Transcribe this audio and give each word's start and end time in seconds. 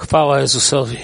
Chwała 0.00 0.40
Jezusowi. 0.40 0.98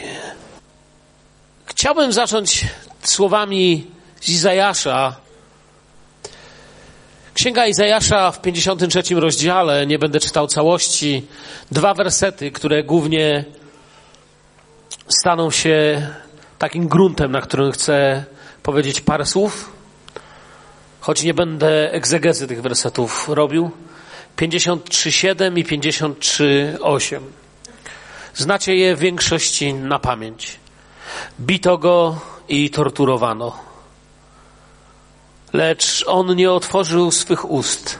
Chciałbym 1.67 2.13
zacząć 2.13 2.65
słowami 3.03 3.87
z 4.21 4.29
Izajasza. 4.29 5.17
Księga 7.35 7.67
Izajasza 7.67 8.31
w 8.31 8.41
53 8.41 9.03
rozdziale, 9.15 9.87
nie 9.87 9.99
będę 9.99 10.21
czytał 10.21 10.47
całości, 10.47 11.27
dwa 11.73 11.95
wersety, 11.95 12.51
które 12.51 12.85
głównie 12.85 13.45
staną 15.09 15.51
się 15.51 16.07
takim 16.59 16.89
gruntem, 16.89 17.33
na 17.33 17.41
którym 17.41 17.73
chcę 17.73 18.25
powiedzieć 18.63 19.01
parę 19.01 19.27
słów, 19.27 19.73
choć 21.01 21.23
nie 21.23 21.35
będę 21.35 21.93
egzegezy 21.93 22.47
tych 22.47 22.63
wersetów 22.63 23.29
robił. 23.29 23.71
53,7 24.37 25.59
i 25.59 25.65
53,8. 25.65 27.21
Znacie 28.37 28.77
je 28.77 28.97
w 28.97 28.99
większości 28.99 29.75
na 29.75 29.99
pamięć. 29.99 30.59
Bito 31.41 31.79
go 31.79 32.21
i 32.49 32.71
torturowano. 32.71 33.57
Lecz 35.53 36.05
on 36.07 36.37
nie 36.37 36.53
otworzył 36.53 37.11
swych 37.11 37.51
ust, 37.51 37.99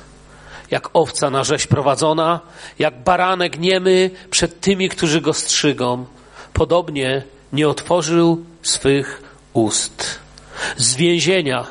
jak 0.71 0.89
owca 0.93 1.31
na 1.31 1.45
rzeź 1.45 1.67
prowadzona, 1.67 2.41
jak 2.79 3.03
baranek 3.03 3.59
niemy 3.59 4.11
przed 4.31 4.61
tymi, 4.61 4.89
którzy 4.89 5.21
go 5.21 5.33
strzygą. 5.33 6.07
Podobnie 6.53 7.23
nie 7.53 7.69
otworzył 7.69 8.45
swych 8.63 9.23
ust. 9.53 10.19
Z 10.77 10.97
więzienia 10.97 11.67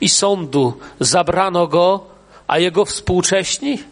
i 0.00 0.08
sądu 0.08 0.78
zabrano 1.00 1.66
go, 1.66 2.06
a 2.46 2.58
jego 2.58 2.84
współcześni 2.84 3.82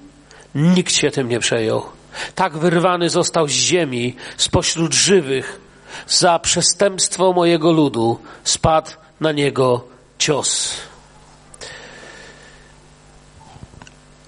nikt 0.55 0.92
się 0.92 1.10
tym 1.10 1.28
nie 1.28 1.41
przejął. 1.41 1.97
Tak 2.34 2.58
wyrwany 2.58 3.10
został 3.10 3.48
z 3.48 3.52
ziemi, 3.52 4.16
spośród 4.36 4.95
żywych. 4.95 5.60
Za 6.06 6.38
przestępstwo 6.38 7.32
mojego 7.32 7.72
ludu 7.72 8.19
spadł 8.44 8.91
na 9.20 9.33
niego 9.33 9.84
cios. 10.19 10.74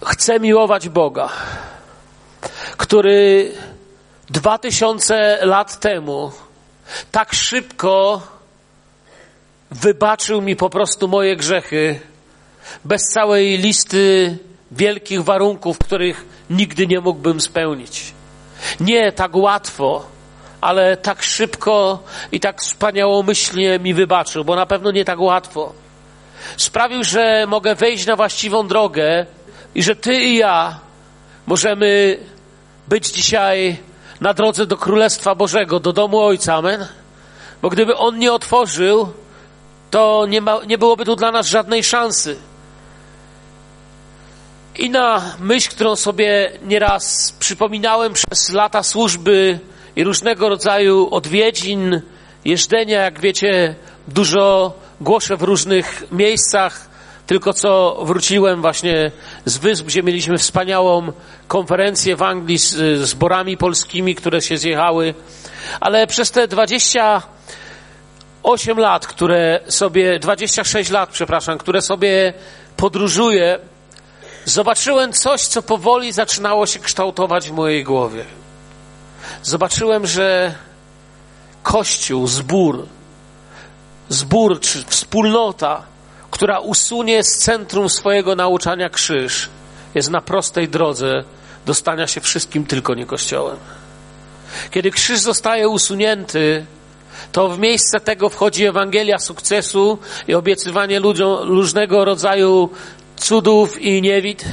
Chcę 0.06 0.41
miłować 0.41 0.88
Boga, 0.88 1.28
który 2.77 3.52
dwa 4.30 4.58
tysiące 4.58 5.38
lat 5.42 5.80
temu 5.80 6.33
tak 7.11 7.34
szybko 7.34 8.22
wybaczył 9.70 10.42
mi 10.42 10.56
po 10.56 10.70
prostu 10.70 11.08
moje 11.08 11.36
grzechy, 11.36 12.00
bez 12.84 13.02
całej 13.02 13.58
listy 13.58 14.38
wielkich 14.70 15.24
warunków, 15.24 15.78
których 15.78 16.24
nigdy 16.50 16.86
nie 16.86 17.00
mógłbym 17.00 17.40
spełnić. 17.40 18.12
Nie 18.80 19.12
tak 19.12 19.36
łatwo, 19.36 20.06
ale 20.60 20.96
tak 20.96 21.22
szybko 21.22 22.02
i 22.32 22.40
tak 22.40 22.60
wspaniałomyślnie 22.60 23.78
mi 23.78 23.94
wybaczył, 23.94 24.44
bo 24.44 24.56
na 24.56 24.66
pewno 24.66 24.90
nie 24.90 25.04
tak 25.04 25.20
łatwo. 25.20 25.72
Sprawił, 26.56 27.04
że 27.04 27.46
mogę 27.48 27.74
wejść 27.74 28.06
na 28.06 28.16
właściwą 28.16 28.68
drogę 28.68 29.26
i 29.74 29.82
że 29.82 29.96
ty 29.96 30.14
i 30.14 30.36
ja 30.36 30.80
możemy 31.46 32.18
być 32.88 33.08
dzisiaj 33.08 33.76
na 34.20 34.34
drodze 34.34 34.66
do 34.66 34.76
Królestwa 34.76 35.34
Bożego, 35.34 35.80
do 35.80 35.92
domu 35.92 36.20
Ojca. 36.20 36.54
Amen. 36.54 36.86
Bo 37.62 37.70
gdyby 37.70 37.96
On 37.96 38.18
nie 38.18 38.32
otworzył, 38.32 39.12
to 39.90 40.26
nie, 40.28 40.40
ma, 40.40 40.60
nie 40.66 40.78
byłoby 40.78 41.04
tu 41.04 41.16
dla 41.16 41.32
nas 41.32 41.46
żadnej 41.46 41.84
szansy. 41.84 42.36
I 44.81 44.91
na 44.91 45.34
myśl, 45.41 45.70
którą 45.70 45.97
sobie 45.97 46.50
nieraz 46.62 47.34
przypominałem 47.39 48.12
przez 48.12 48.53
lata 48.53 48.83
służby 48.83 49.59
i 49.97 50.05
różnego 50.05 50.48
rodzaju 50.48 51.09
odwiedzin, 51.11 52.00
jeżdżenia, 52.45 53.03
jak 53.03 53.20
wiecie, 53.20 53.75
dużo 54.08 54.75
głoszę 55.01 55.36
w 55.36 55.42
różnych 55.42 56.05
miejscach. 56.12 56.91
Tylko 57.27 57.52
co 57.52 57.98
wróciłem 58.02 58.61
właśnie 58.61 59.11
z 59.45 59.58
wysp, 59.58 59.86
gdzie 59.86 60.02
mieliśmy 60.02 60.39
wspaniałą 60.39 61.13
konferencję 61.48 62.17
w 62.17 62.23
Anglii 62.23 62.58
z 62.58 63.01
zborami 63.01 63.57
polskimi, 63.57 64.14
które 64.14 64.42
się 64.42 64.58
zjechały. 64.58 65.14
Ale 65.80 66.07
przez 66.07 66.30
te 66.30 66.48
28 66.48 68.79
lat, 68.79 69.07
które 69.07 69.61
sobie, 69.69 70.19
26 70.19 70.90
lat, 70.90 71.11
przepraszam, 71.11 71.58
które 71.58 71.83
sobie 71.83 72.33
podróżuję, 72.77 73.58
zobaczyłem 74.50 75.12
coś, 75.12 75.46
co 75.46 75.62
powoli 75.62 76.12
zaczynało 76.12 76.66
się 76.66 76.78
kształtować 76.78 77.48
w 77.48 77.52
mojej 77.52 77.84
głowie. 77.84 78.24
Zobaczyłem, 79.42 80.06
że 80.06 80.55
Kościół, 81.62 82.27
zbór, 82.27 82.86
zbór 84.08 84.60
czy 84.60 84.84
wspólnota, 84.84 85.83
która 86.30 86.58
usunie 86.58 87.24
z 87.24 87.39
centrum 87.39 87.89
swojego 87.89 88.36
nauczania 88.36 88.89
krzyż, 88.89 89.48
jest 89.94 90.10
na 90.10 90.20
prostej 90.20 90.68
drodze 90.68 91.24
do 91.66 91.74
stania 91.74 92.06
się 92.06 92.20
wszystkim 92.20 92.66
tylko 92.66 92.94
nie 92.94 93.06
Kościołem. 93.06 93.56
Kiedy 94.70 94.90
krzyż 94.90 95.18
zostaje 95.18 95.68
usunięty, 95.68 96.66
to 97.33 97.48
w 97.48 97.58
miejsce 97.58 98.00
tego 98.00 98.28
wchodzi 98.28 98.64
Ewangelia 98.64 99.18
sukcesu 99.18 99.98
i 100.28 100.34
obiecywanie 100.34 101.00
ludziom 101.00 101.48
różnego 101.48 102.05
rodzaju 102.05 102.70
cudów 103.20 103.81
i 103.83 104.03
niewid. 104.03 104.45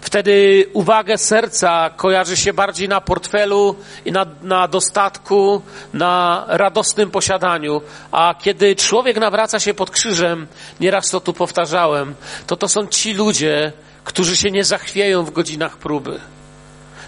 Wtedy 0.00 0.66
uwagę 0.72 1.18
serca 1.18 1.90
kojarzy 1.96 2.36
się 2.36 2.52
bardziej 2.52 2.88
na 2.88 3.00
portfelu 3.00 3.76
i 4.04 4.12
na, 4.12 4.26
na 4.42 4.68
dostatku, 4.68 5.62
na 5.94 6.44
radosnym 6.48 7.10
posiadaniu. 7.10 7.80
A 8.12 8.34
kiedy 8.38 8.76
człowiek 8.76 9.16
nawraca 9.16 9.60
się 9.60 9.74
pod 9.74 9.90
krzyżem, 9.90 10.46
nieraz 10.80 11.10
to 11.10 11.20
tu 11.20 11.32
powtarzałem, 11.32 12.14
to 12.46 12.56
to 12.56 12.68
są 12.68 12.86
ci 12.86 13.14
ludzie, 13.14 13.72
którzy 14.04 14.36
się 14.36 14.50
nie 14.50 14.64
zachwieją 14.64 15.24
w 15.24 15.30
godzinach 15.30 15.76
próby. 15.76 16.20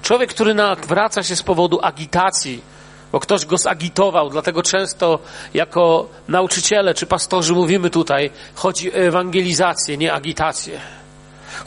Człowiek, 0.03 0.31
który 0.31 0.55
nawraca 0.55 1.23
się 1.23 1.37
z 1.37 1.43
powodu 1.43 1.79
agitacji, 1.83 2.63
bo 3.12 3.21
ktoś 3.21 3.47
go 3.47 3.59
zagitował, 3.59 4.31
dlatego 4.31 4.62
często 4.62 5.19
jako 5.55 6.09
nauczyciele 6.28 6.95
czy 6.95 7.06
pastorzy 7.06 7.53
mówimy 7.53 7.91
tutaj, 7.91 8.31
chodzi 8.55 8.93
o 8.93 8.95
ewangelizację, 8.95 9.97
nie 9.97 10.12
agitację. 10.12 10.81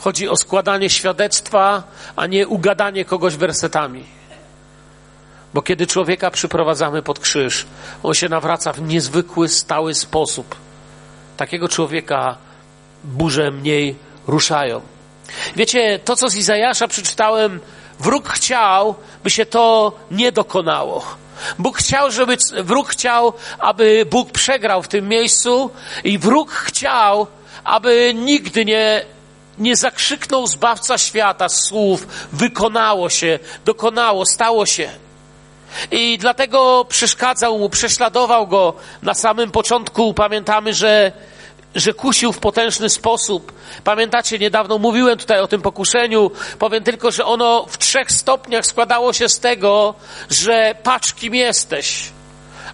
Chodzi 0.00 0.28
o 0.28 0.36
składanie 0.36 0.90
świadectwa, 0.90 1.82
a 2.16 2.26
nie 2.26 2.48
ugadanie 2.48 3.04
kogoś 3.04 3.36
wersetami. 3.36 4.04
Bo 5.54 5.62
kiedy 5.62 5.86
człowieka 5.86 6.30
przyprowadzamy 6.30 7.02
pod 7.02 7.18
krzyż, 7.18 7.66
on 8.02 8.14
się 8.14 8.28
nawraca 8.28 8.72
w 8.72 8.82
niezwykły, 8.82 9.48
stały 9.48 9.94
sposób. 9.94 10.56
Takiego 11.36 11.68
człowieka 11.68 12.36
burze 13.04 13.50
mniej 13.50 13.96
ruszają. 14.26 14.80
Wiecie, 15.56 15.98
to 16.04 16.16
co 16.16 16.28
z 16.28 16.36
Izajasza 16.36 16.88
przeczytałem, 16.88 17.60
wróg 18.00 18.28
chciał, 18.28 18.94
by 19.24 19.30
się 19.30 19.46
to 19.46 19.92
nie 20.10 20.32
dokonało. 20.32 21.04
Bóg 21.58 21.78
chciał, 21.78 22.10
żeby, 22.10 22.36
wróg 22.62 22.88
chciał, 22.88 23.32
aby 23.58 24.06
Bóg 24.10 24.30
przegrał 24.30 24.82
w 24.82 24.88
tym 24.88 25.08
miejscu 25.08 25.70
i 26.04 26.18
wróg 26.18 26.50
chciał, 26.50 27.26
aby 27.64 28.12
nigdy 28.14 28.64
nie, 28.64 29.04
nie 29.58 29.76
zakrzyknął 29.76 30.46
Zbawca 30.46 30.98
świata 30.98 31.48
słów 31.48 32.06
wykonało 32.32 33.10
się, 33.10 33.38
dokonało, 33.64 34.26
stało 34.26 34.66
się. 34.66 34.90
I 35.90 36.18
dlatego 36.18 36.86
przeszkadzał 36.88 37.58
mu, 37.58 37.70
prześladował 37.70 38.46
go. 38.46 38.74
Na 39.02 39.14
samym 39.14 39.50
początku 39.50 40.14
pamiętamy, 40.14 40.74
że 40.74 41.12
że 41.76 41.94
kusił 41.94 42.32
w 42.32 42.38
potężny 42.38 42.88
sposób. 42.88 43.52
Pamiętacie, 43.84 44.38
niedawno 44.38 44.78
mówiłem 44.78 45.18
tutaj 45.18 45.40
o 45.40 45.48
tym 45.48 45.62
pokuszeniu. 45.62 46.30
Powiem 46.58 46.84
tylko, 46.84 47.10
że 47.10 47.24
ono 47.24 47.66
w 47.68 47.78
trzech 47.78 48.12
stopniach 48.12 48.66
składało 48.66 49.12
się 49.12 49.28
z 49.28 49.40
tego, 49.40 49.94
że 50.30 50.74
patrz, 50.82 51.14
kim 51.14 51.34
jesteś. 51.34 52.12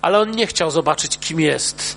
Ale 0.02 0.18
on 0.18 0.30
nie 0.30 0.46
chciał 0.46 0.70
zobaczyć, 0.70 1.18
kim 1.18 1.40
jest. 1.40 1.96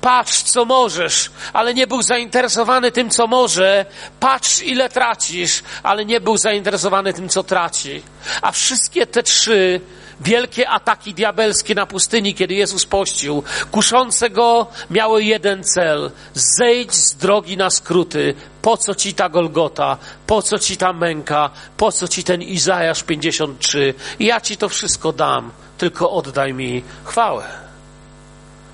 Patrz, 0.00 0.42
co 0.42 0.64
możesz, 0.64 1.30
ale 1.52 1.74
nie 1.74 1.86
był 1.86 2.02
zainteresowany 2.02 2.92
tym, 2.92 3.10
co 3.10 3.26
może. 3.26 3.86
Patrz, 4.20 4.62
ile 4.62 4.88
tracisz, 4.88 5.62
ale 5.82 6.04
nie 6.04 6.20
był 6.20 6.36
zainteresowany 6.36 7.12
tym, 7.12 7.28
co 7.28 7.42
traci. 7.42 8.02
A 8.42 8.52
wszystkie 8.52 9.06
te 9.06 9.22
trzy 9.22 9.80
wielkie 10.20 10.68
ataki 10.68 11.14
diabelskie 11.14 11.74
na 11.74 11.86
pustyni, 11.86 12.34
kiedy 12.34 12.54
Jezus 12.54 12.86
pościł, 12.86 13.42
kuszące 13.70 14.30
go, 14.30 14.66
miały 14.90 15.24
jeden 15.24 15.64
cel: 15.64 16.10
zejdź 16.34 16.94
z 16.94 17.14
drogi 17.14 17.56
na 17.56 17.70
skróty. 17.70 18.34
Po 18.62 18.76
co 18.76 18.94
ci 18.94 19.14
ta 19.14 19.28
Golgota? 19.28 19.96
Po 20.26 20.42
co 20.42 20.58
ci 20.58 20.76
ta 20.76 20.92
męka? 20.92 21.50
Po 21.76 21.92
co 21.92 22.08
ci 22.08 22.24
ten 22.24 22.42
Izajasz 22.42 23.02
53? 23.02 23.94
Ja 24.20 24.40
ci 24.40 24.56
to 24.56 24.68
wszystko 24.68 25.12
dam, 25.12 25.50
tylko 25.78 26.10
oddaj 26.10 26.54
mi 26.54 26.82
chwałę. 27.04 27.44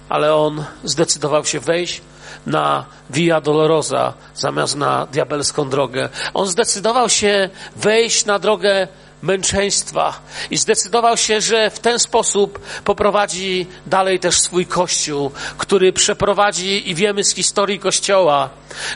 Ale 0.08 0.34
on 0.34 0.64
zdecydował 0.84 1.44
się 1.44 1.60
wejść 1.60 2.00
na 2.46 2.84
Via 3.10 3.40
Dolorosa 3.40 4.14
zamiast 4.34 4.76
na 4.76 5.06
diabelską 5.06 5.68
drogę. 5.68 6.08
On 6.34 6.46
zdecydował 6.46 7.08
się 7.08 7.48
wejść 7.76 8.24
na 8.24 8.38
drogę 8.38 8.88
męczeństwa 9.22 10.20
i 10.50 10.56
zdecydował 10.56 11.16
się, 11.16 11.40
że 11.40 11.70
w 11.70 11.78
ten 11.78 11.98
sposób 11.98 12.58
poprowadzi 12.84 13.66
dalej 13.86 14.18
też 14.18 14.40
swój 14.40 14.66
kościół, 14.66 15.30
który 15.58 15.92
przeprowadzi 15.92 16.90
i 16.90 16.94
wiemy 16.94 17.24
z 17.24 17.34
historii 17.34 17.78
kościoła, 17.78 18.50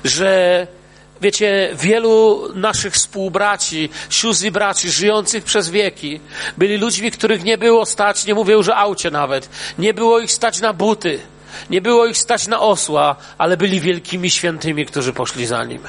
że 0.05 0.67
Wiecie, 1.21 1.71
wielu 1.75 2.49
naszych 2.55 2.95
współbraci, 2.95 3.89
sióstr 4.11 4.45
i 4.45 4.51
braci 4.51 4.91
żyjących 4.91 5.45
przez 5.45 5.71
wieki 5.71 6.21
byli 6.59 6.79
ludźmi, 6.79 7.11
których 7.11 7.45
nie 7.45 7.59
było 7.59 7.87
stać, 7.87 8.27
nie 8.27 8.35
mówię 8.35 8.55
już 8.55 8.69
o 8.69 8.77
aucie 8.77 9.11
nawet, 9.11 9.49
nie 9.79 9.95
było 9.95 10.21
ich 10.21 10.33
stać 10.33 10.61
na 10.61 10.73
buty, 10.73 11.21
nie 11.71 11.81
było 11.81 12.07
ich 12.07 12.19
stać 12.19 12.47
na 12.47 12.61
osła, 12.61 13.17
ale 13.39 13.57
byli 13.57 13.81
wielkimi 13.81 14.31
świętymi, 14.31 14.87
którzy 14.87 15.13
poszli 15.13 15.47
za 15.47 15.65
nim. 15.65 15.83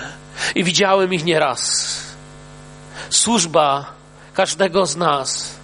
I 0.55 0.63
widziałem 0.63 1.13
ich 1.13 1.25
nieraz. 1.25 1.99
Służba 3.09 3.93
każdego 4.35 4.85
z 4.85 4.95
nas 4.95 5.55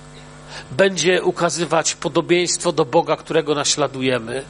będzie 0.71 1.23
ukazywać 1.23 1.95
podobieństwo 1.95 2.71
do 2.71 2.85
Boga, 2.85 3.15
którego 3.15 3.55
naśladujemy. 3.55 4.43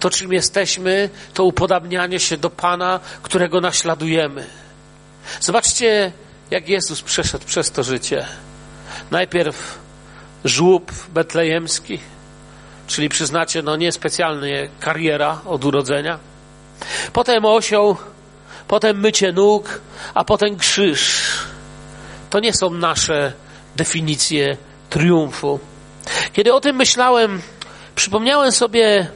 To, 0.00 0.10
czym 0.10 0.32
jesteśmy, 0.32 1.10
to 1.34 1.44
upodabnianie 1.44 2.20
się 2.20 2.36
do 2.36 2.50
Pana, 2.50 3.00
którego 3.22 3.60
naśladujemy. 3.60 4.46
Zobaczcie, 5.40 6.12
jak 6.50 6.68
Jezus 6.68 7.02
przeszedł 7.02 7.44
przez 7.46 7.70
to 7.70 7.82
życie. 7.82 8.26
Najpierw 9.10 9.78
żłób 10.44 10.92
betlejemski, 11.08 11.98
czyli 12.86 13.08
przyznacie, 13.08 13.62
no 13.62 13.76
niespecjalnie 13.76 14.68
kariera 14.80 15.40
od 15.46 15.64
urodzenia. 15.64 16.18
Potem 17.12 17.44
osioł, 17.44 17.96
potem 18.68 19.00
mycie 19.00 19.32
nóg, 19.32 19.80
a 20.14 20.24
potem 20.24 20.56
krzyż. 20.56 21.51
To 22.32 22.40
nie 22.40 22.52
są 22.52 22.70
nasze 22.70 23.32
definicje 23.76 24.56
triumfu. 24.90 25.60
Kiedy 26.32 26.54
o 26.54 26.60
tym 26.60 26.76
myślałem, 26.76 27.42
przypomniałem 27.94 28.52
sobie 28.52 29.10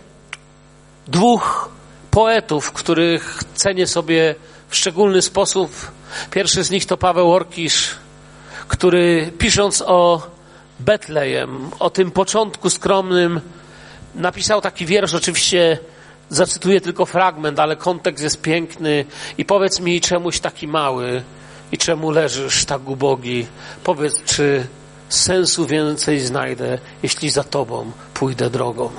dwóch 1.08 1.68
poetów, 2.10 2.72
których 2.72 3.44
cenię 3.54 3.86
sobie 3.86 4.34
w 4.68 4.76
szczególny 4.76 5.22
sposób. 5.22 5.70
Pierwszy 6.30 6.64
z 6.64 6.70
nich 6.70 6.86
to 6.86 6.96
Paweł 6.96 7.32
Orkisz, 7.32 7.96
który 8.68 9.32
pisząc 9.38 9.82
o 9.86 10.30
Betlejem, 10.80 11.70
o 11.78 11.90
tym 11.90 12.10
początku 12.10 12.70
skromnym, 12.70 13.40
napisał 14.14 14.60
taki 14.60 14.86
wiersz, 14.86 15.14
oczywiście 15.14 15.78
zacytuję 16.28 16.80
tylko 16.80 17.06
fragment, 17.06 17.58
ale 17.58 17.76
kontekst 17.76 18.24
jest 18.24 18.42
piękny 18.42 19.04
i 19.38 19.44
powiedz 19.44 19.80
mi 19.80 20.00
czemuś 20.00 20.40
taki 20.40 20.68
mały 20.68 21.22
i 21.72 21.78
czemu 21.78 22.10
leżysz 22.10 22.64
tak 22.64 22.88
ubogi. 22.88 23.46
Powiedz, 23.84 24.24
czy 24.24 24.66
sensu 25.08 25.66
więcej 25.66 26.20
znajdę, 26.20 26.78
jeśli 27.02 27.30
za 27.30 27.44
tobą 27.44 27.92
pójdę 28.14 28.50
drogą 28.50 28.90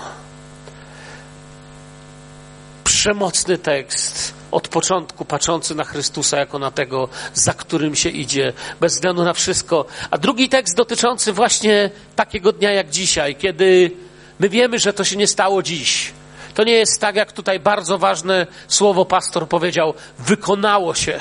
przemocny 3.07 3.57
tekst, 3.57 4.33
od 4.51 4.67
początku 4.67 5.25
patrzący 5.25 5.75
na 5.75 5.83
Chrystusa 5.83 6.37
jako 6.37 6.59
na 6.59 6.71
tego, 6.71 7.09
za 7.33 7.53
którym 7.53 7.95
się 7.95 8.09
idzie, 8.09 8.53
bez 8.79 8.93
względu 8.93 9.23
na 9.23 9.33
wszystko. 9.33 9.85
A 10.11 10.17
drugi 10.17 10.49
tekst 10.49 10.75
dotyczący 10.75 11.33
właśnie 11.33 11.89
takiego 12.15 12.51
dnia 12.51 12.71
jak 12.71 12.89
dzisiaj, 12.89 13.35
kiedy 13.35 13.91
my 14.39 14.49
wiemy, 14.49 14.79
że 14.79 14.93
to 14.93 15.03
się 15.03 15.15
nie 15.15 15.27
stało 15.27 15.63
dziś. 15.63 16.13
To 16.53 16.63
nie 16.63 16.73
jest 16.73 17.01
tak, 17.01 17.15
jak 17.15 17.31
tutaj 17.31 17.59
bardzo 17.59 17.97
ważne 17.97 18.47
słowo 18.67 19.05
pastor 19.05 19.47
powiedział, 19.47 19.93
wykonało 20.19 20.95
się. 20.95 21.19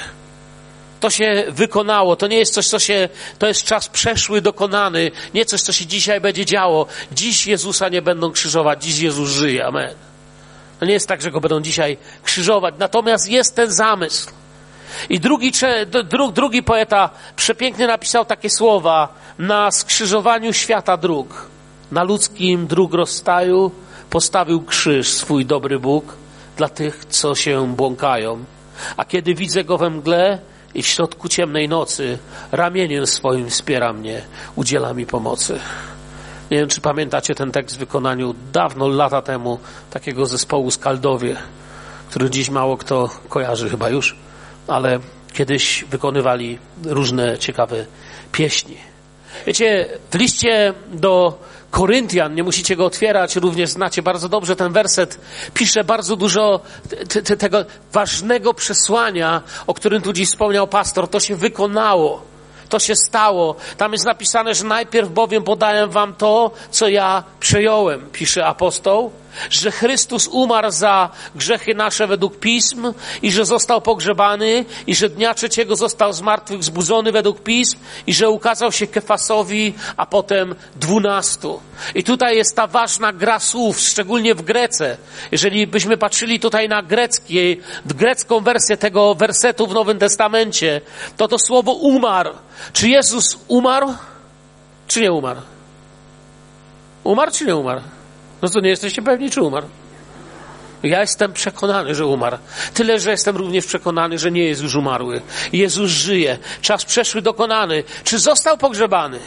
To 1.01 1.11
się 1.11 1.45
wykonało. 1.49 2.17
To 2.17 2.27
nie 2.27 2.39
jest 2.39 2.55
coś, 2.55 2.69
co 2.69 2.79
się, 2.79 3.09
to 3.39 3.47
jest 3.47 3.65
czas 3.65 3.89
przeszły, 3.89 4.41
dokonany. 4.41 5.11
Nie 5.35 5.45
coś, 5.45 5.61
co 5.61 5.73
się 5.73 5.87
dzisiaj 5.87 6.21
będzie 6.21 6.45
działo. 6.45 6.87
Dziś 7.13 7.47
Jezusa 7.47 7.89
nie 7.89 8.03
będą 8.03 8.31
krzyżować. 8.31 8.85
Dziś 8.85 8.99
Jezus 8.99 9.31
żyje. 9.31 9.67
Amen. 9.67 9.95
To 10.81 10.87
nie 10.87 10.93
jest 10.93 11.09
tak, 11.09 11.23
że 11.23 11.31
go 11.31 11.41
będą 11.41 11.61
dzisiaj 11.61 11.97
krzyżować. 12.23 12.75
Natomiast 12.79 13.29
jest 13.29 13.57
ten 13.57 13.73
zamysł. 13.73 14.31
I 15.11 15.21
drugi, 15.21 15.53
dru, 16.05 16.33
drugi 16.33 16.63
poeta 16.63 17.11
przepięknie 17.37 17.87
napisał 17.87 18.25
takie 18.25 18.51
słowa 18.51 19.15
na 19.39 19.71
skrzyżowaniu 19.71 20.53
świata 20.53 20.97
dróg. 20.97 21.49
Na 21.93 22.03
ludzkim 22.03 22.67
dróg 22.67 22.95
rozstaju 22.95 23.71
postawił 24.11 24.63
krzyż 24.63 25.09
swój 25.09 25.47
dobry 25.47 25.79
Bóg 25.79 26.17
dla 26.57 26.69
tych, 26.69 27.05
co 27.05 27.35
się 27.35 27.75
błąkają. 27.75 28.45
A 28.97 29.05
kiedy 29.05 29.35
widzę 29.35 29.65
go 29.65 29.79
we 29.79 29.91
mgle 29.91 30.39
i 30.77 30.83
w 30.83 30.87
środku 30.87 31.29
ciemnej 31.29 31.69
nocy, 31.69 32.19
ramieniem 32.53 33.07
swoim 33.07 33.51
wspiera 33.51 33.93
mnie, 33.93 34.23
udziela 34.57 34.95
mi 34.95 35.07
pomocy. 35.07 35.59
Nie 36.51 36.59
wiem, 36.59 36.69
czy 36.69 36.81
pamiętacie 36.81 37.35
ten 37.35 37.53
tekst 37.53 37.77
w 37.77 37.79
wykonaniu 37.79 38.35
dawno, 38.53 38.89
lata 38.89 39.23
temu, 39.23 39.59
takiego 39.91 40.27
zespołu 40.27 40.71
Skaldowie, 40.71 41.37
który 42.11 42.31
dziś 42.31 42.51
mało 42.51 42.77
kto 42.77 43.11
kojarzy 43.29 43.71
chyba 43.71 43.91
już, 43.91 44.17
ale 44.69 44.99
kiedyś 45.33 45.85
wykonywali 45.91 46.59
różne 46.85 47.39
ciekawe 47.39 47.87
pieśni. 48.33 48.77
Wiecie, 49.47 49.89
w 50.11 50.15
liście 50.15 50.75
do 50.93 51.39
Koryntian, 51.77 52.35
nie 52.35 52.43
musicie 52.43 52.77
go 52.77 52.87
otwierać, 52.87 53.37
również 53.37 53.71
znacie 53.71 54.03
bardzo 54.03 54.29
dobrze 54.29 54.57
ten 54.57 54.73
werset, 54.73 55.21
pisze 55.55 55.85
bardzo 55.85 56.17
dużo 56.17 56.61
tego 57.39 57.65
ważnego 57.93 58.55
przesłania, 58.55 59.43
o 59.67 59.75
którym 59.75 60.03
tu 60.03 60.13
dziś 60.13 60.29
wspomniał 60.29 60.67
pastor. 60.67 61.09
To 61.09 61.21
się 61.21 61.37
wykonało. 61.37 62.23
To 62.69 62.79
się 62.79 62.97
stało. 62.97 63.57
Tam 63.77 63.93
jest 63.93 64.05
napisane, 64.05 64.55
że 64.55 64.65
najpierw 64.65 65.09
bowiem 65.09 65.43
podaję 65.43 65.87
wam 65.87 66.15
to, 66.15 66.51
co 66.71 66.89
ja 66.89 67.25
przejąłem, 67.41 68.07
pisze 68.13 68.47
apostoł 68.47 69.11
że 69.51 69.71
Chrystus 69.71 70.29
umarł 70.29 70.71
za 70.71 71.11
grzechy 71.35 71.75
nasze 71.75 72.07
według 72.07 72.39
pism 72.39 72.93
i 73.23 73.33
że 73.33 73.45
został 73.45 73.81
pogrzebany 73.81 74.65
i 74.87 74.95
że 74.95 75.09
dnia 75.09 75.35
trzeciego 75.35 75.77
został 75.77 76.13
z 76.13 76.21
martwych 76.21 76.65
zbudzony 76.65 77.13
według 77.13 77.43
pism 77.43 77.79
i 78.07 78.15
że 78.15 78.31
ukazał 78.31 78.73
się 78.73 78.87
Kefasowi, 78.87 79.75
a 79.97 80.07
potem 80.07 80.55
dwunastu. 80.77 81.61
I 81.95 82.05
tutaj 82.05 82.37
jest 82.37 82.57
ta 82.57 82.67
ważna 82.67 83.13
gra 83.13 83.41
słów, 83.41 83.81
szczególnie 83.81 84.35
w 84.35 84.43
Grece. 84.43 84.97
Jeżeli 85.33 85.67
byśmy 85.67 85.97
patrzyli 85.97 86.41
tutaj 86.41 86.69
na 86.69 86.83
greckie, 86.83 87.57
grecką 87.87 88.41
wersję 88.41 88.77
tego 88.77 89.15
wersetu 89.15 89.67
w 89.67 89.75
Nowym 89.75 89.99
Testamencie, 89.99 90.81
to 91.17 91.29
to 91.29 91.39
słowo 91.39 91.73
umarł. 91.73 92.31
Czy 92.73 92.89
Jezus 92.89 93.39
umarł, 93.49 93.95
czy 94.89 95.01
nie 95.01 95.13
umarł? 95.13 95.41
Umarł 97.05 97.33
czy 97.33 97.47
nie 97.47 97.57
umarł? 97.57 97.81
No 98.43 98.49
to 98.49 98.61
nie 98.61 98.69
jesteście 98.69 99.03
pewni, 99.03 99.31
czy 99.31 99.43
umarł. 99.43 99.67
Ja 100.83 101.01
jestem 101.01 101.33
przekonany, 101.33 101.95
że 101.95 102.07
umarł. 102.07 102.39
Tyle, 102.75 103.01
że 103.01 103.11
jestem 103.11 103.37
również 103.37 103.67
przekonany, 103.67 104.19
że 104.19 104.31
nie 104.31 104.45
jest 104.45 104.63
już 104.63 104.75
umarły. 104.75 105.23
Jezus 105.53 105.91
żyje. 105.91 106.39
Czas 106.63 106.85
przeszły 106.85 107.23
dokonany. 107.23 107.85
Czy 108.05 108.19
został 108.19 108.59
pogrzebany? 108.59 109.19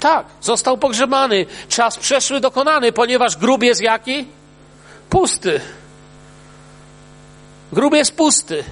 Tak, 0.00 0.26
został 0.40 0.78
pogrzebany. 0.78 1.46
Czas 1.68 1.98
przeszły 1.98 2.40
dokonany, 2.40 2.92
ponieważ 2.92 3.36
grób 3.36 3.62
jest 3.62 3.80
jaki? 3.80 4.26
Pusty. 5.10 5.60
Grób 7.72 7.94
jest 7.94 8.16
pusty. 8.16 8.64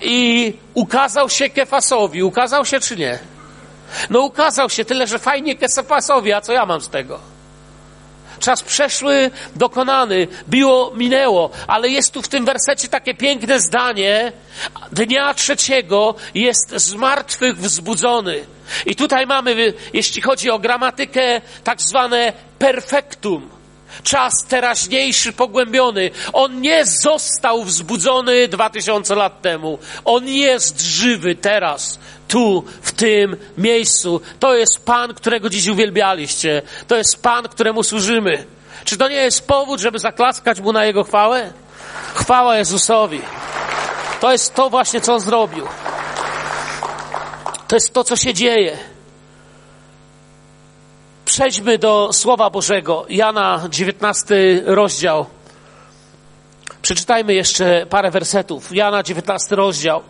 I 0.00 0.52
ukazał 0.74 1.28
się 1.28 1.50
Kefasowi. 1.50 2.22
Ukazał 2.22 2.64
się 2.64 2.80
czy 2.80 2.96
nie? 2.96 3.18
No 4.10 4.20
ukazał 4.20 4.70
się 4.70 4.84
tyle, 4.84 5.06
że 5.06 5.18
fajnie 5.18 5.56
Kesefasowi, 5.56 6.32
a 6.32 6.40
co 6.40 6.52
ja 6.52 6.66
mam 6.66 6.80
z 6.80 6.88
tego? 6.88 7.20
Czas 8.40 8.62
przeszły, 8.62 9.30
dokonany, 9.56 10.28
było, 10.46 10.92
minęło, 10.94 11.50
ale 11.66 11.88
jest 11.88 12.12
tu 12.12 12.22
w 12.22 12.28
tym 12.28 12.44
wersecie 12.44 12.88
takie 12.88 13.14
piękne 13.14 13.60
zdanie. 13.60 14.32
Dnia 14.92 15.34
trzeciego 15.34 16.14
jest 16.34 16.70
z 16.76 16.94
martwych 16.94 17.56
wzbudzony. 17.56 18.44
I 18.86 18.96
tutaj 18.96 19.26
mamy, 19.26 19.72
jeśli 19.92 20.22
chodzi 20.22 20.50
o 20.50 20.58
gramatykę, 20.58 21.40
tak 21.64 21.80
zwane 21.80 22.32
perfektum. 22.58 23.59
Czas 24.02 24.32
teraźniejszy, 24.48 25.32
pogłębiony. 25.32 26.10
On 26.32 26.60
nie 26.60 26.84
został 26.84 27.64
wzbudzony 27.64 28.48
dwa 28.48 28.70
tysiące 28.70 29.14
lat 29.14 29.42
temu. 29.42 29.78
On 30.04 30.28
jest 30.28 30.80
żywy 30.80 31.34
teraz 31.34 31.98
tu, 32.28 32.64
w 32.82 32.92
tym 32.92 33.36
miejscu. 33.58 34.20
To 34.40 34.56
jest 34.56 34.84
Pan, 34.84 35.14
którego 35.14 35.50
dziś 35.50 35.66
uwielbialiście. 35.68 36.62
To 36.88 36.96
jest 36.96 37.22
Pan, 37.22 37.48
któremu 37.48 37.82
służymy. 37.82 38.44
Czy 38.84 38.96
to 38.96 39.08
nie 39.08 39.16
jest 39.16 39.46
powód, 39.46 39.80
żeby 39.80 39.98
zaklaskać 39.98 40.60
Mu 40.60 40.72
na 40.72 40.84
Jego 40.84 41.04
chwałę? 41.04 41.52
Chwała 42.14 42.56
Jezusowi. 42.56 43.20
To 44.20 44.32
jest 44.32 44.54
to 44.54 44.70
właśnie, 44.70 45.00
co 45.00 45.14
On 45.14 45.20
zrobił. 45.20 45.66
To 47.68 47.76
jest 47.76 47.92
to, 47.92 48.04
co 48.04 48.16
się 48.16 48.34
dzieje. 48.34 48.89
Przejdźmy 51.30 51.78
do 51.78 52.12
Słowa 52.12 52.50
Bożego. 52.50 53.06
Jana, 53.08 53.66
19 53.70 54.62
rozdział. 54.64 55.26
Przeczytajmy 56.82 57.34
jeszcze 57.34 57.86
parę 57.90 58.10
wersetów. 58.10 58.76
Jana, 58.76 59.02
19 59.02 59.56
rozdział. 59.56 60.02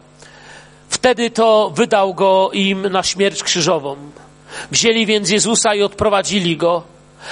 Wtedy 0.88 1.30
to 1.30 1.70
wydał 1.74 2.14
go 2.14 2.50
im 2.52 2.88
na 2.88 3.02
śmierć 3.02 3.42
krzyżową. 3.42 3.96
Wzięli 4.70 5.06
więc 5.06 5.30
Jezusa 5.30 5.74
i 5.74 5.82
odprowadzili 5.82 6.56
go, 6.56 6.82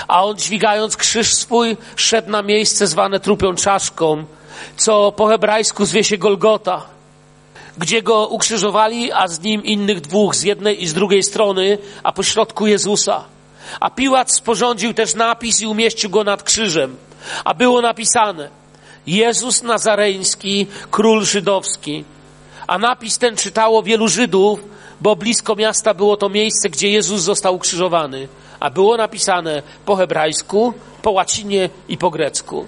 a 0.08 0.24
on 0.24 0.36
dźwigając 0.36 0.96
krzyż 0.96 1.34
swój 1.34 1.76
szedł 1.96 2.30
na 2.30 2.42
miejsce 2.42 2.86
zwane 2.86 3.20
trupią 3.20 3.54
czaszką, 3.54 4.24
co 4.76 5.12
po 5.12 5.26
hebrajsku 5.26 5.84
zwie 5.84 6.04
się 6.04 6.18
Golgota, 6.18 6.86
gdzie 7.78 8.02
go 8.02 8.26
ukrzyżowali, 8.26 9.12
a 9.12 9.28
z 9.28 9.40
nim 9.40 9.64
innych 9.64 10.00
dwóch 10.00 10.34
z 10.34 10.42
jednej 10.42 10.82
i 10.82 10.86
z 10.86 10.94
drugiej 10.94 11.22
strony, 11.22 11.78
a 12.02 12.12
po 12.12 12.22
środku 12.22 12.66
Jezusa. 12.66 13.37
A 13.80 13.90
Piłat 13.90 14.32
sporządził 14.32 14.94
też 14.94 15.14
napis 15.14 15.60
i 15.60 15.66
umieścił 15.66 16.10
go 16.10 16.24
nad 16.24 16.42
krzyżem, 16.42 16.96
a 17.44 17.54
było 17.54 17.80
napisane 17.80 18.50
Jezus 19.06 19.62
Nazareński, 19.62 20.66
król 20.90 21.24
żydowski. 21.24 22.04
A 22.66 22.78
napis 22.78 23.18
ten 23.18 23.36
czytało 23.36 23.82
wielu 23.82 24.08
Żydów, 24.08 24.60
bo 25.00 25.16
blisko 25.16 25.56
miasta 25.56 25.94
było 25.94 26.16
to 26.16 26.28
miejsce, 26.28 26.70
gdzie 26.70 26.90
Jezus 26.90 27.20
został 27.20 27.54
ukrzyżowany, 27.54 28.28
a 28.60 28.70
było 28.70 28.96
napisane 28.96 29.62
po 29.84 29.96
hebrajsku, 29.96 30.74
po 31.02 31.10
łacinie 31.10 31.70
i 31.88 31.98
po 31.98 32.10
grecku. 32.10 32.66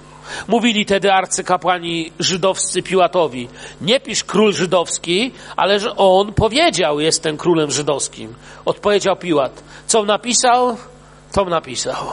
Mówili 0.48 0.86
tedy 0.86 1.12
arcykapłani 1.12 2.12
żydowscy 2.18 2.82
Piłatowi, 2.82 3.48
nie 3.80 4.00
pisz 4.00 4.24
król 4.24 4.52
żydowski, 4.52 5.32
ale 5.56 5.80
że 5.80 5.96
on 5.96 6.32
powiedział, 6.32 7.00
jestem 7.00 7.36
królem 7.36 7.70
żydowskim. 7.70 8.34
Odpowiedział 8.64 9.16
Piłat, 9.16 9.62
co 9.86 10.04
napisał, 10.04 10.76
to 11.32 11.44
napisał. 11.44 12.06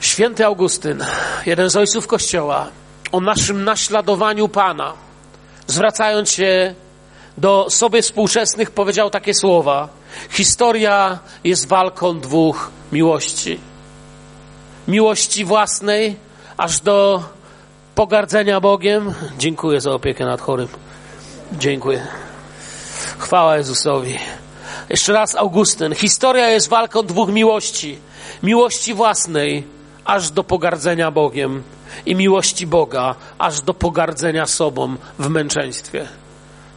Święty 0.00 0.46
Augustyn, 0.46 1.04
jeden 1.46 1.70
z 1.70 1.76
ojców 1.76 2.06
Kościoła, 2.06 2.66
o 3.12 3.20
naszym 3.20 3.64
naśladowaniu 3.64 4.48
Pana, 4.48 4.92
zwracając 5.66 6.30
się 6.30 6.74
do 7.38 7.70
sobie 7.70 8.02
współczesnych, 8.02 8.70
powiedział 8.70 9.10
takie 9.10 9.34
słowa: 9.34 9.88
Historia 10.30 11.18
jest 11.44 11.68
walką 11.68 12.20
dwóch 12.20 12.70
miłości. 12.92 13.69
Miłości 14.90 15.44
własnej, 15.44 16.16
aż 16.56 16.80
do 16.80 17.22
pogardzenia 17.94 18.60
Bogiem. 18.60 19.14
Dziękuję 19.38 19.80
za 19.80 19.90
opiekę 19.90 20.24
nad 20.24 20.40
chorym. 20.40 20.68
Dziękuję. 21.52 22.06
Chwała 23.18 23.56
Jezusowi. 23.56 24.18
Jeszcze 24.88 25.12
raz 25.12 25.34
Augustyn. 25.34 25.94
Historia 25.94 26.48
jest 26.48 26.68
walką 26.68 27.02
dwóch 27.02 27.28
miłości. 27.28 27.98
Miłości 28.42 28.94
własnej, 28.94 29.64
aż 30.04 30.30
do 30.30 30.44
pogardzenia 30.44 31.10
Bogiem 31.10 31.62
i 32.06 32.14
miłości 32.14 32.66
Boga, 32.66 33.14
aż 33.38 33.60
do 33.60 33.74
pogardzenia 33.74 34.46
sobą 34.46 34.96
w 35.18 35.28
męczeństwie. 35.28 36.08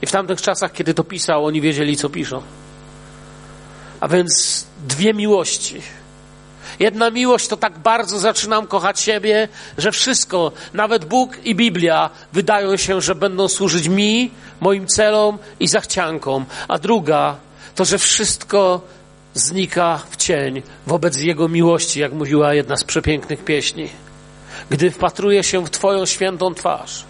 I 0.02 0.06
w 0.06 0.12
tamtych 0.12 0.42
czasach, 0.42 0.72
kiedy 0.72 0.94
to 0.94 1.04
pisał, 1.04 1.46
oni 1.46 1.62
wiedzieli, 1.62 1.98
co 1.98 2.10
piszą. 2.10 2.42
A 4.00 4.08
więc 4.08 4.66
dwie 4.88 5.14
miłości. 5.14 5.82
Jedna 6.80 7.10
miłość 7.12 7.48
to 7.48 7.58
tak 7.58 7.80
bardzo 7.80 8.20
zaczynam 8.20 8.68
kochać 8.68 9.00
siebie, 9.00 9.48
że 9.78 9.92
wszystko, 9.92 10.52
nawet 10.74 11.06
Bóg 11.06 11.46
i 11.46 11.56
Biblia, 11.56 12.10
wydają 12.34 12.78
się, 12.78 13.02
że 13.02 13.16
będą 13.16 13.48
służyć 13.48 13.88
mi, 13.88 14.32
moim 14.62 14.88
celom 14.88 15.38
i 15.60 15.68
zachciankom. 15.68 16.46
A 16.68 16.78
druga 16.80 17.36
to, 17.76 17.86
że 17.86 17.98
wszystko 17.98 18.82
znika 19.34 20.02
w 20.10 20.16
cień 20.16 20.62
wobec 20.88 21.18
Jego 21.18 21.48
miłości, 21.48 22.00
jak 22.00 22.14
mówiła 22.14 22.54
jedna 22.54 22.78
z 22.78 22.84
przepięknych 22.84 23.44
pieśni. 23.44 23.90
Gdy 24.70 24.92
wpatruję 24.92 25.44
się 25.44 25.66
w 25.66 25.70
Twoją 25.70 26.06
świętą 26.06 26.54
twarz, 26.54 27.06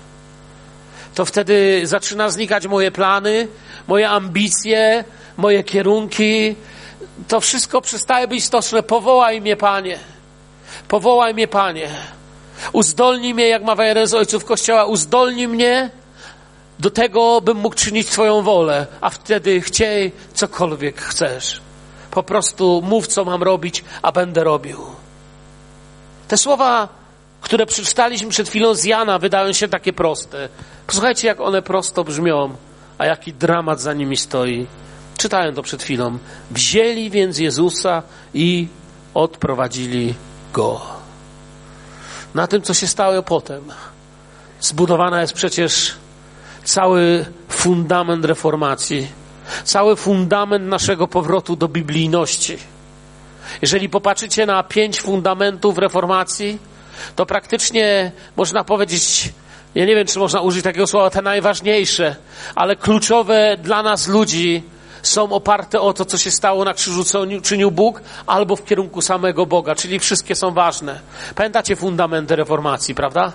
to 1.15 1.25
wtedy 1.25 1.81
zaczyna 1.83 2.29
znikać 2.29 2.67
moje 2.67 2.91
plany, 2.91 3.47
moje 3.87 4.09
ambicje, 4.09 5.03
moje 5.37 5.63
kierunki. 5.63 6.55
To 7.27 7.39
wszystko 7.39 7.81
przestaje 7.81 8.27
być 8.27 8.39
istotne. 8.39 8.83
Powołaj 8.83 9.41
mnie, 9.41 9.55
Panie. 9.55 9.99
Powołaj 10.87 11.33
mnie, 11.33 11.47
Panie. 11.47 11.89
Uzdolnij 12.73 13.33
mnie, 13.33 13.47
jak 13.47 13.63
mawia 13.63 13.85
jeden 13.85 14.07
z 14.07 14.13
ojców 14.13 14.45
Kościoła, 14.45 14.85
uzdolnij 14.85 15.47
mnie 15.47 15.89
do 16.79 16.91
tego, 16.91 17.41
bym 17.41 17.57
mógł 17.57 17.75
czynić 17.75 18.07
Twoją 18.07 18.41
wolę, 18.41 18.87
a 19.01 19.09
wtedy 19.09 19.61
chciej 19.61 20.11
cokolwiek 20.33 21.01
chcesz. 21.01 21.61
Po 22.11 22.23
prostu 22.23 22.81
mów, 22.85 23.07
co 23.07 23.25
mam 23.25 23.43
robić, 23.43 23.83
a 24.01 24.11
będę 24.11 24.43
robił. 24.43 24.79
Te 26.27 26.37
słowa, 26.37 26.87
które 27.41 27.65
przeczytaliśmy 27.65 28.29
przed 28.29 28.49
chwilą 28.49 28.75
z 28.75 28.83
Jana, 28.83 29.19
wydają 29.19 29.53
się 29.53 29.67
takie 29.67 29.93
proste. 29.93 30.49
Posłuchajcie, 30.87 31.27
jak 31.27 31.41
one 31.41 31.61
prosto 31.61 32.03
brzmią, 32.03 32.55
a 32.97 33.05
jaki 33.05 33.33
dramat 33.33 33.81
za 33.81 33.93
nimi 33.93 34.17
stoi. 34.17 34.67
Czytałem 35.23 35.55
to 35.55 35.61
przed 35.61 35.83
chwilą. 35.83 36.17
Wzięli 36.51 37.09
więc 37.09 37.39
Jezusa 37.39 38.03
i 38.33 38.67
odprowadzili 39.13 40.13
go. 40.53 40.81
Na 42.35 42.47
tym, 42.47 42.61
co 42.61 42.73
się 42.73 42.87
stało 42.87 43.23
potem, 43.23 43.63
zbudowana 44.61 45.21
jest 45.21 45.33
przecież 45.33 45.95
cały 46.63 47.25
fundament 47.49 48.25
reformacji, 48.25 49.07
cały 49.63 49.95
fundament 49.95 50.67
naszego 50.67 51.07
powrotu 51.07 51.55
do 51.55 51.67
biblijności. 51.67 52.57
Jeżeli 53.61 53.89
popatrzycie 53.89 54.45
na 54.45 54.63
pięć 54.63 55.01
fundamentów 55.01 55.77
reformacji, 55.77 56.59
to 57.15 57.25
praktycznie 57.25 58.11
można 58.35 58.63
powiedzieć, 58.63 59.33
ja 59.75 59.85
nie 59.85 59.95
wiem, 59.95 60.07
czy 60.07 60.19
można 60.19 60.41
użyć 60.41 60.63
takiego 60.63 60.87
słowa, 60.87 61.09
te 61.09 61.21
najważniejsze, 61.21 62.15
ale 62.55 62.75
kluczowe 62.75 63.57
dla 63.57 63.83
nas 63.83 64.07
ludzi 64.07 64.63
są 65.03 65.31
oparte 65.31 65.81
o 65.81 65.93
to, 65.93 66.05
co 66.05 66.17
się 66.17 66.31
stało 66.31 66.65
na 66.65 66.73
krzyżu, 66.73 67.03
co 67.03 67.25
czynił 67.43 67.71
Bóg, 67.71 68.01
albo 68.27 68.55
w 68.55 68.65
kierunku 68.65 69.01
samego 69.01 69.45
Boga, 69.45 69.75
czyli 69.75 69.99
wszystkie 69.99 70.35
są 70.35 70.51
ważne. 70.51 70.99
Pamiętacie 71.35 71.75
fundamenty 71.75 72.35
reformacji, 72.35 72.95
prawda? 72.95 73.33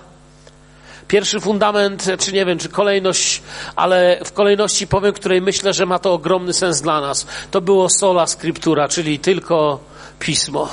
Pierwszy 1.07 1.39
fundament, 1.39 2.05
czy 2.19 2.33
nie 2.33 2.45
wiem, 2.45 2.59
czy 2.59 2.69
kolejność, 2.69 3.41
ale 3.75 4.19
w 4.25 4.33
kolejności 4.33 4.87
powiem, 4.87 5.13
której 5.13 5.41
myślę, 5.41 5.73
że 5.73 5.85
ma 5.85 5.99
to 5.99 6.13
ogromny 6.13 6.53
sens 6.53 6.81
dla 6.81 7.01
nas. 7.01 7.27
To 7.51 7.61
było 7.61 7.89
sola 7.89 8.27
scriptura, 8.27 8.87
czyli 8.87 9.19
tylko 9.19 9.79
pismo. 10.19 10.69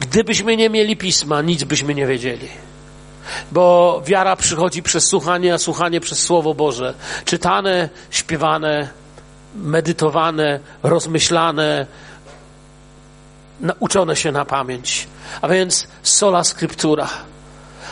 Gdybyśmy 0.00 0.56
nie 0.56 0.70
mieli 0.70 0.96
pisma, 0.96 1.42
nic 1.42 1.64
byśmy 1.64 1.94
nie 1.94 2.06
wiedzieli. 2.06 2.48
Bo 3.52 4.02
wiara 4.06 4.36
przychodzi 4.36 4.82
przez 4.82 5.06
słuchanie, 5.06 5.54
a 5.54 5.58
słuchanie 5.58 6.00
przez 6.00 6.18
Słowo 6.18 6.54
Boże. 6.54 6.94
Czytane, 7.24 7.88
śpiewane, 8.10 8.88
medytowane, 9.58 10.60
rozmyślane, 10.82 11.86
nauczone 13.60 14.16
się 14.16 14.32
na 14.32 14.44
pamięć. 14.44 15.08
A 15.42 15.48
więc 15.48 15.88
sola 16.02 16.44
scriptura. 16.44 17.08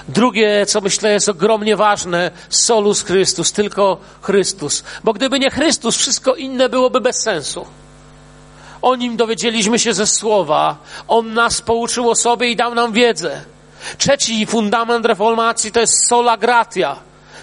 Drugie, 0.08 0.66
co 0.66 0.80
myślę 0.80 1.12
jest 1.12 1.28
ogromnie 1.28 1.76
ważne, 1.76 2.30
solus 2.48 3.02
Chrystus, 3.02 3.52
tylko 3.52 3.98
Chrystus. 4.22 4.84
Bo 5.04 5.12
gdyby 5.12 5.38
nie 5.38 5.50
Chrystus, 5.50 5.96
wszystko 5.96 6.34
inne 6.34 6.68
byłoby 6.68 7.00
bez 7.00 7.22
sensu. 7.22 7.66
O 8.82 8.96
nim 8.96 9.16
dowiedzieliśmy 9.16 9.78
się 9.78 9.94
ze 9.94 10.06
słowa. 10.06 10.76
On 11.08 11.34
nas 11.34 11.62
pouczył 11.62 12.10
o 12.10 12.14
sobie 12.14 12.48
i 12.48 12.56
dał 12.56 12.74
nam 12.74 12.92
wiedzę. 12.92 13.40
Trzeci 13.98 14.46
fundament 14.46 15.06
reformacji 15.06 15.72
to 15.72 15.80
jest 15.80 16.08
sola 16.08 16.36
gratia, 16.36 16.96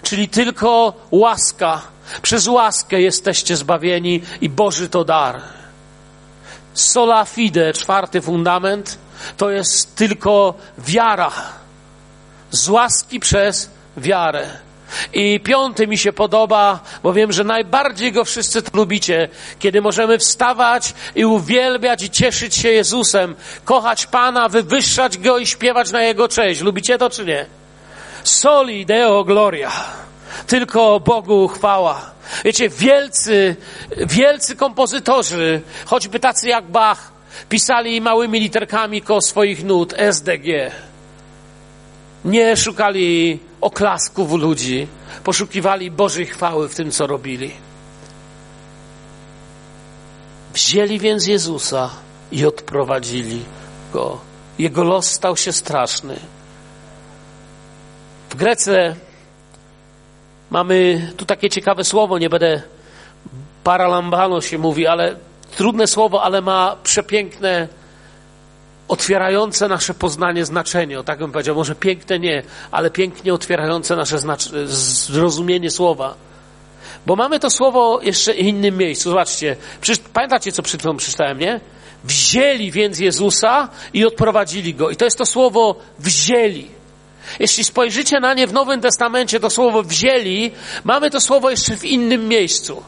czyli 0.03 0.29
tylko 0.29 0.93
łaska. 1.11 1.92
Przez 2.21 2.47
łaskę 2.47 3.01
jesteście 3.01 3.55
zbawieni 3.55 4.21
i 4.41 4.49
Boży 4.49 4.89
to 4.89 5.05
dar. 5.05 5.41
Sola 6.73 7.25
fide, 7.25 7.73
czwarty 7.73 8.21
fundament, 8.21 8.97
to 9.37 9.49
jest 9.49 9.95
tylko 9.95 10.53
wiara. 10.77 11.31
Z 12.51 12.69
łaski 12.69 13.19
przez 13.19 13.69
wiarę. 13.97 14.49
I 15.13 15.39
piąty 15.39 15.87
mi 15.87 15.97
się 15.97 16.13
podoba, 16.13 16.79
bo 17.03 17.13
wiem, 17.13 17.31
że 17.31 17.43
najbardziej 17.43 18.11
go 18.11 18.25
wszyscy 18.25 18.61
lubicie, 18.73 19.29
kiedy 19.59 19.81
możemy 19.81 20.17
wstawać 20.17 20.93
i 21.15 21.25
uwielbiać 21.25 22.03
i 22.03 22.09
cieszyć 22.09 22.55
się 22.55 22.69
Jezusem, 22.69 23.35
kochać 23.65 24.05
Pana, 24.05 24.49
wywyższać 24.49 25.17
Go 25.17 25.37
i 25.37 25.47
śpiewać 25.47 25.91
na 25.91 26.01
Jego 26.01 26.27
cześć. 26.27 26.61
Lubicie 26.61 26.97
to 26.97 27.09
czy 27.09 27.25
nie? 27.25 27.45
Soli 28.23 28.85
Deo 28.85 29.23
Gloria. 29.23 29.71
Tylko 30.47 30.99
Bogu 30.99 31.47
chwała. 31.47 32.11
Wiecie, 32.45 32.69
wielcy, 32.69 33.55
wielcy 33.97 34.55
kompozytorzy, 34.55 35.61
choćby 35.85 36.19
tacy 36.19 36.49
jak 36.49 36.65
Bach, 36.65 37.11
pisali 37.49 38.01
małymi 38.01 38.39
literkami 38.39 39.01
koło 39.01 39.21
swoich 39.21 39.63
nut 39.63 39.93
SDG. 39.97 40.71
Nie 42.25 42.57
szukali 42.57 43.39
oklasków 43.61 44.31
ludzi, 44.31 44.87
poszukiwali 45.23 45.91
Bożej 45.91 46.25
chwały 46.25 46.69
w 46.69 46.75
tym, 46.75 46.91
co 46.91 47.07
robili. 47.07 47.51
Wzięli 50.53 50.99
więc 50.99 51.27
Jezusa 51.27 51.89
i 52.31 52.45
odprowadzili 52.45 53.43
go. 53.93 54.19
Jego 54.59 54.83
los 54.83 55.11
stał 55.11 55.37
się 55.37 55.53
straszny. 55.53 56.19
W 58.29 58.35
Grece 58.35 58.95
Mamy 60.53 61.07
tu 61.17 61.25
takie 61.25 61.49
ciekawe 61.49 61.83
słowo, 61.83 62.17
nie 62.17 62.29
będę 62.29 62.61
paralambano 63.63 64.41
się 64.41 64.57
mówi, 64.57 64.87
ale 64.87 65.15
trudne 65.57 65.87
słowo, 65.87 66.23
ale 66.23 66.41
ma 66.41 66.75
przepiękne, 66.83 67.67
otwierające 68.87 69.67
nasze 69.67 69.93
poznanie 69.93 70.45
znaczenie. 70.45 70.99
O 70.99 71.03
tak 71.03 71.19
bym 71.19 71.31
powiedział, 71.31 71.55
może 71.55 71.75
piękne 71.75 72.19
nie, 72.19 72.43
ale 72.71 72.89
pięknie 72.89 73.33
otwierające 73.33 73.95
nasze 73.95 74.17
zrozumienie 74.65 75.71
słowa. 75.71 76.15
Bo 77.05 77.15
mamy 77.15 77.39
to 77.39 77.49
słowo 77.49 77.99
jeszcze 78.01 78.33
w 78.33 78.37
innym 78.37 78.77
miejscu. 78.77 79.09
Zobaczcie, 79.09 79.55
pamiętacie, 80.13 80.51
co 80.51 80.63
przed 80.63 80.81
chwilą 80.81 80.97
przeczytałem, 80.97 81.39
nie? 81.39 81.59
Wzięli 82.03 82.71
więc 82.71 82.99
Jezusa 82.99 83.69
i 83.93 84.05
odprowadzili 84.05 84.73
go. 84.73 84.89
I 84.89 84.95
to 84.95 85.05
jest 85.05 85.17
to 85.17 85.25
słowo 85.25 85.75
wzięli. 85.99 86.82
Jeśli 87.39 87.63
spojrzycie 87.63 88.19
na 88.19 88.33
nie 88.33 88.47
w 88.47 88.53
Nowym 88.53 88.81
Testamencie, 88.81 89.39
to 89.39 89.49
słowo 89.49 89.83
wzięli, 89.83 90.51
mamy 90.83 91.09
to 91.09 91.19
słowo 91.19 91.49
jeszcze 91.49 91.77
w 91.77 91.85
innym 91.85 92.27
miejscu. 92.27 92.83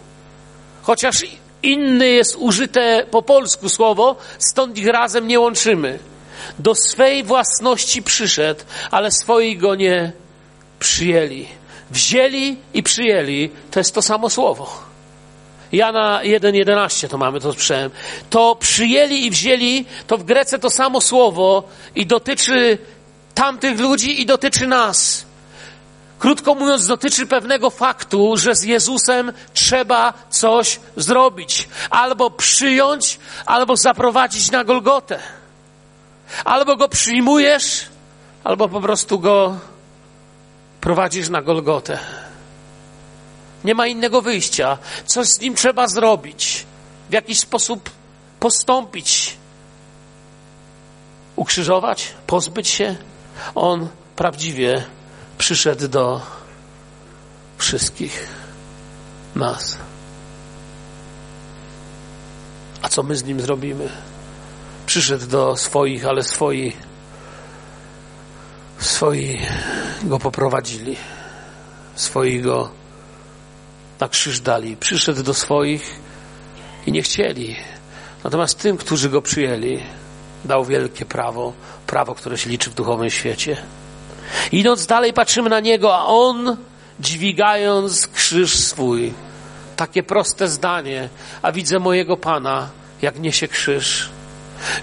Chociaż 0.81 1.25
inny 1.63 2.07
jest 2.07 2.35
użyte 2.39 3.05
po 3.11 3.21
polsku 3.21 3.69
słowo, 3.69 4.15
stąd 4.39 4.77
ich 4.77 4.87
razem 4.87 5.27
nie 5.27 5.39
łączymy. 5.39 5.99
Do 6.59 6.75
swej 6.75 7.23
własności 7.23 8.03
przyszedł, 8.03 8.61
ale 8.91 9.11
swoi 9.11 9.57
go 9.57 9.75
nie 9.75 10.11
przyjęli. 10.79 11.47
Wzięli 11.91 12.57
i 12.73 12.83
przyjęli 12.83 13.49
to 13.71 13.79
jest 13.79 13.95
to 13.95 14.01
samo 14.01 14.29
słowo. 14.29 14.85
Jana 15.71 16.21
1,11 16.23 17.07
to 17.07 17.17
mamy, 17.17 17.39
to 17.39 17.53
słyszałem. 17.53 17.91
To 18.29 18.55
przyjęli 18.55 19.25
i 19.25 19.31
wzięli, 19.31 19.85
to 20.07 20.17
w 20.17 20.23
Grece 20.23 20.59
to 20.59 20.69
samo 20.69 21.01
słowo 21.01 21.63
i 21.95 22.05
dotyczy 22.05 22.77
tamtych 23.35 23.79
ludzi 23.79 24.21
i 24.21 24.25
dotyczy 24.25 24.67
nas. 24.67 25.25
Krótko 26.19 26.55
mówiąc, 26.55 26.87
dotyczy 26.87 27.27
pewnego 27.27 27.69
faktu, 27.69 28.37
że 28.37 28.55
z 28.55 28.63
Jezusem 28.63 29.33
trzeba 29.53 30.13
coś 30.29 30.79
zrobić. 30.95 31.69
Albo 31.89 32.29
przyjąć, 32.31 33.19
albo 33.45 33.77
zaprowadzić 33.77 34.51
na 34.51 34.63
Golgotę. 34.63 35.19
Albo 36.45 36.75
go 36.75 36.89
przyjmujesz, 36.89 37.85
albo 38.43 38.69
po 38.69 38.81
prostu 38.81 39.19
go 39.19 39.57
prowadzisz 40.81 41.29
na 41.29 41.41
Golgotę. 41.41 41.99
Nie 43.63 43.75
ma 43.75 43.87
innego 43.87 44.21
wyjścia. 44.21 44.77
Coś 45.05 45.27
z 45.27 45.39
nim 45.39 45.55
trzeba 45.55 45.87
zrobić. 45.87 46.65
W 47.09 47.13
jakiś 47.13 47.39
sposób 47.39 47.89
postąpić. 48.39 49.37
Ukrzyżować, 51.35 52.13
pozbyć 52.27 52.67
się. 52.67 52.95
On 53.55 53.87
prawdziwie 54.15 54.85
przyszedł 55.37 55.87
do 55.87 56.21
wszystkich 57.57 58.27
nas. 59.35 59.77
A 62.81 62.89
co 62.89 63.03
my 63.03 63.15
z 63.15 63.23
nim 63.23 63.41
zrobimy? 63.41 63.89
Przyszedł 64.85 65.27
do 65.27 65.57
swoich, 65.57 66.05
ale 66.05 66.23
swoi, 66.23 66.73
swoi 68.79 69.41
go 70.03 70.19
poprowadzili. 70.19 70.97
Swoi 71.95 72.41
go 72.41 72.69
na 73.99 74.07
krzyż 74.09 74.39
dali. 74.39 74.77
Przyszedł 74.77 75.23
do 75.23 75.33
swoich 75.33 75.99
i 76.85 76.91
nie 76.91 77.01
chcieli. 77.01 77.55
Natomiast 78.23 78.59
tym, 78.59 78.77
którzy 78.77 79.09
go 79.09 79.21
przyjęli, 79.21 79.83
dał 80.45 80.65
wielkie 80.65 81.05
prawo, 81.05 81.53
prawo, 81.87 82.15
które 82.15 82.37
się 82.37 82.49
liczy 82.49 82.69
w 82.69 82.73
duchowym 82.73 83.09
świecie. 83.09 83.57
Idąc 84.51 84.85
dalej, 84.85 85.13
patrzymy 85.13 85.49
na 85.49 85.59
niego, 85.59 85.97
a 85.97 86.05
on 86.05 86.57
dźwigając 86.99 88.07
krzyż 88.07 88.55
swój. 88.55 89.13
Takie 89.75 90.03
proste 90.03 90.47
zdanie, 90.47 91.09
a 91.41 91.51
widzę 91.51 91.79
mojego 91.79 92.17
Pana, 92.17 92.69
jak 93.01 93.19
niesie 93.19 93.47
krzyż. 93.47 94.09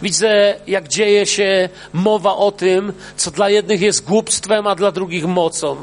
Widzę, 0.03 0.55
jak 0.67 0.89
dzieje 0.89 1.27
się 1.27 1.69
mowa 1.93 2.37
o 2.37 2.53
tym, 2.53 2.93
co 3.17 3.31
dla 3.31 3.51
jednych 3.51 3.81
jest 3.81 4.05
głupstwem, 4.05 4.67
a 4.67 4.75
dla 4.75 4.93
drugich 4.93 5.27
mocą. 5.27 5.77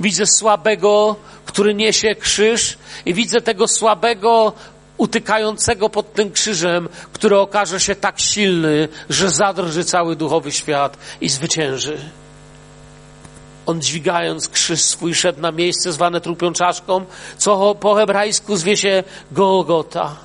Widzę 0.00 0.26
słabego, 0.26 1.16
który 1.44 1.74
niesie 1.74 2.14
krzyż, 2.14 2.78
i 3.06 3.14
widzę 3.14 3.40
tego 3.40 3.68
słabego, 3.68 4.52
utykającego 4.98 5.88
pod 5.88 6.12
tym 6.12 6.32
krzyżem, 6.32 6.88
który 7.12 7.38
okaże 7.38 7.80
się 7.80 7.94
tak 7.94 8.20
silny, 8.20 8.88
że 9.10 9.30
zadrży 9.30 9.84
cały 9.84 10.16
duchowy 10.16 10.52
świat 10.52 10.98
i 11.20 11.28
zwycięży. 11.28 11.98
On 13.66 13.82
dźwigając 13.82 14.48
krzyż 14.48 14.82
swój 14.82 15.14
szedł 15.14 15.40
na 15.40 15.52
miejsce 15.52 15.92
zwane 15.92 16.20
trupią 16.20 16.52
czaszką, 16.52 17.04
co 17.36 17.74
po 17.74 17.94
hebrajsku 17.94 18.56
zwie 18.56 18.76
się 18.76 19.04
Golgota. 19.32 20.16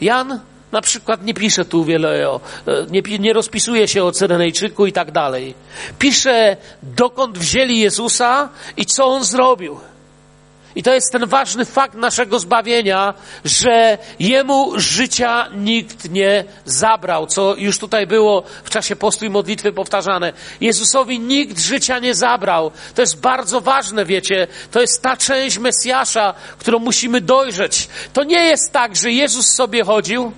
Jan 0.00 0.40
na 0.72 0.80
przykład 0.80 1.24
nie 1.24 1.34
pisze 1.34 1.64
tu 1.64 1.84
wiele 1.84 2.30
o, 2.30 2.40
nie, 2.90 3.18
nie 3.18 3.32
rozpisuje 3.32 3.88
się 3.88 4.04
o 4.04 4.12
Cyrenejczyku 4.12 4.86
i 4.86 4.92
tak 4.92 5.10
dalej. 5.10 5.54
Pisze, 5.98 6.56
dokąd 6.82 7.38
wzięli 7.38 7.78
Jezusa 7.78 8.48
i 8.76 8.86
co 8.86 9.06
On 9.06 9.24
zrobił. 9.24 9.80
I 10.76 10.82
to 10.82 10.94
jest 10.94 11.12
ten 11.12 11.26
ważny 11.26 11.64
fakt 11.64 11.94
naszego 11.94 12.38
zbawienia, 12.38 13.14
że 13.44 13.98
Jemu 14.18 14.72
życia 14.76 15.48
nikt 15.54 16.10
nie 16.10 16.44
zabrał, 16.64 17.26
co 17.26 17.54
już 17.58 17.78
tutaj 17.78 18.06
było 18.06 18.42
w 18.64 18.70
czasie 18.70 18.96
postu 18.96 19.24
i 19.24 19.30
modlitwy 19.30 19.72
powtarzane. 19.72 20.32
Jezusowi 20.60 21.20
nikt 21.20 21.60
życia 21.60 21.98
nie 21.98 22.14
zabrał. 22.14 22.70
To 22.94 23.02
jest 23.02 23.20
bardzo 23.20 23.60
ważne, 23.60 24.04
wiecie. 24.04 24.46
To 24.70 24.80
jest 24.80 25.02
ta 25.02 25.16
część 25.16 25.58
Mesjasza, 25.58 26.34
którą 26.58 26.78
musimy 26.78 27.20
dojrzeć. 27.20 27.88
To 28.12 28.24
nie 28.24 28.44
jest 28.44 28.72
tak, 28.72 28.96
że 28.96 29.12
Jezus 29.12 29.46
sobie 29.48 29.84
chodził, 29.84 30.32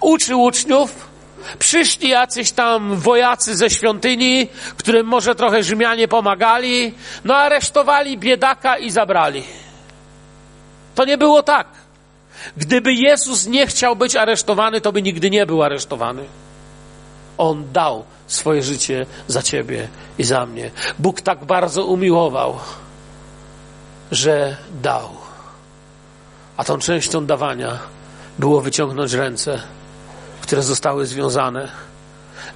uczył 0.00 0.42
uczniów, 0.42 1.12
Przyszli 1.58 2.08
jacyś 2.08 2.52
tam 2.52 2.96
wojacy 2.96 3.56
ze 3.56 3.70
świątyni, 3.70 4.48
którym 4.76 5.06
może 5.06 5.34
trochę 5.34 5.62
Rzymianie 5.62 6.08
pomagali, 6.08 6.94
no 7.24 7.36
aresztowali 7.36 8.18
biedaka 8.18 8.78
i 8.78 8.90
zabrali. 8.90 9.61
To 10.94 11.04
nie 11.04 11.18
było 11.18 11.42
tak. 11.42 11.66
Gdyby 12.56 12.92
Jezus 12.92 13.46
nie 13.46 13.66
chciał 13.66 13.96
być 13.96 14.16
aresztowany, 14.16 14.80
to 14.80 14.92
by 14.92 15.02
nigdy 15.02 15.30
nie 15.30 15.46
był 15.46 15.62
aresztowany. 15.62 16.24
On 17.38 17.72
dał 17.72 18.04
swoje 18.26 18.62
życie 18.62 19.06
za 19.28 19.42
ciebie 19.42 19.88
i 20.18 20.24
za 20.24 20.46
mnie. 20.46 20.70
Bóg 20.98 21.20
tak 21.20 21.44
bardzo 21.44 21.84
umiłował, 21.84 22.58
że 24.10 24.56
dał. 24.82 25.08
A 26.56 26.64
tą 26.64 26.78
częścią 26.78 27.26
dawania 27.26 27.78
było 28.38 28.60
wyciągnąć 28.60 29.12
ręce, 29.12 29.62
które 30.40 30.62
zostały 30.62 31.06
związane. 31.06 31.68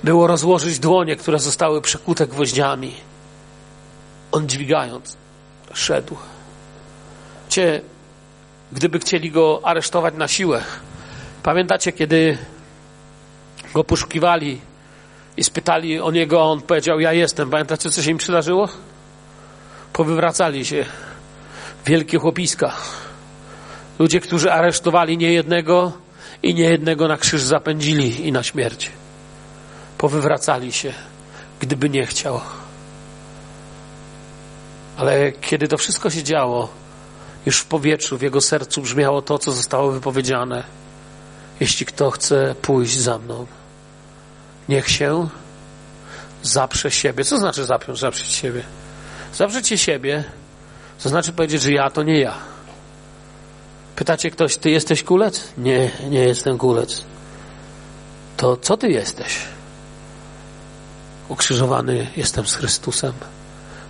Było 0.04 0.26
rozłożyć 0.26 0.78
dłonie, 0.78 1.16
które 1.16 1.38
zostały 1.38 1.82
przekute 1.82 2.26
gwoździami. 2.26 2.94
On 4.32 4.48
dźwigając, 4.48 5.16
szedł. 5.72 6.16
Cię 7.48 7.80
gdyby 8.72 8.98
chcieli 8.98 9.30
go 9.30 9.60
aresztować 9.64 10.14
na 10.14 10.28
siłę. 10.28 10.62
Pamiętacie, 11.42 11.92
kiedy 11.92 12.38
go 13.74 13.84
poszukiwali 13.84 14.60
i 15.36 15.44
spytali 15.44 16.00
o 16.00 16.10
niego, 16.10 16.40
a 16.40 16.44
on 16.44 16.60
powiedział, 16.60 17.00
ja 17.00 17.12
jestem. 17.12 17.50
Pamiętacie, 17.50 17.90
co 17.90 18.02
się 18.02 18.10
im 18.10 18.18
przydarzyło? 18.18 18.68
Powywracali 19.92 20.64
się 20.64 20.84
wielkie 21.86 22.18
chłopiska. 22.18 22.72
Ludzie, 23.98 24.20
którzy 24.20 24.52
aresztowali 24.52 25.18
niejednego 25.18 25.92
i 26.42 26.54
niejednego 26.54 27.08
na 27.08 27.16
krzyż 27.16 27.42
zapędzili 27.42 28.26
i 28.26 28.32
na 28.32 28.42
śmierć. 28.42 28.90
Powywracali 29.98 30.72
się, 30.72 30.92
gdyby 31.60 31.90
nie 31.90 32.06
chciał. 32.06 32.40
Ale 34.96 35.32
kiedy 35.32 35.68
to 35.68 35.76
wszystko 35.76 36.10
się 36.10 36.22
działo, 36.22 36.68
już 37.46 37.58
w 37.60 37.64
powietrzu, 37.64 38.18
w 38.18 38.22
jego 38.22 38.40
sercu 38.40 38.82
brzmiało 38.82 39.22
to, 39.22 39.38
co 39.38 39.52
zostało 39.52 39.92
wypowiedziane. 39.92 40.64
Jeśli 41.60 41.86
kto 41.86 42.10
chce 42.10 42.54
pójść 42.62 42.98
za 42.98 43.18
mną, 43.18 43.46
niech 44.68 44.90
się 44.90 45.28
zaprze 46.42 46.90
siebie. 46.90 47.24
Co 47.24 47.38
znaczy 47.38 47.64
zapiąć, 47.64 47.98
zaprzeć 47.98 48.32
siebie? 48.32 48.62
Zaprzeć 49.34 49.68
siebie, 49.80 50.24
to 51.02 51.08
znaczy 51.08 51.32
powiedzieć, 51.32 51.62
że 51.62 51.72
ja 51.72 51.90
to 51.90 52.02
nie 52.02 52.20
ja. 52.20 52.34
Pytacie 53.96 54.30
ktoś, 54.30 54.56
ty 54.56 54.70
jesteś 54.70 55.02
kulec? 55.02 55.48
Nie, 55.58 55.90
nie 56.10 56.20
jestem 56.20 56.58
kulec. 56.58 57.04
To 58.36 58.56
co 58.56 58.76
ty 58.76 58.88
jesteś? 58.88 59.38
Ukrzyżowany 61.28 62.06
jestem 62.16 62.46
z 62.46 62.54
Chrystusem. 62.54 63.12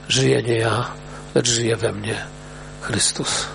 Żyję 0.09 0.43
nie 0.43 0.57
ja, 0.57 0.91
lecz 1.35 1.49
żyje 1.49 1.77
we 1.77 1.93
mnie 1.93 2.36
Chrystus. 2.87 3.47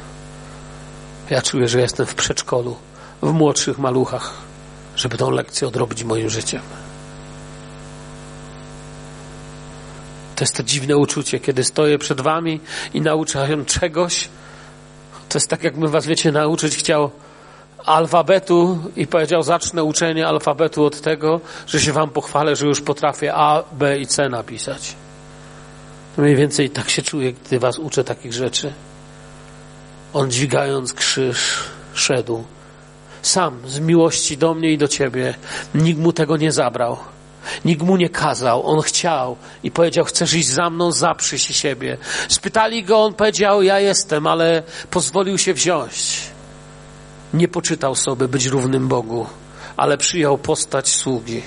Ja 1.29 1.41
czuję, 1.41 1.67
że 1.67 1.81
jestem 1.81 2.05
w 2.05 2.15
przedszkolu, 2.15 2.77
w 3.21 3.31
młodszych 3.31 3.77
maluchach, 3.77 4.33
żeby 4.95 5.17
tą 5.17 5.31
lekcję 5.31 5.67
odrobić 5.67 6.03
moim 6.03 6.29
życiem. 6.29 6.61
To 10.35 10.43
jest 10.43 10.55
to 10.55 10.63
dziwne 10.63 10.97
uczucie, 10.97 11.39
kiedy 11.39 11.63
stoję 11.63 11.97
przed 11.97 12.21
wami 12.21 12.59
i 12.93 13.01
nauczam 13.01 13.65
czegoś. 13.65 14.29
To 15.29 15.37
jest 15.37 15.49
tak, 15.49 15.63
jakbym 15.63 15.91
was, 15.91 16.05
wiecie, 16.05 16.31
nauczyć 16.31 16.75
chciał 16.75 17.11
alfabetu 17.85 18.79
i 18.95 19.07
powiedział, 19.07 19.43
zacznę 19.43 19.83
uczenie 19.83 20.27
alfabetu 20.27 20.85
od 20.85 21.01
tego, 21.01 21.41
że 21.67 21.79
się 21.79 21.93
wam 21.93 22.09
pochwalę, 22.09 22.55
że 22.55 22.65
już 22.65 22.81
potrafię 22.81 23.33
A, 23.35 23.63
B 23.71 23.99
i 23.99 24.07
C 24.07 24.29
napisać. 24.29 24.95
Mniej 26.17 26.35
więcej 26.35 26.69
tak 26.69 26.89
się 26.89 27.01
czuję, 27.01 27.33
gdy 27.33 27.59
was 27.59 27.79
uczę 27.79 28.03
takich 28.03 28.33
rzeczy. 28.33 28.73
On 30.13 30.31
dźwigając 30.31 30.93
krzyż 30.93 31.63
szedł. 31.93 32.43
Sam, 33.21 33.61
z 33.67 33.79
miłości 33.79 34.37
do 34.37 34.53
mnie 34.53 34.71
i 34.71 34.77
do 34.77 34.87
ciebie. 34.87 35.35
Nikt 35.75 35.99
mu 35.99 36.13
tego 36.13 36.37
nie 36.37 36.51
zabrał. 36.51 36.97
Nikt 37.65 37.81
mu 37.81 37.97
nie 37.97 38.09
kazał, 38.09 38.67
on 38.67 38.81
chciał 38.81 39.37
i 39.63 39.71
powiedział: 39.71 40.05
Chcesz 40.05 40.33
iść 40.33 40.49
za 40.49 40.69
mną, 40.69 40.91
zaprzyj 40.91 41.39
się 41.39 41.53
siebie. 41.53 41.97
Spytali 42.27 42.83
go, 42.83 43.03
on 43.03 43.13
powiedział: 43.13 43.63
Ja 43.63 43.79
jestem, 43.79 44.27
ale 44.27 44.63
pozwolił 44.89 45.37
się 45.37 45.53
wziąć. 45.53 46.21
Nie 47.33 47.47
poczytał 47.47 47.95
sobie 47.95 48.27
być 48.27 48.45
równym 48.45 48.87
Bogu, 48.87 49.25
ale 49.77 49.97
przyjął 49.97 50.37
postać 50.37 50.89
sługi. 50.89 51.41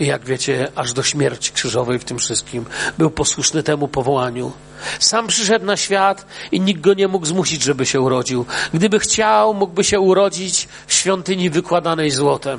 Jak 0.00 0.24
wiecie, 0.24 0.68
aż 0.74 0.92
do 0.92 1.02
śmierci 1.02 1.52
krzyżowej 1.52 1.98
w 1.98 2.04
tym 2.04 2.18
wszystkim 2.18 2.64
był 2.98 3.10
posłuszny 3.10 3.62
temu 3.62 3.88
powołaniu. 3.88 4.52
Sam 4.98 5.26
przyszedł 5.26 5.66
na 5.66 5.76
świat 5.76 6.26
i 6.52 6.60
nikt 6.60 6.80
go 6.80 6.94
nie 6.94 7.08
mógł 7.08 7.26
zmusić, 7.26 7.62
żeby 7.62 7.86
się 7.86 8.00
urodził. 8.00 8.46
Gdyby 8.74 8.98
chciał, 8.98 9.54
mógłby 9.54 9.84
się 9.84 10.00
urodzić 10.00 10.68
w 10.86 10.92
świątyni 10.92 11.50
wykładanej 11.50 12.10
złotem. 12.10 12.58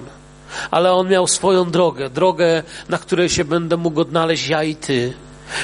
Ale 0.71 0.93
on 0.93 1.09
miał 1.09 1.27
swoją 1.27 1.71
drogę, 1.71 2.09
drogę, 2.09 2.63
na 2.89 2.97
której 2.97 3.29
się 3.29 3.45
będę 3.45 3.77
mógł 3.77 4.01
odnaleźć 4.01 4.47
ja 4.47 4.63
i 4.63 4.75
ty. 4.75 5.13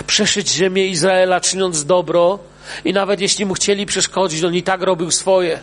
Przeszyć 0.08 0.50
ziemię 0.50 0.88
Izraela, 0.88 1.42
czyniąc 1.42 1.86
dobro, 1.86 2.40
i 2.86 2.94
nawet 2.94 3.22
jeśli 3.22 3.46
mu 3.46 3.54
chcieli 3.54 3.86
przeszkodzić, 3.86 4.44
on 4.44 4.56
i 4.56 4.64
tak 4.64 4.82
robił 4.82 5.12
swoje. 5.12 5.60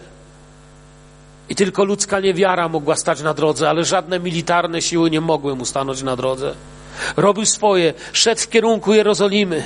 I 1.48 1.54
tylko 1.54 1.84
ludzka 1.84 2.20
niewiara 2.20 2.68
mogła 2.68 2.96
stać 2.96 3.22
na 3.22 3.34
drodze, 3.34 3.70
ale 3.70 3.84
żadne 3.84 4.20
militarne 4.20 4.82
siły 4.82 5.10
nie 5.10 5.20
mogły 5.20 5.56
mu 5.56 5.64
stanąć 5.64 6.02
na 6.02 6.16
drodze. 6.16 6.54
Robił 7.16 7.46
swoje, 7.46 7.94
szedł 8.12 8.40
w 8.40 8.48
kierunku 8.48 8.94
Jerozolimy, 8.94 9.64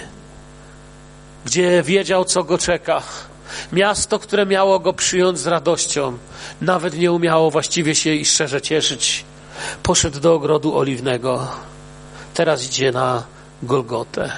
gdzie 1.45 1.83
wiedział, 1.83 2.25
co 2.25 2.45
go 2.45 2.59
czeka. 2.59 3.03
Miasto, 3.73 4.19
które 4.19 4.47
miało 4.47 4.81
go 4.81 4.93
przyjąć 4.93 5.39
z 5.39 5.47
radością, 5.47 6.19
nawet 6.61 6.99
nie 6.99 7.13
umiało 7.13 7.51
właściwie 7.51 7.95
się 7.95 8.15
i 8.15 8.25
szczerze 8.25 8.63
cieszyć. 8.63 9.25
Poszedł 9.83 10.21
do 10.21 10.35
ogrodu 10.35 10.79
oliwnego. 10.79 11.49
Teraz 12.35 12.65
idzie 12.65 12.93
na 12.93 13.23
Golgotę. 13.63 14.33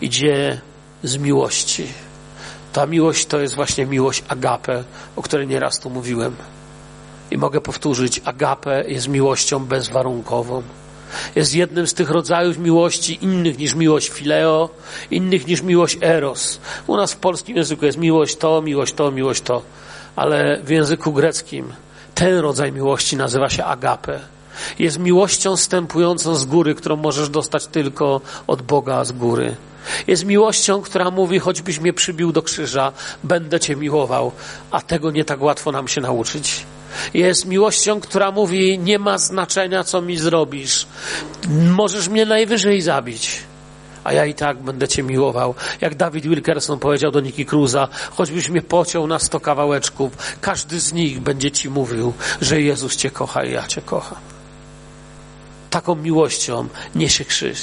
Idzie 0.00 0.60
z 1.02 1.16
miłości. 1.16 1.86
Ta 2.72 2.86
miłość 2.86 3.26
to 3.26 3.40
jest 3.40 3.54
właśnie 3.54 3.86
miłość 3.86 4.24
agape, 4.28 4.84
o 5.16 5.22
której 5.22 5.46
nieraz 5.46 5.80
tu 5.80 5.90
mówiłem. 5.90 6.36
I 7.30 7.38
mogę 7.38 7.60
powtórzyć, 7.60 8.20
agape 8.24 8.84
jest 8.88 9.08
miłością 9.08 9.64
bezwarunkową. 9.64 10.62
Jest 11.34 11.54
jednym 11.54 11.86
z 11.86 11.94
tych 11.94 12.10
rodzajów 12.10 12.58
miłości 12.58 13.18
innych 13.24 13.58
niż 13.58 13.74
miłość 13.74 14.08
fileo, 14.08 14.68
innych 15.10 15.46
niż 15.46 15.62
miłość 15.62 15.98
eros. 16.00 16.60
U 16.86 16.96
nas 16.96 17.12
w 17.12 17.16
polskim 17.16 17.56
języku 17.56 17.84
jest 17.84 17.98
miłość 17.98 18.36
to, 18.36 18.62
miłość 18.62 18.94
to, 18.94 19.10
miłość 19.10 19.42
to. 19.42 19.62
Ale 20.16 20.60
w 20.62 20.70
języku 20.70 21.12
greckim 21.12 21.72
ten 22.14 22.38
rodzaj 22.38 22.72
miłości 22.72 23.16
nazywa 23.16 23.48
się 23.48 23.64
agape. 23.64 24.20
Jest 24.78 24.98
miłością 24.98 25.56
stępującą 25.56 26.34
z 26.34 26.44
góry, 26.44 26.74
którą 26.74 26.96
możesz 26.96 27.28
dostać 27.28 27.66
tylko 27.66 28.20
od 28.46 28.62
Boga 28.62 29.04
z 29.04 29.12
góry. 29.12 29.56
Jest 30.06 30.24
miłością, 30.24 30.82
która 30.82 31.10
mówi, 31.10 31.38
choćbyś 31.38 31.80
mnie 31.80 31.92
przybił 31.92 32.32
do 32.32 32.42
krzyża, 32.42 32.92
będę 33.24 33.60
Cię 33.60 33.76
miłował, 33.76 34.32
a 34.70 34.80
tego 34.80 35.10
nie 35.10 35.24
tak 35.24 35.42
łatwo 35.42 35.72
nam 35.72 35.88
się 35.88 36.00
nauczyć. 36.00 36.66
Jest 37.14 37.46
miłością, 37.46 38.00
która 38.00 38.30
mówi, 38.30 38.78
nie 38.78 38.98
ma 38.98 39.18
znaczenia, 39.18 39.84
co 39.84 40.02
mi 40.02 40.16
zrobisz. 40.16 40.86
Możesz 41.48 42.08
mnie 42.08 42.26
najwyżej 42.26 42.82
zabić, 42.82 43.42
a 44.04 44.12
ja 44.12 44.26
i 44.26 44.34
tak 44.34 44.62
będę 44.62 44.88
Cię 44.88 45.02
miłował. 45.02 45.54
Jak 45.80 45.94
Dawid 45.94 46.26
Wilkerson 46.26 46.78
powiedział 46.78 47.10
do 47.10 47.20
Niki 47.20 47.46
Cruza, 47.46 47.88
choćbyś 48.10 48.48
mnie 48.48 48.62
pociął 48.62 49.06
na 49.06 49.18
sto 49.18 49.40
kawałeczków, 49.40 50.12
każdy 50.40 50.80
z 50.80 50.92
nich 50.92 51.20
będzie 51.20 51.50
Ci 51.50 51.70
mówił, 51.70 52.12
że 52.40 52.60
Jezus 52.60 52.96
Cię 52.96 53.10
kocha 53.10 53.44
i 53.44 53.52
ja 53.52 53.66
Cię 53.66 53.82
kocham 53.82 54.31
taką 55.72 55.94
miłością 55.94 56.68
niesie 56.94 57.24
krzyż. 57.24 57.58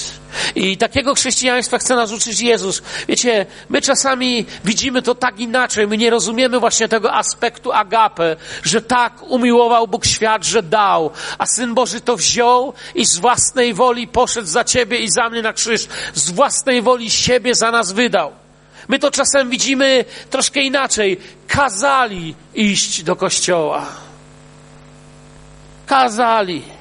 I 0.56 0.78
takiego 0.78 1.16
chrześcijaństwa 1.16 1.78
chce 1.78 1.96
nas 1.96 2.12
uczyć 2.12 2.42
Jezus. 2.42 2.82
Wiecie, 3.08 3.46
my 3.70 3.82
czasami 3.82 4.46
widzimy 4.66 5.02
to 5.02 5.16
tak 5.16 5.40
inaczej, 5.40 5.88
my 5.88 5.98
nie 5.98 6.10
rozumiemy 6.10 6.60
właśnie 6.60 6.88
tego 6.88 7.14
aspektu 7.14 7.72
agape, 7.72 8.36
że 8.64 8.82
tak 8.82 9.24
umiłował 9.24 9.88
Bóg 9.88 10.06
świat, 10.06 10.46
że 10.46 10.64
dał, 10.64 11.12
a 11.38 11.46
Syn 11.46 11.74
Boży 11.74 12.02
to 12.02 12.18
wziął 12.18 12.74
i 12.96 13.06
z 13.06 13.18
własnej 13.18 13.74
woli 13.74 14.08
poszedł 14.08 14.48
za 14.48 14.64
Ciebie 14.64 15.00
i 15.00 15.12
za 15.12 15.30
mnie 15.30 15.42
na 15.42 15.54
krzyż, 15.54 15.88
z 16.14 16.32
własnej 16.32 16.82
woli 16.82 17.12
siebie 17.12 17.56
za 17.56 17.72
nas 17.72 17.92
wydał. 17.92 18.32
My 18.88 19.00
to 19.00 19.12
czasem 19.12 19.50
widzimy 19.50 20.06
troszkę 20.30 20.62
inaczej. 20.62 21.20
Kazali 21.48 22.36
iść 22.56 23.04
do 23.04 23.16
kościoła. 23.16 23.86
Kazali. 25.86 26.79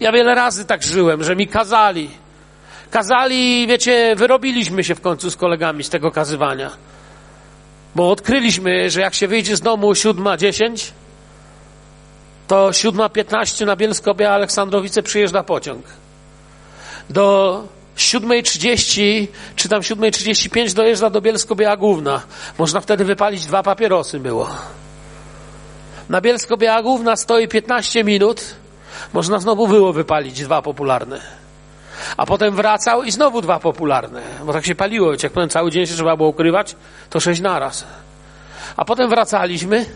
Ja 0.00 0.12
wiele 0.12 0.34
razy 0.34 0.64
tak 0.64 0.82
żyłem, 0.82 1.24
że 1.24 1.36
mi 1.36 1.48
kazali. 1.48 2.10
Kazali, 2.90 3.66
wiecie, 3.66 4.14
wyrobiliśmy 4.16 4.84
się 4.84 4.94
w 4.94 5.00
końcu 5.00 5.30
z 5.30 5.36
kolegami 5.36 5.84
z 5.84 5.90
tego 5.90 6.10
kazywania. 6.10 6.70
Bo 7.94 8.10
odkryliśmy, 8.10 8.90
że 8.90 9.00
jak 9.00 9.14
się 9.14 9.28
wyjdzie 9.28 9.56
z 9.56 9.60
domu 9.60 9.92
7.10, 9.92 10.92
to 12.48 12.68
7.15 12.68 13.66
na 13.66 13.76
Bielsko-Białe 13.76 14.34
Aleksandrowice 14.34 15.02
przyjeżdża 15.02 15.42
pociąg. 15.42 15.84
Do 17.10 17.62
7.30 17.96 19.26
czy 19.56 19.68
tam 19.68 19.80
7.35 19.80 20.74
dojeżdża 20.74 21.10
do 21.10 21.20
Bielsko-Biała 21.20 21.76
Główna. 21.76 22.22
Można 22.58 22.80
wtedy 22.80 23.04
wypalić 23.04 23.46
dwa 23.46 23.62
papierosy 23.62 24.20
było. 24.20 24.48
Na 26.08 26.20
Bielsko-Biała 26.20 26.82
Główna 26.82 27.16
stoi 27.16 27.48
15 27.48 28.04
minut 28.04 28.54
można 29.12 29.38
znowu 29.38 29.68
było 29.68 29.92
wypalić 29.92 30.42
dwa 30.42 30.62
popularne. 30.62 31.20
A 32.16 32.26
potem 32.26 32.56
wracał 32.56 33.02
i 33.02 33.10
znowu 33.10 33.40
dwa 33.40 33.58
popularne, 33.58 34.22
bo 34.44 34.52
tak 34.52 34.66
się 34.66 34.74
paliło. 34.74 35.12
Jak 35.22 35.32
powiem, 35.32 35.48
cały 35.48 35.70
dzień 35.70 35.86
się 35.86 35.94
trzeba 35.94 36.16
było 36.16 36.28
ukrywać, 36.28 36.76
to 37.10 37.20
sześć 37.20 37.40
naraz. 37.40 37.84
A 38.76 38.84
potem 38.84 39.10
wracaliśmy 39.10 39.86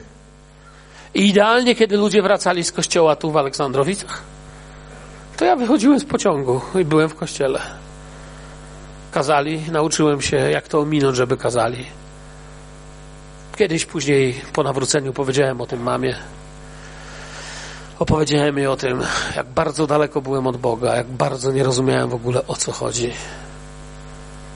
i 1.14 1.28
idealnie, 1.28 1.74
kiedy 1.74 1.96
ludzie 1.96 2.22
wracali 2.22 2.64
z 2.64 2.72
kościoła 2.72 3.16
tu 3.16 3.30
w 3.30 3.36
Aleksandrowicach, 3.36 4.22
to 5.36 5.44
ja 5.44 5.56
wychodziłem 5.56 6.00
z 6.00 6.04
pociągu 6.04 6.60
i 6.80 6.84
byłem 6.84 7.08
w 7.08 7.14
kościele. 7.14 7.60
Kazali, 9.12 9.62
nauczyłem 9.72 10.20
się, 10.20 10.36
jak 10.36 10.68
to 10.68 10.80
ominąć, 10.80 11.16
żeby 11.16 11.36
kazali. 11.36 11.86
Kiedyś 13.56 13.86
później, 13.86 14.40
po 14.52 14.62
nawróceniu, 14.62 15.12
powiedziałem 15.12 15.60
o 15.60 15.66
tym 15.66 15.82
mamie. 15.82 16.14
Opowiedziałem 18.00 18.58
jej 18.58 18.66
o 18.66 18.76
tym, 18.76 19.02
jak 19.36 19.46
bardzo 19.46 19.86
daleko 19.86 20.20
byłem 20.20 20.46
od 20.46 20.56
Boga, 20.56 20.96
jak 20.96 21.06
bardzo 21.06 21.52
nie 21.52 21.64
rozumiałem 21.64 22.10
w 22.10 22.14
ogóle 22.14 22.46
o 22.46 22.56
co 22.56 22.72
chodzi. 22.72 23.12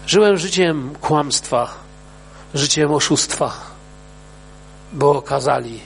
Żyłem 0.07 0.37
życiem 0.37 0.94
kłamstwa, 1.00 1.74
życiem 2.54 2.92
oszustwa, 2.92 3.52
bo 4.92 5.22
kazali, 5.22 5.80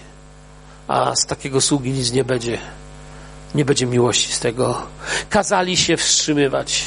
a 0.89 1.17
z 1.17 1.27
takiego 1.27 1.61
sługi 1.61 1.91
nic 1.91 2.13
nie 2.13 2.25
będzie. 2.25 2.59
Nie 3.55 3.65
będzie 3.65 3.87
miłości 3.87 4.33
z 4.33 4.41
tego. 4.41 4.83
Kazali 5.31 5.77
się 5.77 5.97
wstrzymywać. 5.97 6.85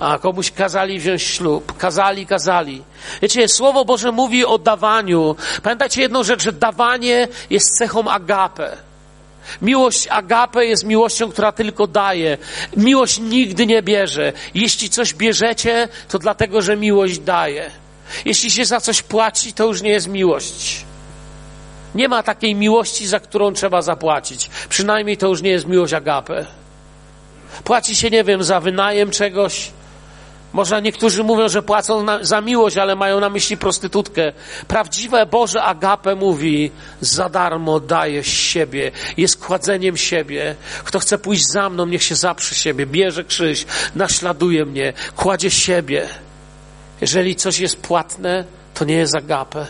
A 0.00 0.18
komuś 0.18 0.50
kazali 0.50 0.98
wziąć 0.98 1.22
ślub. 1.22 1.76
Kazali, 1.78 2.26
kazali. 2.26 2.84
Wiecie, 3.22 3.48
Słowo 3.48 3.84
Boże 3.84 4.12
mówi 4.12 4.44
o 4.44 4.58
dawaniu. 4.58 5.36
Pamiętajcie 5.62 6.02
jedną 6.02 6.22
rzecz, 6.22 6.42
że 6.42 6.52
dawanie 6.52 7.28
jest 7.50 7.78
cechą 7.78 8.10
agape. 8.10 8.93
Miłość 9.62 10.08
agape 10.08 10.66
jest 10.66 10.84
miłością, 10.84 11.30
która 11.30 11.52
tylko 11.52 11.86
daje. 11.86 12.38
Miłość 12.76 13.18
nigdy 13.18 13.66
nie 13.66 13.82
bierze. 13.82 14.32
Jeśli 14.54 14.90
coś 14.90 15.14
bierzecie, 15.14 15.88
to 16.08 16.18
dlatego, 16.18 16.62
że 16.62 16.76
miłość 16.76 17.18
daje. 17.18 17.70
Jeśli 18.24 18.50
się 18.50 18.64
za 18.64 18.80
coś 18.80 19.02
płaci, 19.02 19.52
to 19.52 19.66
już 19.66 19.82
nie 19.82 19.90
jest 19.90 20.08
miłość. 20.08 20.84
Nie 21.94 22.08
ma 22.08 22.22
takiej 22.22 22.54
miłości, 22.54 23.06
za 23.06 23.20
którą 23.20 23.52
trzeba 23.52 23.82
zapłacić. 23.82 24.50
Przynajmniej 24.68 25.16
to 25.16 25.28
już 25.28 25.42
nie 25.42 25.50
jest 25.50 25.66
miłość 25.66 25.92
agape. 25.92 26.46
Płaci 27.64 27.96
się, 27.96 28.10
nie 28.10 28.24
wiem, 28.24 28.44
za 28.44 28.60
wynajem 28.60 29.10
czegoś, 29.10 29.70
Może 30.54 30.82
niektórzy 30.82 31.24
mówią, 31.24 31.48
że 31.48 31.62
płacą 31.62 32.02
na, 32.02 32.24
za 32.24 32.40
miłość, 32.40 32.76
ale 32.76 32.96
mają 32.96 33.20
na 33.20 33.30
myśli 33.30 33.56
prostytutkę. 33.56 34.32
Prawdziwe 34.68 35.26
Boże 35.26 35.62
agape 35.62 36.14
mówi, 36.14 36.70
za 37.00 37.28
darmo 37.28 37.80
daje 37.80 38.24
siebie, 38.24 38.90
jest 39.16 39.44
kładzeniem 39.44 39.96
siebie. 39.96 40.54
Kto 40.84 40.98
chce 40.98 41.18
pójść 41.18 41.44
za 41.46 41.70
mną, 41.70 41.86
niech 41.86 42.02
się 42.02 42.14
zaprze 42.14 42.54
siebie, 42.54 42.86
bierze 42.86 43.24
krzyż, 43.24 43.64
naśladuje 43.94 44.64
mnie, 44.66 44.92
kładzie 45.16 45.50
siebie. 45.50 46.08
Jeżeli 47.00 47.36
coś 47.36 47.58
jest 47.58 47.76
płatne, 47.80 48.44
to 48.74 48.84
nie 48.84 48.94
jest 48.94 49.16
agape. 49.16 49.66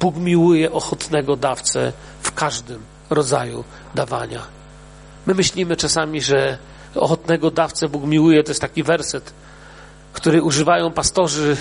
Bóg 0.00 0.16
miłuje 0.16 0.72
ochotnego 0.72 1.36
dawcę 1.36 1.92
w 2.22 2.32
każdym 2.32 2.82
rodzaju 3.10 3.64
dawania. 3.94 4.42
My 5.26 5.34
myślimy 5.34 5.76
czasami, 5.76 6.22
że 6.22 6.58
ochotnego 6.94 7.50
dawcę 7.50 7.88
Bóg 7.88 8.04
miłuje. 8.04 8.42
To 8.42 8.50
jest 8.50 8.60
taki 8.60 8.82
werset, 8.82 9.32
który 10.12 10.42
używają 10.42 10.92
pastorzy, 10.92 11.56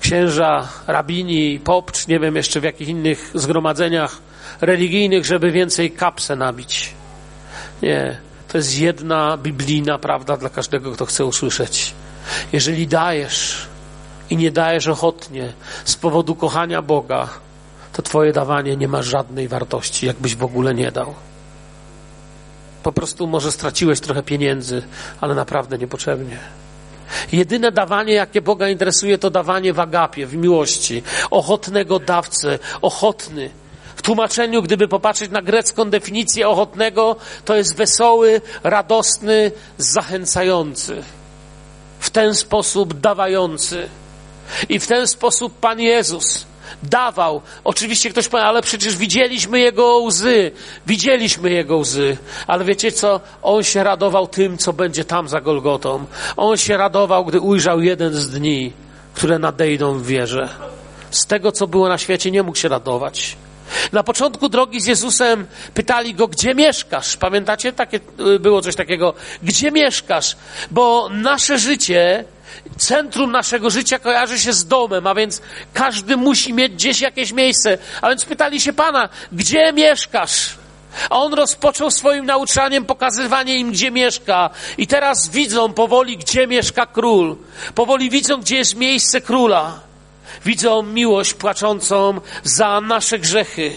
księża, 0.00 0.68
rabini, 0.86 1.60
popcz, 1.64 2.06
nie 2.06 2.20
wiem 2.20 2.36
jeszcze 2.36 2.60
w 2.60 2.64
jakich 2.64 2.88
innych 2.88 3.30
zgromadzeniach 3.34 4.18
religijnych, 4.60 5.26
żeby 5.26 5.50
więcej 5.50 5.90
kapsę 5.90 6.36
nabić. 6.36 6.94
Nie, 7.82 8.18
to 8.48 8.58
jest 8.58 8.78
jedna 8.78 9.36
biblijna 9.36 9.98
prawda 9.98 10.36
dla 10.36 10.48
każdego, 10.48 10.92
kto 10.92 11.06
chce 11.06 11.24
usłyszeć. 11.24 11.94
Jeżeli 12.52 12.86
dajesz 12.86 13.66
i 14.30 14.36
nie 14.36 14.50
dajesz 14.50 14.86
ochotnie 14.88 15.52
z 15.84 15.96
powodu 15.96 16.34
kochania 16.34 16.82
Boga, 16.82 17.28
to 17.92 18.02
Twoje 18.02 18.32
dawanie 18.32 18.76
nie 18.76 18.88
ma 18.88 19.02
żadnej 19.02 19.48
wartości, 19.48 20.06
jakbyś 20.06 20.36
w 20.36 20.44
ogóle 20.44 20.74
nie 20.74 20.92
dał. 20.92 21.14
Po 22.86 22.92
prostu 22.92 23.26
może 23.26 23.52
straciłeś 23.52 24.00
trochę 24.00 24.22
pieniędzy, 24.22 24.82
ale 25.20 25.34
naprawdę 25.34 25.78
niepotrzebnie. 25.78 26.38
Jedyne 27.32 27.72
dawanie, 27.72 28.12
jakie 28.12 28.40
Boga 28.40 28.68
interesuje, 28.68 29.18
to 29.18 29.30
dawanie 29.30 29.72
w 29.72 29.80
agapie, 29.80 30.26
w 30.26 30.36
miłości, 30.36 31.02
ochotnego 31.30 31.98
dawcę, 31.98 32.58
ochotny. 32.82 33.50
W 33.96 34.02
tłumaczeniu, 34.02 34.62
gdyby 34.62 34.88
popatrzeć 34.88 35.30
na 35.30 35.42
grecką 35.42 35.90
definicję 35.90 36.48
ochotnego, 36.48 37.16
to 37.44 37.56
jest 37.56 37.76
wesoły, 37.76 38.40
radosny, 38.62 39.52
zachęcający. 39.78 41.02
W 41.98 42.10
ten 42.10 42.34
sposób 42.34 43.00
dawający. 43.00 43.88
I 44.68 44.78
w 44.78 44.86
ten 44.86 45.08
sposób 45.08 45.58
Pan 45.60 45.80
Jezus 45.80 46.46
dawał. 46.82 47.42
Oczywiście 47.64 48.10
ktoś 48.10 48.28
powie, 48.28 48.44
ale 48.44 48.62
przecież 48.62 48.96
widzieliśmy 48.96 49.58
jego 49.60 49.98
łzy, 49.98 50.50
widzieliśmy 50.86 51.50
jego 51.50 51.76
łzy, 51.76 52.16
ale 52.46 52.64
wiecie 52.64 52.92
co? 52.92 53.20
On 53.42 53.62
się 53.62 53.84
radował 53.84 54.26
tym, 54.26 54.58
co 54.58 54.72
będzie 54.72 55.04
tam 55.04 55.28
za 55.28 55.40
Golgotą. 55.40 56.04
On 56.36 56.56
się 56.56 56.76
radował, 56.76 57.24
gdy 57.24 57.40
ujrzał 57.40 57.80
jeden 57.80 58.14
z 58.14 58.30
dni, 58.30 58.72
które 59.14 59.38
nadejdą 59.38 59.98
w 59.98 60.06
wierze. 60.06 60.48
Z 61.10 61.26
tego, 61.26 61.52
co 61.52 61.66
było 61.66 61.88
na 61.88 61.98
świecie, 61.98 62.30
nie 62.30 62.42
mógł 62.42 62.58
się 62.58 62.68
radować. 62.68 63.36
Na 63.92 64.02
początku 64.02 64.48
drogi 64.48 64.80
z 64.80 64.86
Jezusem 64.86 65.46
pytali 65.74 66.14
go, 66.14 66.28
gdzie 66.28 66.54
mieszkasz? 66.54 67.16
Pamiętacie? 67.16 67.72
Takie, 67.72 68.00
y, 68.34 68.38
było 68.40 68.60
coś 68.60 68.76
takiego. 68.76 69.14
Gdzie 69.42 69.70
mieszkasz? 69.70 70.36
Bo 70.70 71.08
nasze 71.08 71.58
życie 71.58 72.24
centrum 72.78 73.32
naszego 73.32 73.70
życia 73.70 73.98
kojarzy 73.98 74.38
się 74.38 74.52
z 74.52 74.66
domem, 74.66 75.06
a 75.06 75.14
więc 75.14 75.42
każdy 75.74 76.16
musi 76.16 76.52
mieć 76.52 76.72
gdzieś 76.72 77.00
jakieś 77.00 77.32
miejsce. 77.32 77.78
A 78.02 78.08
więc 78.08 78.24
pytali 78.24 78.60
się 78.60 78.72
Pana, 78.72 79.08
gdzie 79.32 79.72
mieszkasz? 79.72 80.56
A 81.10 81.18
on 81.18 81.34
rozpoczął 81.34 81.90
swoim 81.90 82.26
nauczaniem 82.26 82.84
pokazywanie 82.84 83.56
im, 83.56 83.72
gdzie 83.72 83.90
mieszka. 83.90 84.50
I 84.78 84.86
teraz 84.86 85.28
widzą 85.28 85.72
powoli, 85.72 86.16
gdzie 86.16 86.46
mieszka 86.46 86.86
król. 86.86 87.36
Powoli 87.74 88.10
widzą, 88.10 88.40
gdzie 88.40 88.56
jest 88.56 88.74
miejsce 88.76 89.20
króla. 89.20 89.80
Widzą 90.44 90.82
miłość 90.82 91.34
płaczącą 91.34 92.20
za 92.42 92.80
nasze 92.80 93.18
grzechy. 93.18 93.72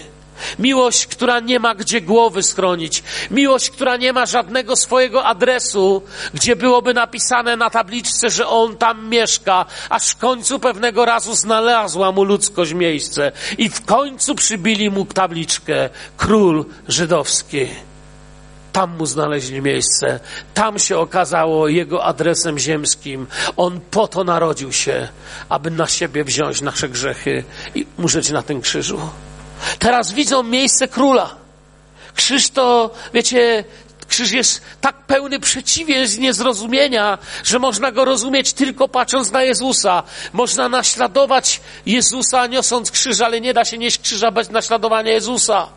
Miłość, 0.58 1.06
która 1.06 1.40
nie 1.40 1.60
ma 1.60 1.74
gdzie 1.74 2.00
głowy 2.00 2.42
schronić. 2.42 3.02
Miłość, 3.30 3.70
która 3.70 3.96
nie 3.96 4.12
ma 4.12 4.26
żadnego 4.26 4.76
swojego 4.76 5.24
adresu, 5.24 6.02
gdzie 6.34 6.56
byłoby 6.56 6.94
napisane 6.94 7.56
na 7.56 7.70
tabliczce, 7.70 8.30
że 8.30 8.46
on 8.46 8.76
tam 8.76 9.08
mieszka, 9.08 9.66
aż 9.90 10.10
w 10.10 10.16
końcu 10.16 10.58
pewnego 10.58 11.04
razu 11.04 11.34
znalazła 11.34 12.12
mu 12.12 12.24
ludzkość 12.24 12.72
miejsce. 12.72 13.32
I 13.58 13.68
w 13.68 13.84
końcu 13.84 14.34
przybili 14.34 14.90
mu 14.90 15.04
tabliczkę 15.04 15.88
król 16.16 16.64
żydowski. 16.88 17.68
Tam 18.72 18.96
mu 18.96 19.06
znaleźli 19.06 19.62
miejsce, 19.62 20.20
tam 20.54 20.78
się 20.78 20.98
okazało 20.98 21.68
jego 21.68 22.04
adresem 22.04 22.58
ziemskim. 22.58 23.26
On 23.56 23.80
po 23.90 24.08
to 24.08 24.24
narodził 24.24 24.72
się, 24.72 25.08
aby 25.48 25.70
na 25.70 25.86
siebie 25.86 26.24
wziąć 26.24 26.60
nasze 26.60 26.88
grzechy 26.88 27.44
i 27.74 27.86
umrzeć 27.98 28.30
na 28.30 28.42
tym 28.42 28.60
krzyżu. 28.60 29.00
Teraz 29.78 30.12
widzą 30.12 30.42
miejsce 30.42 30.88
króla. 30.88 31.36
Krzyż 32.14 32.50
to, 32.50 32.90
wiecie, 33.14 33.64
krzyż 34.08 34.32
jest 34.32 34.62
tak 34.80 34.96
pełny 34.96 35.40
przeciwieństw 35.40 36.18
niezrozumienia, 36.18 37.18
że 37.44 37.58
można 37.58 37.92
go 37.92 38.04
rozumieć 38.04 38.52
tylko 38.52 38.88
patrząc 38.88 39.30
na 39.32 39.42
Jezusa. 39.42 40.02
Można 40.32 40.68
naśladować 40.68 41.60
Jezusa 41.86 42.46
niosąc 42.46 42.90
krzyż, 42.90 43.20
ale 43.20 43.40
nie 43.40 43.54
da 43.54 43.64
się 43.64 43.78
nieść 43.78 43.98
krzyża 44.00 44.30
bez 44.30 44.50
naśladowania 44.50 45.12
Jezusa. 45.12 45.68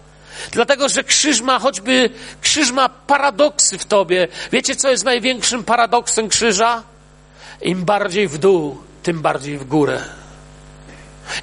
Dlatego, 0.52 0.89
że 0.89 1.04
krzyż 1.04 1.41
ma 1.41 1.60
choćby, 1.60 2.10
krzyż 2.41 2.72
ma 2.72 2.89
paradoksy 2.89 3.78
w 3.78 3.86
tobie. 3.86 4.28
Wiecie, 4.52 4.76
co 4.76 4.89
jest 4.89 5.04
największym 5.04 5.63
paradoksem 5.63 6.30
krzyża? 6.30 6.84
Im 7.62 7.86
bardziej 7.86 8.28
w 8.28 8.38
dół, 8.38 8.78
tym 9.04 9.22
bardziej 9.22 9.58
w 9.58 9.63
górę. 9.63 10.22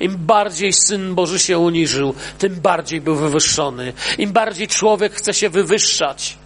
Im 0.00 0.16
bardziej 0.16 0.72
Syn 0.72 1.14
Boży 1.14 1.38
się 1.38 1.58
uniżył, 1.58 2.14
tym 2.38 2.54
bardziej 2.54 3.00
był 3.00 3.16
wywyższony. 3.16 3.92
Im 4.18 4.32
bardziej 4.32 4.68
człowiek 4.68 5.14
chce 5.14 5.34
się 5.34 5.48
wywyższać. 5.48 6.38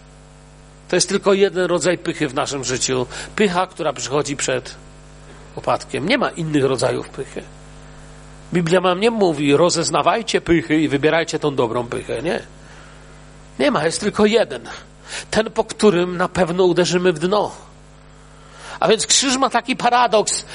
To 0.89 0.95
jest 0.95 1.09
tylko 1.09 1.33
jeden 1.33 1.65
rodzaj 1.65 1.97
pychy 1.97 2.27
w 2.27 2.33
naszym 2.33 2.63
życiu. 2.63 3.05
Pycha, 3.35 3.67
która 3.67 3.93
przychodzi 3.93 4.35
przed 4.35 4.75
upadkiem. 5.55 6.09
Nie 6.09 6.17
ma 6.17 6.29
innych 6.29 6.63
rodzajów 6.63 7.09
pychy. 7.09 7.43
Biblia 8.53 8.81
nam 8.81 8.99
nie 8.99 9.11
mówi, 9.11 9.57
rozeznawajcie 9.57 10.41
pychy 10.41 10.81
i 10.81 10.87
wybierajcie 10.87 11.39
tą 11.39 11.55
dobrą 11.55 11.87
pychę. 11.87 12.21
Nie. 12.21 12.41
Nie 13.59 13.71
ma, 13.71 13.85
jest 13.85 13.99
tylko 13.99 14.25
jeden. 14.25 14.61
Ten, 15.31 15.51
po 15.51 15.63
którym 15.63 16.17
na 16.17 16.27
pewno 16.27 16.63
uderzymy 16.63 17.13
w 17.13 17.19
dno. 17.19 17.51
A 18.79 18.87
więc 18.87 19.07
krzyż 19.07 19.37
ma 19.37 19.49
taki 19.49 19.75
paradoks. 19.75 20.45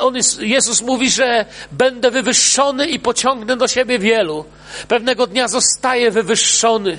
On 0.00 0.16
jest, 0.16 0.40
Jezus 0.40 0.82
mówi, 0.82 1.10
że 1.10 1.44
będę 1.72 2.10
wywyższony 2.10 2.86
i 2.86 3.00
pociągnę 3.00 3.56
do 3.56 3.68
siebie 3.68 3.98
wielu. 3.98 4.44
Pewnego 4.88 5.26
dnia 5.26 5.48
zostaje 5.48 6.10
wywyższony 6.10 6.98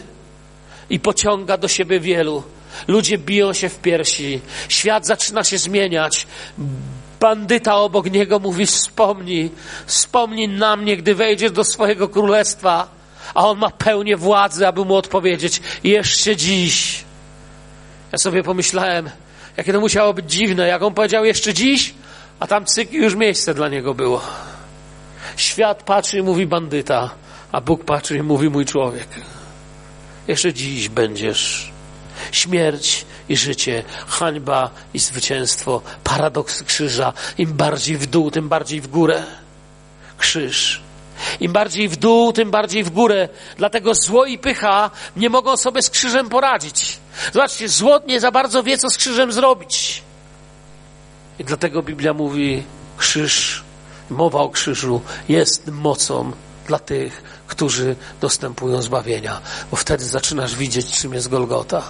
i 0.90 1.00
pociąga 1.00 1.58
do 1.58 1.68
siebie 1.68 2.00
wielu. 2.00 2.44
Ludzie 2.88 3.18
biją 3.18 3.54
się 3.54 3.70
w 3.70 3.80
piersi. 3.80 4.42
Świat 4.70 5.06
zaczyna 5.06 5.44
się 5.44 5.58
zmieniać. 5.58 6.28
Bandyta 7.20 7.76
obok 7.76 8.12
niego 8.12 8.40
mówi: 8.40 8.66
Wspomnij, 8.66 9.52
wspomnij 9.86 10.48
na 10.48 10.76
mnie, 10.76 10.98
gdy 10.98 11.16
wejdziesz 11.16 11.52
do 11.52 11.64
swojego 11.64 12.10
królestwa. 12.10 12.88
A 13.34 13.48
on 13.48 13.58
ma 13.58 13.70
pełnię 13.70 14.18
władzy, 14.18 14.68
aby 14.68 14.86
mu 14.86 14.96
odpowiedzieć: 14.96 15.62
Jeszcze 15.84 16.36
dziś. 16.36 17.04
Ja 18.12 18.18
sobie 18.18 18.44
pomyślałem, 18.44 19.10
Jakie 19.62 19.74
to 19.74 19.80
musiało 19.80 20.14
być 20.14 20.32
dziwne, 20.32 20.68
jak 20.68 20.82
on 20.82 20.94
powiedział 20.94 21.26
jeszcze 21.26 21.54
dziś, 21.54 21.94
a 22.40 22.48
tam 22.48 22.66
cyk 22.66 22.94
już 22.94 23.16
miejsce 23.16 23.54
dla 23.54 23.70
niego 23.70 23.94
było. 23.94 24.22
Świat 25.38 25.84
patrzy 25.84 26.18
i 26.18 26.22
mówi 26.22 26.48
bandyta, 26.48 27.10
a 27.52 27.62
Bóg 27.62 27.86
patrzy 27.86 28.18
i 28.18 28.24
mówi 28.24 28.50
mój 28.50 28.66
człowiek. 28.66 29.08
Jeszcze 30.28 30.54
dziś 30.54 30.90
będziesz. 30.90 31.72
Śmierć 32.32 33.06
i 33.30 33.38
życie, 33.38 33.84
hańba 34.08 34.70
i 34.94 35.00
zwycięstwo, 35.00 35.82
paradoks 36.04 36.64
krzyża. 36.64 37.14
Im 37.38 37.54
bardziej 37.54 37.98
w 37.98 38.06
dół, 38.06 38.32
tym 38.32 38.50
bardziej 38.50 38.82
w 38.82 38.88
górę. 38.88 39.24
Krzyż. 40.18 40.82
Im 41.40 41.52
bardziej 41.52 41.90
w 41.90 41.96
dół, 41.96 42.34
tym 42.34 42.52
bardziej 42.52 42.84
w 42.84 42.90
górę. 42.90 43.30
Dlatego 43.58 43.94
zło 43.96 44.26
i 44.26 44.38
pycha 44.38 44.92
nie 45.16 45.30
mogą 45.30 45.58
sobie 45.58 45.82
z 45.82 45.90
krzyżem 45.90 46.30
poradzić. 46.30 47.01
Zobaczcie, 47.34 47.70
zło 47.70 48.00
nie 48.08 48.20
za 48.20 48.32
bardzo 48.32 48.64
wie, 48.64 48.78
co 48.78 48.90
z 48.90 48.98
krzyżem 48.98 49.32
zrobić. 49.32 50.04
I 51.40 51.44
dlatego 51.44 51.84
Biblia 51.84 52.14
mówi, 52.14 52.64
krzyż, 52.98 53.64
mowa 54.10 54.40
o 54.40 54.50
krzyżu 54.50 55.02
jest 55.30 55.68
mocą 55.68 56.32
dla 56.68 56.80
tych, 56.80 57.24
którzy 57.48 57.96
dostępują 58.22 58.82
zbawienia, 58.82 59.42
bo 59.72 59.78
wtedy 59.78 60.06
zaczynasz 60.06 60.56
widzieć, 60.56 61.00
czym 61.00 61.14
jest 61.14 61.28
Golgota. 61.28 61.84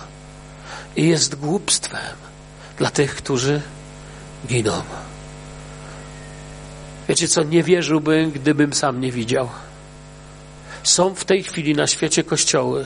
I 0.95 1.07
jest 1.07 1.35
głupstwem 1.35 2.15
dla 2.77 2.89
tych, 2.89 3.15
którzy 3.15 3.61
giną. 4.47 4.81
Wiecie 7.09 7.27
co, 7.27 7.43
nie 7.43 7.63
wierzyłbym, 7.63 8.31
gdybym 8.31 8.73
sam 8.73 9.01
nie 9.01 9.11
widział. 9.11 9.49
Są 10.83 11.15
w 11.15 11.25
tej 11.25 11.43
chwili 11.43 11.75
na 11.75 11.87
świecie 11.87 12.23
kościoły, 12.23 12.85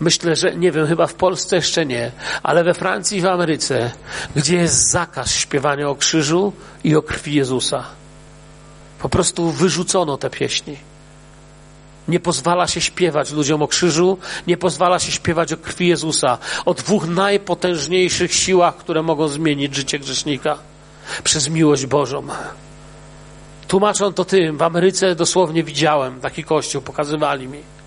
Myślę, 0.00 0.36
że 0.36 0.56
nie 0.56 0.72
wiem, 0.72 0.86
chyba 0.86 1.06
w 1.06 1.14
Polsce 1.14 1.56
jeszcze 1.56 1.86
nie, 1.86 2.12
ale 2.42 2.64
we 2.64 2.74
Francji 2.74 3.18
i 3.18 3.20
w 3.20 3.26
Ameryce, 3.26 3.90
gdzie 4.36 4.56
jest 4.56 4.90
zakaz 4.90 5.30
śpiewania 5.30 5.88
o 5.88 5.94
krzyżu 5.94 6.52
i 6.84 6.96
o 6.96 7.02
krwi 7.02 7.34
Jezusa. 7.34 7.84
Po 8.98 9.08
prostu 9.08 9.50
wyrzucono 9.50 10.16
te 10.16 10.30
pieśni. 10.30 10.76
Nie 12.08 12.20
pozwala 12.20 12.66
się 12.66 12.80
śpiewać 12.80 13.30
ludziom 13.30 13.62
o 13.62 13.68
krzyżu, 13.68 14.18
nie 14.46 14.56
pozwala 14.56 14.98
się 14.98 15.12
śpiewać 15.12 15.52
o 15.52 15.56
krwi 15.56 15.88
Jezusa, 15.88 16.38
o 16.64 16.74
dwóch 16.74 17.08
najpotężniejszych 17.08 18.34
siłach, 18.34 18.76
które 18.76 19.02
mogą 19.02 19.28
zmienić 19.28 19.74
życie 19.74 19.98
grzesznika 19.98 20.58
przez 21.24 21.48
miłość 21.48 21.86
Bożą. 21.86 22.26
Tłumaczą 23.68 24.12
to 24.12 24.24
tym. 24.24 24.56
W 24.56 24.62
Ameryce 24.62 25.14
dosłownie 25.14 25.64
widziałem 25.64 26.20
taki 26.20 26.44
kościół, 26.44 26.82
pokazywali 26.82 27.48
mi. 27.48 27.79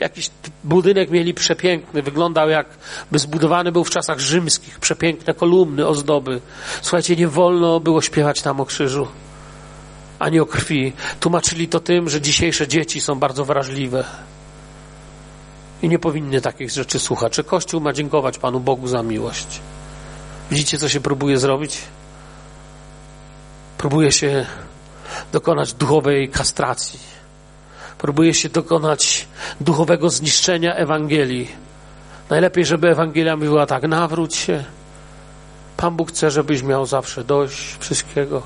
Jakiś 0.00 0.30
budynek 0.64 1.10
mieli 1.10 1.34
przepiękny, 1.34 2.02
wyglądał 2.02 2.48
jakby 2.48 3.18
zbudowany 3.18 3.72
był 3.72 3.84
w 3.84 3.90
czasach 3.90 4.18
rzymskich, 4.18 4.80
przepiękne 4.80 5.34
kolumny, 5.34 5.86
ozdoby. 5.86 6.40
Słuchajcie, 6.82 7.16
nie 7.16 7.28
wolno 7.28 7.80
było 7.80 8.02
śpiewać 8.02 8.42
tam 8.42 8.60
o 8.60 8.66
krzyżu, 8.66 9.08
ani 10.18 10.40
o 10.40 10.46
krwi. 10.46 10.92
Tłumaczyli 11.20 11.68
to 11.68 11.80
tym, 11.80 12.08
że 12.08 12.20
dzisiejsze 12.20 12.68
dzieci 12.68 13.00
są 13.00 13.18
bardzo 13.18 13.44
wrażliwe 13.44 14.04
i 15.82 15.88
nie 15.88 15.98
powinny 15.98 16.40
takich 16.40 16.70
rzeczy 16.70 16.98
słuchać. 16.98 17.32
Czy 17.32 17.44
Kościół 17.44 17.80
ma 17.80 17.92
dziękować 17.92 18.38
Panu 18.38 18.60
Bogu 18.60 18.88
za 18.88 19.02
miłość? 19.02 19.60
Widzicie, 20.50 20.78
co 20.78 20.88
się 20.88 21.00
próbuje 21.00 21.38
zrobić? 21.38 21.78
Próbuje 23.78 24.12
się 24.12 24.46
dokonać 25.32 25.74
duchowej 25.74 26.28
kastracji. 26.28 27.13
Próbuje 28.04 28.34
się 28.34 28.48
dokonać 28.48 29.28
duchowego 29.60 30.10
zniszczenia 30.10 30.74
Ewangelii. 30.74 31.48
Najlepiej, 32.30 32.64
żeby 32.64 32.88
Ewangelia 32.88 33.36
mówiła 33.36 33.66
tak, 33.66 33.82
nawróć 33.82 34.36
się. 34.36 34.64
Pan 35.76 35.96
Bóg 35.96 36.08
chce, 36.08 36.30
żebyś 36.30 36.62
miał 36.62 36.86
zawsze 36.86 37.24
dość 37.24 37.76
wszystkiego. 37.80 38.42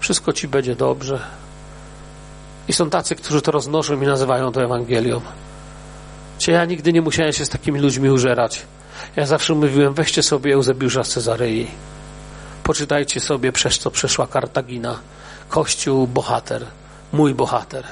Wszystko 0.00 0.32
ci 0.32 0.48
będzie 0.48 0.76
dobrze. 0.76 1.20
I 2.68 2.72
są 2.72 2.90
tacy, 2.90 3.16
którzy 3.16 3.42
to 3.42 3.52
roznoszą 3.52 4.00
i 4.00 4.06
nazywają 4.06 4.52
to 4.52 4.62
Ewangelią. 4.62 5.20
Czy 6.38 6.50
ja 6.50 6.64
nigdy 6.64 6.92
nie 6.92 7.02
musiałem 7.02 7.32
się 7.32 7.44
z 7.44 7.48
takimi 7.48 7.80
ludźmi 7.80 8.10
użerać. 8.10 8.62
Ja 9.16 9.26
zawsze 9.26 9.54
mówiłem, 9.54 9.94
weźcie 9.94 10.22
sobie 10.22 10.54
Eusebiusza 10.54 11.04
z 11.04 11.08
Cezarei. 11.08 11.66
Poczytajcie 12.62 13.20
sobie, 13.20 13.52
przez 13.52 13.78
co 13.78 13.90
przeszła 13.90 14.26
Kartagina 14.26 14.98
Kościół 15.48 16.06
bohater, 16.06 16.66
mój 17.12 17.34
bohater. 17.34 17.84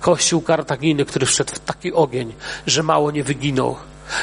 Kościół 0.00 0.42
Kartaginy, 0.42 1.04
który 1.04 1.26
wszedł 1.26 1.54
w 1.54 1.58
taki 1.58 1.92
ogień, 1.92 2.34
że 2.66 2.82
mało 2.82 3.10
nie 3.10 3.24
wyginął. 3.24 3.76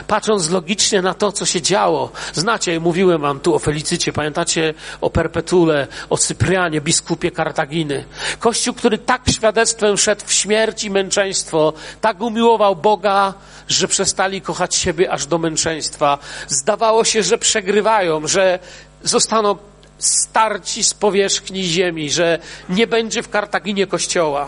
Patrząc 0.07 0.49
logicznie 0.49 1.01
na 1.01 1.13
to, 1.13 1.31
co 1.31 1.45
się 1.45 1.61
działo, 1.61 2.11
znacie, 2.33 2.79
mówiłem 2.79 3.21
wam 3.21 3.39
tu 3.39 3.55
o 3.55 3.59
Felicycie, 3.59 4.13
pamiętacie 4.13 4.73
o 5.01 5.09
Perpetule, 5.09 5.87
o 6.09 6.17
Cyprianie, 6.17 6.81
biskupie 6.81 7.31
Kartaginy. 7.31 8.05
Kościół, 8.39 8.73
który 8.73 8.97
tak 8.97 9.21
świadectwem 9.31 9.97
szedł 9.97 10.21
w 10.25 10.33
śmierć 10.33 10.83
i 10.83 10.89
męczeństwo, 10.89 11.73
tak 12.01 12.21
umiłował 12.21 12.75
Boga, 12.75 13.33
że 13.67 13.87
przestali 13.87 14.41
kochać 14.41 14.75
siebie 14.75 15.11
aż 15.11 15.25
do 15.25 15.37
męczeństwa. 15.37 16.17
Zdawało 16.47 17.03
się, 17.03 17.23
że 17.23 17.37
przegrywają, 17.37 18.27
że 18.27 18.59
zostaną 19.03 19.57
starci 19.97 20.83
z 20.83 20.93
powierzchni 20.93 21.63
ziemi, 21.63 22.11
że 22.11 22.39
nie 22.69 22.87
będzie 22.87 23.23
w 23.23 23.29
Kartaginie 23.29 23.87
kościoła. 23.87 24.47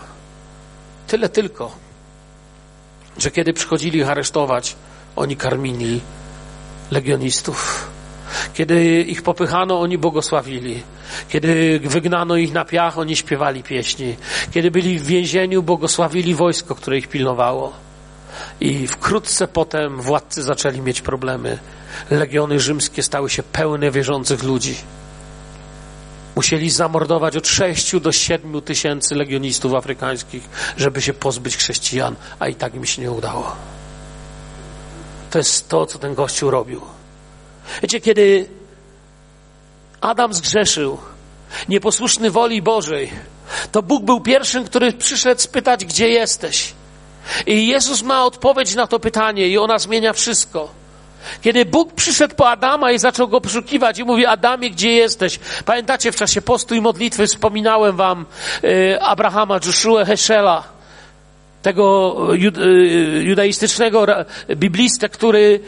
Tyle 1.10 1.28
tylko, 1.28 1.72
że 3.18 3.30
kiedy 3.30 3.52
przychodzili 3.52 3.98
ich 3.98 4.08
aresztować, 4.08 4.76
oni 5.16 5.36
karmili 5.36 6.00
legionistów. 6.90 7.90
Kiedy 8.54 9.02
ich 9.02 9.22
popychano, 9.22 9.80
oni 9.80 9.98
błogosławili. 9.98 10.82
Kiedy 11.28 11.80
wygnano 11.84 12.36
ich 12.36 12.52
na 12.52 12.64
piach, 12.64 12.98
oni 12.98 13.16
śpiewali 13.16 13.62
pieśni. 13.62 14.16
Kiedy 14.50 14.70
byli 14.70 14.98
w 14.98 15.06
więzieniu, 15.06 15.62
błogosławili 15.62 16.34
wojsko, 16.34 16.74
które 16.74 16.98
ich 16.98 17.08
pilnowało. 17.08 17.72
I 18.60 18.86
wkrótce 18.86 19.48
potem 19.48 20.00
władcy 20.00 20.42
zaczęli 20.42 20.80
mieć 20.80 21.00
problemy. 21.00 21.58
Legiony 22.10 22.60
rzymskie 22.60 23.02
stały 23.02 23.30
się 23.30 23.42
pełne 23.42 23.90
wierzących 23.90 24.42
ludzi. 24.42 24.74
Musieli 26.36 26.70
zamordować 26.70 27.36
od 27.36 27.48
6 27.48 28.00
do 28.00 28.12
7 28.12 28.62
tysięcy 28.62 29.14
legionistów 29.14 29.74
afrykańskich, 29.74 30.48
żeby 30.76 31.02
się 31.02 31.12
pozbyć 31.12 31.56
chrześcijan, 31.56 32.16
a 32.38 32.48
i 32.48 32.54
tak 32.54 32.74
im 32.74 32.86
się 32.86 33.02
nie 33.02 33.10
udało. 33.10 33.56
To 35.30 35.38
jest 35.38 35.68
to, 35.68 35.86
co 35.86 35.98
ten 35.98 36.14
gościu 36.14 36.50
robił. 36.50 36.80
Wiecie, 37.82 38.00
kiedy 38.00 38.48
Adam 40.00 40.34
zgrzeszył, 40.34 40.98
nieposłuszny 41.68 42.30
woli 42.30 42.62
Bożej, 42.62 43.10
to 43.72 43.82
Bóg 43.82 44.04
był 44.04 44.20
pierwszym, 44.20 44.64
który 44.64 44.92
przyszedł 44.92 45.40
spytać, 45.40 45.84
gdzie 45.84 46.08
jesteś. 46.08 46.72
I 47.46 47.66
Jezus 47.66 48.02
ma 48.02 48.24
odpowiedź 48.24 48.74
na 48.74 48.86
to 48.86 49.00
pytanie 49.00 49.48
i 49.48 49.58
ona 49.58 49.78
zmienia 49.78 50.12
wszystko. 50.12 50.79
Kiedy 51.42 51.64
Bóg 51.64 51.92
przyszedł 51.92 52.34
po 52.34 52.50
Adama 52.50 52.92
i 52.92 52.98
zaczął 52.98 53.28
go 53.28 53.40
poszukiwać 53.40 53.98
i 53.98 54.04
mówi, 54.04 54.26
Adamie, 54.26 54.70
gdzie 54.70 54.92
jesteś? 54.92 55.38
Pamiętacie, 55.64 56.12
w 56.12 56.16
czasie 56.16 56.42
postu 56.42 56.74
i 56.74 56.80
modlitwy 56.80 57.26
wspominałem 57.26 57.96
wam 57.96 58.26
y, 58.64 59.00
Abrahama, 59.00 59.60
Joshua 59.66 60.04
Heschela, 60.04 60.62
tego 61.62 62.16
jud, 62.32 62.58
y, 62.58 63.22
judaistycznego 63.24 64.06
biblistę, 64.56 65.08
który 65.08 65.60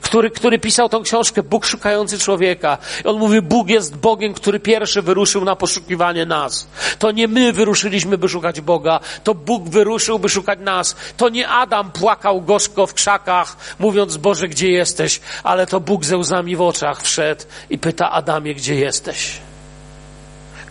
który, 0.00 0.30
który 0.30 0.58
pisał 0.58 0.88
tą 0.88 1.02
książkę 1.02 1.42
Bóg 1.42 1.66
szukający 1.66 2.18
człowieka. 2.18 2.78
I 3.04 3.08
on 3.08 3.18
mówi, 3.18 3.42
Bóg 3.42 3.68
jest 3.68 3.96
Bogiem, 3.96 4.34
który 4.34 4.60
pierwszy 4.60 5.02
wyruszył 5.02 5.44
na 5.44 5.56
poszukiwanie 5.56 6.26
nas. 6.26 6.66
To 6.98 7.10
nie 7.10 7.28
my 7.28 7.52
wyruszyliśmy, 7.52 8.18
by 8.18 8.28
szukać 8.28 8.60
Boga, 8.60 9.00
to 9.24 9.34
Bóg 9.34 9.68
wyruszył, 9.68 10.18
by 10.18 10.28
szukać 10.28 10.58
nas. 10.58 10.96
To 11.16 11.28
nie 11.28 11.48
Adam 11.48 11.92
płakał 11.92 12.42
gorzko 12.42 12.86
w 12.86 12.94
krzakach, 12.94 13.56
mówiąc, 13.78 14.16
Boże, 14.16 14.48
gdzie 14.48 14.70
jesteś? 14.70 15.20
Ale 15.42 15.66
to 15.66 15.80
Bóg 15.80 16.04
ze 16.04 16.16
łzami 16.16 16.56
w 16.56 16.62
oczach 16.62 17.02
wszedł 17.02 17.44
i 17.70 17.78
pyta 17.78 18.10
Adamie, 18.10 18.54
gdzie 18.54 18.74
jesteś? 18.74 19.38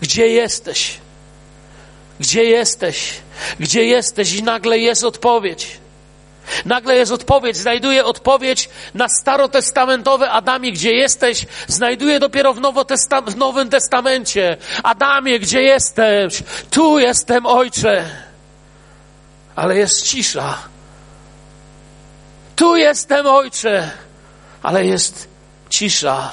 Gdzie 0.00 0.28
jesteś? 0.28 0.98
Gdzie 2.20 2.44
jesteś? 2.44 3.12
Gdzie 3.60 3.84
jesteś? 3.84 4.34
I 4.34 4.42
nagle 4.42 4.78
jest 4.78 5.04
odpowiedź. 5.04 5.79
Nagle 6.64 6.96
jest 6.96 7.12
odpowiedź, 7.12 7.56
znajduje 7.56 8.04
odpowiedź 8.04 8.68
na 8.94 9.08
starotestamentowe 9.08 10.30
Adamie, 10.30 10.72
gdzie 10.72 10.94
jesteś, 10.94 11.46
znajduje 11.66 12.20
dopiero 12.20 12.54
w, 12.54 12.60
w 13.26 13.36
Nowym 13.36 13.70
Testamencie. 13.70 14.56
Adamie, 14.82 15.38
gdzie 15.38 15.62
jesteś? 15.62 16.42
Tu 16.70 16.98
jestem, 16.98 17.46
Ojcze. 17.46 18.04
Ale 19.56 19.76
jest 19.76 20.02
cisza. 20.02 20.58
Tu 22.56 22.76
jestem, 22.76 23.26
Ojcze. 23.26 23.90
Ale 24.62 24.86
jest 24.86 25.28
cisza. 25.68 26.30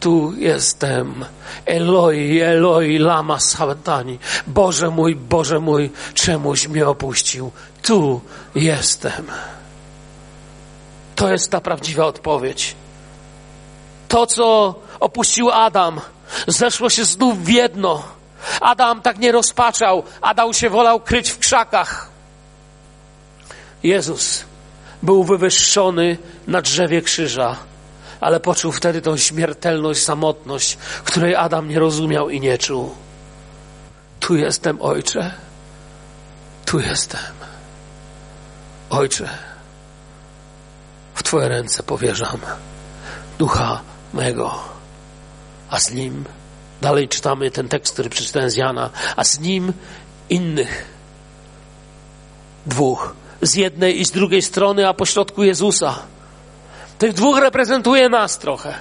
Tu 0.00 0.32
jestem. 0.38 1.24
Eloi, 1.66 2.40
Eloi, 2.40 2.98
lama 2.98 3.40
sabachthani. 3.40 4.18
Boże 4.46 4.90
mój, 4.90 5.16
Boże 5.16 5.60
mój, 5.60 5.90
czemuś 6.14 6.68
mnie 6.68 6.88
opuścił? 6.88 7.50
Tu 7.82 8.20
jestem. 8.54 9.26
To 11.16 11.32
jest 11.32 11.50
ta 11.50 11.60
prawdziwa 11.60 12.06
odpowiedź. 12.06 12.76
To, 14.08 14.26
co 14.26 14.74
opuścił 15.00 15.50
Adam, 15.50 16.00
zeszło 16.46 16.90
się 16.90 17.04
znów 17.04 17.44
w 17.44 17.48
jedno. 17.48 18.02
Adam 18.60 19.02
tak 19.02 19.18
nie 19.18 19.32
rozpaczał, 19.32 20.02
Adam 20.20 20.54
się 20.54 20.70
wolał 20.70 21.00
kryć 21.00 21.30
w 21.30 21.38
krzakach. 21.38 22.08
Jezus 23.82 24.44
był 25.02 25.24
wywyższony 25.24 26.18
na 26.46 26.62
drzewie 26.62 27.02
krzyża, 27.02 27.56
ale 28.20 28.40
poczuł 28.40 28.72
wtedy 28.72 29.02
tą 29.02 29.16
śmiertelność, 29.16 30.02
samotność, 30.02 30.78
której 31.04 31.34
Adam 31.34 31.68
nie 31.68 31.78
rozumiał 31.78 32.30
i 32.30 32.40
nie 32.40 32.58
czuł. 32.58 32.94
Tu 34.20 34.36
jestem, 34.36 34.82
Ojcze. 34.82 35.34
Tu 36.64 36.80
jestem. 36.80 37.37
Ojcze, 38.90 39.28
w 41.14 41.22
Twoje 41.22 41.48
ręce 41.48 41.82
powierzam 41.82 42.38
ducha 43.38 43.80
mego, 44.14 44.58
a 45.70 45.80
z 45.80 45.90
nim, 45.90 46.24
dalej 46.80 47.08
czytamy 47.08 47.50
ten 47.50 47.68
tekst, 47.68 47.92
który 47.92 48.10
przeczytałem 48.10 48.50
z 48.50 48.56
Jana, 48.56 48.90
a 49.16 49.24
z 49.24 49.40
nim 49.40 49.72
innych 50.30 50.84
dwóch, 52.66 53.14
z 53.42 53.54
jednej 53.54 54.00
i 54.00 54.04
z 54.04 54.10
drugiej 54.10 54.42
strony, 54.42 54.88
a 54.88 54.94
pośrodku 54.94 55.44
Jezusa. 55.44 55.98
Tych 56.98 57.12
dwóch 57.12 57.38
reprezentuje 57.38 58.08
nas 58.08 58.38
trochę. 58.38 58.74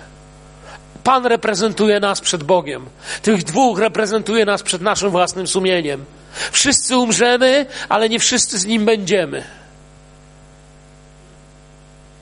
Pan 1.04 1.26
reprezentuje 1.26 2.00
nas 2.00 2.22
przed 2.22 2.44
Bogiem. 2.44 2.86
Tych 3.22 3.44
dwóch 3.44 3.80
reprezentuje 3.80 4.46
nas 4.46 4.64
przed 4.64 4.82
naszym 4.82 5.10
własnym 5.10 5.48
sumieniem. 5.48 6.06
Wszyscy 6.52 6.98
umrzemy, 6.98 7.66
ale 7.90 8.10
nie 8.10 8.20
wszyscy 8.20 8.60
z 8.60 8.66
nim 8.66 8.86
będziemy. 8.86 9.44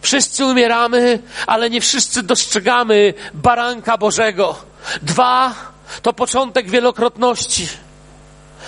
Wszyscy 0.06 0.46
umieramy, 0.46 1.20
ale 1.48 1.70
nie 1.70 1.82
wszyscy 1.82 2.24
dostrzegamy 2.24 3.14
baranka 3.34 3.98
Bożego. 3.98 4.56
Dwa, 5.02 5.56
to 6.02 6.14
początek 6.14 6.70
wielokrotności. 6.70 7.68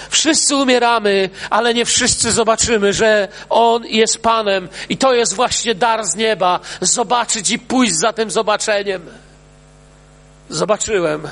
Wszyscy 0.10 0.56
umieramy, 0.56 1.30
ale 1.50 1.74
nie 1.74 1.86
wszyscy 1.86 2.32
zobaczymy, 2.32 2.94
że 2.94 3.28
On 3.50 3.86
jest 3.86 4.22
Panem 4.22 4.70
i 4.90 4.98
to 4.98 5.14
jest 5.14 5.34
właśnie 5.34 5.76
dar 5.76 6.06
z 6.06 6.16
nieba. 6.16 6.60
Zobaczyć 6.82 7.50
i 7.52 7.60
pójść 7.60 7.94
za 7.96 8.14
tym 8.14 8.32
zobaczeniem. 8.32 9.02
Zobaczyłem 10.50 11.28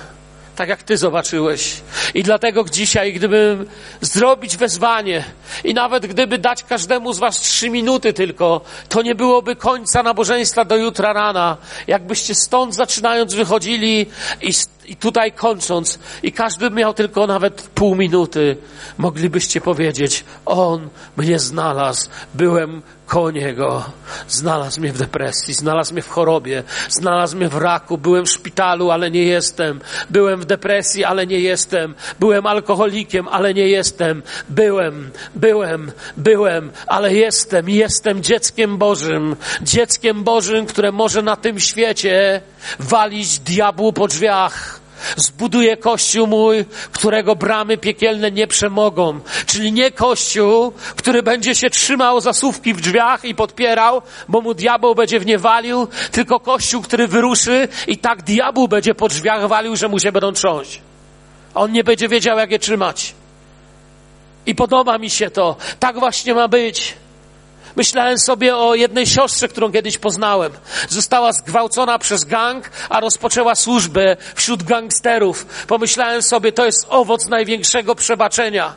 tak 0.55 0.69
jak 0.69 0.83
Ty 0.83 0.97
zobaczyłeś. 0.97 1.81
I 2.13 2.23
dlatego 2.23 2.63
dzisiaj, 2.63 3.13
gdybym 3.13 3.65
zrobić 4.01 4.57
wezwanie 4.57 5.23
i 5.63 5.73
nawet 5.73 6.05
gdyby 6.05 6.37
dać 6.37 6.63
każdemu 6.63 7.13
z 7.13 7.19
Was 7.19 7.41
trzy 7.41 7.69
minuty 7.69 8.13
tylko, 8.13 8.61
to 8.89 9.01
nie 9.01 9.15
byłoby 9.15 9.55
końca 9.55 10.03
nabożeństwa 10.03 10.65
do 10.65 10.77
jutra 10.77 11.13
rana. 11.13 11.57
Jakbyście 11.87 12.35
stąd 12.35 12.75
zaczynając 12.75 13.33
wychodzili 13.33 14.05
i, 14.41 14.53
i 14.87 14.95
tutaj 14.95 15.31
kończąc, 15.31 15.99
i 16.23 16.31
każdy 16.31 16.69
miał 16.69 16.93
tylko 16.93 17.27
nawet 17.27 17.61
pół 17.61 17.95
minuty, 17.95 18.57
moglibyście 18.97 19.61
powiedzieć: 19.61 20.25
On 20.45 20.89
mnie 21.17 21.39
znalazł, 21.39 22.09
byłem 22.33 22.81
koło 23.05 23.31
niego. 23.31 23.83
Znalazł 24.27 24.81
mnie 24.81 24.93
w 24.93 24.97
depresji, 24.97 25.53
znalazł 25.53 25.93
mnie 25.93 26.01
w 26.01 26.09
chorobie, 26.09 26.63
znalazł 26.89 27.37
mnie 27.37 27.49
w 27.49 27.57
raku, 27.57 27.97
byłem 27.97 28.25
w 28.25 28.29
szpitalu, 28.29 28.91
ale 28.91 29.11
nie 29.11 29.23
jestem. 29.23 29.81
Byłem 30.09 30.41
w 30.41 30.45
depresji, 30.45 31.03
ale 31.03 31.27
nie 31.27 31.39
jestem. 31.39 31.95
Byłem 32.19 32.45
alkoholikiem, 32.45 33.27
ale 33.27 33.53
nie 33.53 33.67
jestem. 33.67 34.23
Byłem, 34.49 35.11
byłem, 35.35 35.91
byłem, 36.17 36.71
ale 36.87 37.13
jestem. 37.13 37.69
Jestem 37.69 38.23
dzieckiem 38.23 38.77
Bożym. 38.77 39.35
Dzieckiem 39.61 40.23
Bożym, 40.23 40.65
które 40.65 40.91
może 40.91 41.21
na 41.21 41.35
tym 41.35 41.59
świecie 41.59 42.41
walić 42.79 43.39
diabłu 43.39 43.93
po 43.93 44.07
drzwiach 44.07 44.85
Zbuduję 45.15 45.77
kościół 45.77 46.27
mój, 46.27 46.65
którego 46.91 47.35
bramy 47.35 47.77
piekielne 47.77 48.31
nie 48.31 48.47
przemogą. 48.47 49.19
Czyli 49.45 49.71
nie 49.71 49.91
kościół, 49.91 50.73
który 50.95 51.23
będzie 51.23 51.55
się 51.55 51.69
trzymał 51.69 52.21
zasówki 52.21 52.73
w 52.73 52.81
drzwiach 52.81 53.25
i 53.25 53.35
podpierał, 53.35 54.01
bo 54.27 54.41
mu 54.41 54.53
diabeł 54.53 54.95
będzie 54.95 55.19
w 55.19 55.25
nie 55.25 55.37
walił, 55.37 55.87
tylko 56.11 56.39
kościół, 56.39 56.81
który 56.81 57.07
wyruszy 57.07 57.67
i 57.87 57.97
tak 57.97 58.23
diabeł 58.23 58.67
będzie 58.67 58.95
po 58.95 59.07
drzwiach 59.07 59.47
walił, 59.47 59.75
że 59.75 59.87
mu 59.87 59.99
się 59.99 60.11
będą 60.11 60.31
trząść. 60.31 60.81
On 61.55 61.71
nie 61.71 61.83
będzie 61.83 62.07
wiedział, 62.07 62.37
jak 62.37 62.51
je 62.51 62.59
trzymać. 62.59 63.15
I 64.45 64.55
podoba 64.55 64.97
mi 64.97 65.09
się 65.09 65.29
to. 65.29 65.55
Tak 65.79 65.99
właśnie 65.99 66.33
ma 66.33 66.47
być. 66.47 66.95
Myślałem 67.75 68.19
sobie 68.19 68.57
o 68.57 68.75
jednej 68.75 69.07
siostrze, 69.07 69.47
którą 69.47 69.71
kiedyś 69.71 69.97
poznałem. 69.97 70.51
Została 70.89 71.33
zgwałcona 71.33 71.99
przez 71.99 72.25
gang, 72.25 72.69
a 72.89 72.99
rozpoczęła 72.99 73.55
służbę 73.55 74.17
wśród 74.35 74.63
gangsterów. 74.63 75.45
Pomyślałem 75.67 76.21
sobie, 76.21 76.51
to 76.51 76.65
jest 76.65 76.85
owoc 76.89 77.27
największego 77.27 77.95
przebaczenia. 77.95 78.73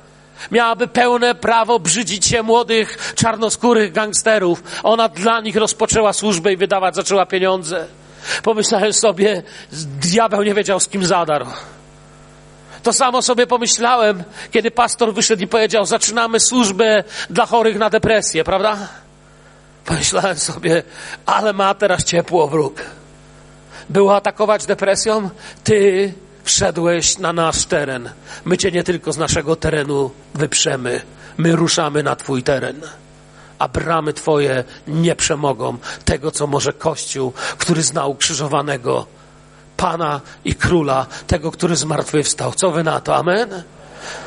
Miałaby 0.51 0.89
pełne 0.89 1.35
prawo 1.35 1.79
brzydzić 1.79 2.27
się 2.27 2.43
młodych, 2.43 3.15
czarnoskórych 3.15 3.93
gangsterów. 3.93 4.63
Ona 4.83 5.09
dla 5.09 5.41
nich 5.41 5.57
rozpoczęła 5.57 6.13
służbę 6.13 6.53
i 6.53 6.57
wydawać 6.57 6.95
zaczęła 6.95 7.27
pieniądze. 7.27 7.87
Pomyślałem 8.43 8.93
sobie, 8.93 9.43
diabeł 10.01 10.43
nie 10.43 10.55
wiedział 10.55 10.81
z 10.81 10.89
kim 10.89 11.07
zadarł. 11.07 11.47
To 12.89 12.93
samo 12.93 13.23
sobie 13.23 13.47
pomyślałem, 13.47 14.25
kiedy 14.51 14.71
pastor 14.71 15.15
wyszedł 15.15 15.43
i 15.43 15.47
powiedział: 15.47 15.87
Zaczynamy 15.87 16.41
służbę 16.41 17.05
dla 17.31 17.47
chorych 17.47 17.79
na 17.79 17.91
depresję, 17.91 18.45
prawda? 18.45 18.89
Pomyślałem 19.85 20.39
sobie, 20.39 20.83
ale 21.27 21.53
ma 21.53 21.75
teraz 21.75 22.05
ciepło 22.05 22.49
wróg. 22.49 22.83
Było 23.89 24.17
atakować 24.17 24.67
depresją? 24.67 25.31
Ty 25.65 26.13
wszedłeś 26.45 27.19
na 27.19 27.33
nasz 27.33 27.65
teren. 27.65 28.11
My 28.45 28.59
cię 28.59 28.71
nie 28.71 28.85
tylko 28.85 29.13
z 29.13 29.19
naszego 29.19 29.57
terenu 29.57 30.11
wyprzemy, 30.35 31.01
my 31.39 31.57
ruszamy 31.57 32.03
na 32.03 32.17
twój 32.17 32.43
teren. 32.43 32.81
A 33.59 33.69
bramy 33.69 34.13
twoje 34.13 34.65
nie 34.87 35.17
przemogą 35.17 35.79
tego, 36.05 36.31
co 36.31 36.47
może 36.47 36.73
Kościół, 36.73 37.33
który 37.59 37.83
znał 37.83 38.15
krzyżowanego 38.15 39.18
Pana 39.79 40.21
i 40.45 40.55
Króla, 40.55 41.07
tego, 41.27 41.51
który 41.51 41.77
zmartwychwstał. 41.77 42.53
Co 42.53 42.71
wy 42.71 42.85
na 42.85 43.01
to? 43.01 43.17
Amen? 43.17 43.63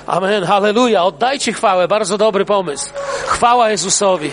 Amen, 0.08 0.44
halleluja. 0.44 1.04
Oddajcie 1.04 1.54
chwałę, 1.54 1.88
bardzo 1.88 2.18
dobry 2.18 2.46
pomysł. 2.46 2.90
Chwała 3.28 3.70
Jezusowi. 3.70 4.32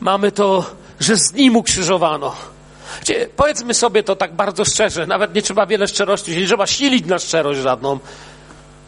Mamy 0.00 0.32
to, 0.32 0.64
że 1.00 1.16
z 1.16 1.32
Nim 1.32 1.56
ukrzyżowano. 1.56 2.34
Powiedzmy 3.36 3.74
sobie 3.74 4.02
to 4.02 4.16
tak 4.16 4.34
bardzo 4.34 4.64
szczerze, 4.64 5.06
nawet 5.06 5.34
nie 5.34 5.42
trzeba 5.42 5.66
wiele 5.66 5.88
szczerości, 5.88 6.36
nie 6.36 6.46
trzeba 6.46 6.66
silić 6.66 7.06
na 7.06 7.18
szczerość 7.18 7.60
żadną. 7.60 7.98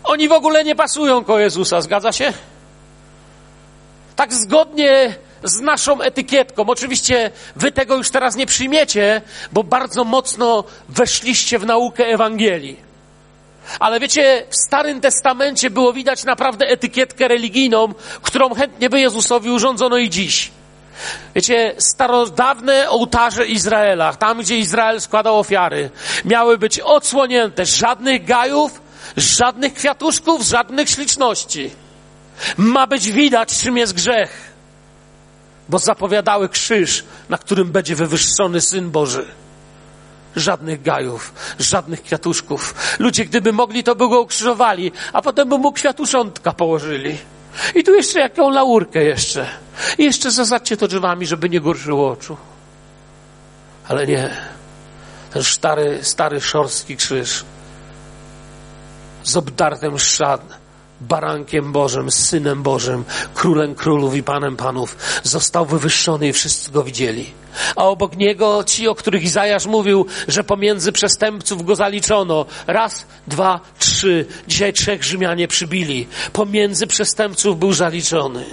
Oni 0.05 0.29
w 0.29 0.33
ogóle 0.33 0.65
nie 0.65 0.77
pasują 0.77 1.25
koło 1.25 1.39
Jezusa, 1.39 1.81
zgadza 1.81 2.13
się? 2.13 2.33
Tak 4.17 4.35
zgodnie 4.35 5.15
z 5.45 5.61
naszą 5.61 6.01
etykietką. 6.01 6.67
Oczywiście 6.67 7.31
wy 7.57 7.73
tego 7.73 7.97
już 7.97 8.11
teraz 8.11 8.37
nie 8.37 8.47
przyjmiecie, 8.47 9.23
bo 9.53 9.65
bardzo 9.65 10.05
mocno 10.05 10.65
weszliście 10.89 11.59
w 11.59 11.67
naukę 11.67 12.07
Ewangelii. 12.07 12.89
Ale 13.81 14.01
wiecie, 14.01 14.45
w 14.51 14.57
Starym 14.57 15.01
Testamencie 15.01 15.71
było 15.71 15.93
widać 15.93 16.25
naprawdę 16.25 16.67
etykietkę 16.67 17.29
religijną, 17.29 17.95
którą 18.23 18.55
chętnie 18.55 18.91
by 18.91 19.01
Jezusowi 19.01 19.51
urządzono 19.51 19.97
i 19.97 20.11
dziś. 20.11 20.51
Wiecie, 21.35 21.75
starodawne 21.79 22.91
ołtarze 22.91 23.47
Izraela, 23.47 24.15
tam 24.15 24.41
gdzie 24.41 24.59
Izrael 24.59 25.01
składał 25.01 25.39
ofiary, 25.39 25.91
miały 26.25 26.59
być 26.59 26.81
odsłonięte. 26.81 27.67
Żadnych 27.67 28.25
gajów, 28.25 28.81
żadnych 29.17 29.75
kwiatuszków, 29.75 30.43
żadnych 30.43 30.91
śliczności. 30.91 31.71
Ma 32.57 32.87
być 32.87 33.13
widać, 33.13 33.59
czym 33.59 33.77
jest 33.77 33.95
grzech 33.95 34.48
bo 35.69 35.79
zapowiadały 35.79 36.49
krzyż, 36.49 37.05
na 37.29 37.39
którym 37.39 37.73
będzie 37.73 37.95
wywyższony 37.95 38.61
Syn 38.61 38.91
Boży. 38.91 39.27
Żadnych 40.37 40.83
gajów, 40.83 41.33
żadnych 41.59 42.03
kwiatuszków. 42.03 42.75
Ludzie, 42.99 43.25
gdyby 43.25 43.53
mogli, 43.53 43.85
to 43.85 43.95
by 43.95 44.09
go 44.09 44.21
ukrzyżowali, 44.21 44.93
a 45.13 45.23
potem 45.23 45.49
by 45.49 45.59
mu 45.59 45.73
kwiatuszątka 45.73 46.53
położyli. 46.53 47.19
I 47.75 47.85
tu 47.85 47.95
jeszcze 47.95 48.21
jaką 48.21 48.51
laurkę 48.51 49.05
jeszcze. 49.05 49.47
I 49.99 50.05
jeszcze 50.05 50.31
zasadźcie 50.31 50.77
to 50.77 50.89
drzewami, 50.89 51.27
żeby 51.27 51.49
nie 51.49 51.61
gorszyło 51.61 52.11
oczu. 52.11 52.37
Ale 53.89 54.07
nie. 54.07 54.31
Ten 55.33 55.45
stary, 55.45 55.99
stary 56.03 56.41
szorstki 56.41 56.97
krzyż 56.97 57.45
z 59.23 59.37
obdartym 59.37 59.99
szadem 59.99 60.68
barankiem 61.01 61.73
Bożym, 61.73 62.11
Synem 62.11 62.63
Bożym, 62.63 63.05
Królem 63.35 63.75
Królów 63.75 64.15
i 64.15 64.23
Panem 64.23 64.57
Panów. 64.57 64.97
Został 65.23 65.67
wywyższony 65.67 66.29
i 66.29 66.33
wszyscy 66.33 66.73
go 66.73 66.83
widzieli. 66.83 67.31
A 67.77 67.85
obok 67.85 68.17
niego 68.17 68.65
ci, 68.65 68.89
o 68.89 68.95
których 68.95 69.23
Izajasz 69.23 69.67
mówił, 69.67 70.07
że 70.29 70.45
pomiędzy 70.45 70.93
przestępców 70.93 71.65
go 71.65 71.77
zaliczono. 71.77 72.47
Raz, 72.67 73.07
dwa, 73.27 73.61
trzy. 73.79 74.27
Dzisiaj 74.49 74.73
trzech 74.73 75.05
Rzymianie 75.05 75.49
przybili. 75.49 76.07
Pomiędzy 76.33 76.87
przestępców 76.87 77.59
był 77.59 77.73
zaliczony. 77.73 78.45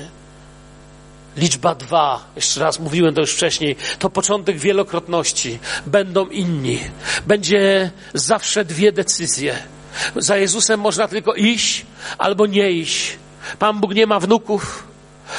Liczba 1.38 1.76
dwa, 1.76 2.26
jeszcze 2.36 2.60
raz 2.60 2.80
mówiłem 2.80 3.14
to 3.16 3.22
już 3.22 3.34
wcześniej, 3.34 3.76
to 4.00 4.10
początek 4.10 4.58
wielokrotności. 4.58 5.60
Będą 5.86 6.28
inni. 6.28 6.80
Będzie 7.28 7.92
zawsze 8.14 8.66
dwie 8.66 8.92
decyzje 8.92 9.75
za 10.16 10.38
Jezusem 10.38 10.80
można 10.80 11.08
tylko 11.08 11.34
iść 11.34 11.86
albo 12.18 12.46
nie 12.46 12.72
iść. 12.72 13.18
Pan 13.60 13.80
Bóg 13.80 13.96
nie 13.96 14.08
ma 14.08 14.20
wnuków. 14.20 14.88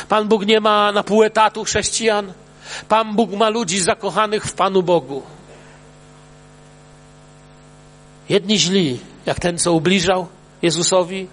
Pan 0.08 0.28
Bóg 0.28 0.46
nie 0.46 0.60
ma 0.60 0.92
na 0.92 1.02
pół 1.02 1.22
etatu 1.22 1.64
chrześcijan. 1.64 2.32
Pan 2.88 3.16
Bóg 3.16 3.32
ma 3.32 3.48
ludzi 3.48 3.80
zakochanych 3.80 4.44
w 4.44 4.52
Panu 4.52 4.82
Bogu. 4.82 5.22
Jedni 8.28 8.58
źli, 8.58 8.98
jak 9.26 9.40
ten, 9.40 9.58
co 9.58 9.72
ubliżał 9.72 10.26
Jezusowi. 10.62 11.26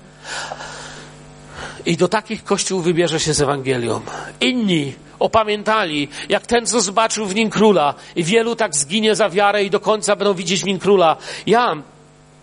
I 1.86 1.97
do 1.97 2.07
takich 2.07 2.43
kościół 2.43 2.82
wybierze 2.82 3.19
się 3.19 3.34
z 3.34 3.41
Ewangelią. 3.41 4.01
Inni 4.41 4.93
opamiętali, 5.19 6.07
jak 6.30 6.47
ten, 6.47 6.65
co 6.65 6.82
zobaczył 6.82 7.26
w 7.26 7.36
nim 7.36 7.49
króla. 7.49 7.93
I 8.15 8.24
wielu 8.24 8.55
tak 8.55 8.76
zginie 8.76 9.15
za 9.15 9.30
wiarę 9.30 9.63
i 9.63 9.69
do 9.69 9.80
końca 9.80 10.15
będą 10.15 10.34
widzieć 10.34 10.61
w 10.61 10.65
nim 10.65 10.80
króla. 10.80 11.17
Ja 11.47 11.76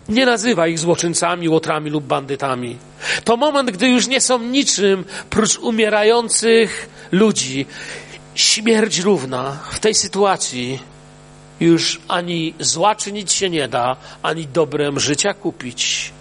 nie 0.09 0.25
nazywa 0.25 0.67
ich 0.67 0.79
złoczyńcami, 0.79 1.49
łotrami 1.49 1.89
lub 1.89 2.03
bandytami. 2.03 2.77
To 3.23 3.37
moment, 3.37 3.71
gdy 3.71 3.89
już 3.89 4.07
nie 4.07 4.21
są 4.21 4.39
niczym 4.39 5.05
prócz 5.29 5.57
umierających 5.57 6.89
ludzi. 7.11 7.65
Śmierć 8.35 8.99
równa 8.99 9.59
w 9.71 9.79
tej 9.79 9.95
sytuacji 9.95 10.79
już 11.59 12.01
ani 12.07 12.53
zła 12.59 12.95
czynić 12.95 13.33
się 13.33 13.49
nie 13.49 13.67
da, 13.67 13.95
ani 14.23 14.47
dobrem 14.47 14.99
życia 14.99 15.33
kupić. 15.33 16.11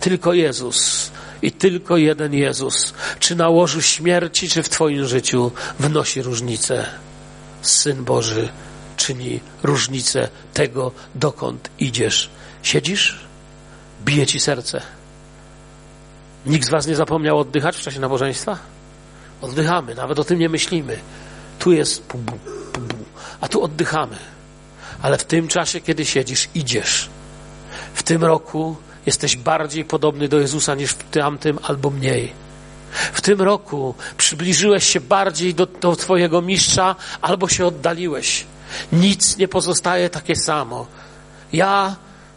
Tylko 0.00 0.32
Jezus 0.32 1.10
I 1.42 1.52
tylko 1.52 1.96
jeden 1.96 2.34
Jezus, 2.34 2.94
czy 3.18 3.36
na 3.36 3.48
łożu 3.48 3.82
śmierci, 3.82 4.48
czy 4.48 4.62
w 4.62 4.68
Twoim 4.68 5.06
życiu, 5.06 5.50
wnosi 5.78 6.22
różnicę. 6.22 6.86
Syn 7.62 8.04
Boży 8.04 8.48
czyni 8.96 9.40
różnicę 9.62 10.28
tego, 10.54 10.92
dokąd 11.14 11.70
idziesz. 11.78 12.30
Siedzisz? 12.62 13.20
Bije 14.04 14.26
ci 14.26 14.40
serce. 14.40 14.82
Nikt 16.46 16.66
z 16.66 16.70
Was 16.70 16.86
nie 16.86 16.96
zapomniał 16.96 17.38
oddychać 17.38 17.76
w 17.76 17.80
czasie 17.80 18.00
nabożeństwa? 18.00 18.58
Oddychamy, 19.40 19.94
nawet 19.94 20.18
o 20.18 20.24
tym 20.24 20.38
nie 20.38 20.48
myślimy. 20.48 20.98
Tu 21.58 21.72
jest 21.72 22.02
pu, 22.02 22.18
pu, 22.18 22.32
pu, 22.80 22.96
a 23.40 23.48
tu 23.48 23.62
oddychamy. 23.62 24.16
Ale 25.02 25.18
w 25.18 25.24
tym 25.24 25.48
czasie, 25.48 25.80
kiedy 25.80 26.04
siedzisz, 26.04 26.48
idziesz. 26.54 27.08
W 27.94 28.02
tym 28.02 28.24
roku 28.24 28.76
jesteś 29.06 29.36
bardziej 29.36 29.84
podobny 29.84 30.28
do 30.28 30.40
Jezusa 30.40 30.74
niż 30.74 30.90
w 30.90 31.10
tamtym 31.10 31.58
albo 31.62 31.90
mniej. 31.90 32.32
W 33.12 33.20
tym 33.20 33.42
roku 33.42 33.94
przybliżyłeś 34.16 34.84
się 34.86 35.00
bardziej 35.00 35.54
do, 35.54 35.66
do 35.66 35.96
Twojego 35.96 36.42
mistrza 36.42 36.96
albo 37.20 37.48
się 37.48 37.66
oddaliłeś. 37.66 38.46
Nic 38.92 39.36
nie 39.36 39.48
pozostaje 39.48 40.10
takie 40.10 40.36
samo. 40.36 40.86
Ja 41.52 41.96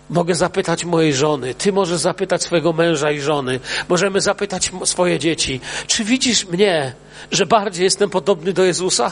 mogę 0.10 0.36
zapytać 0.36 0.86
mojej 0.86 1.14
żony, 1.14 1.56
ty 1.56 1.74
możesz 1.74 2.00
zapytać 2.00 2.44
swojego 2.44 2.74
męża 2.74 3.12
i 3.12 3.20
żony, 3.20 3.60
możemy 3.90 4.22
zapytać 4.22 4.72
swoje 4.84 5.20
dzieci, 5.20 5.60
czy 5.88 6.04
widzisz 6.04 6.46
mnie, 6.46 6.94
że 7.32 7.46
bardziej 7.46 7.84
jestem 7.84 8.10
podobny 8.10 8.54
do 8.54 8.64
Jezusa? 8.64 9.12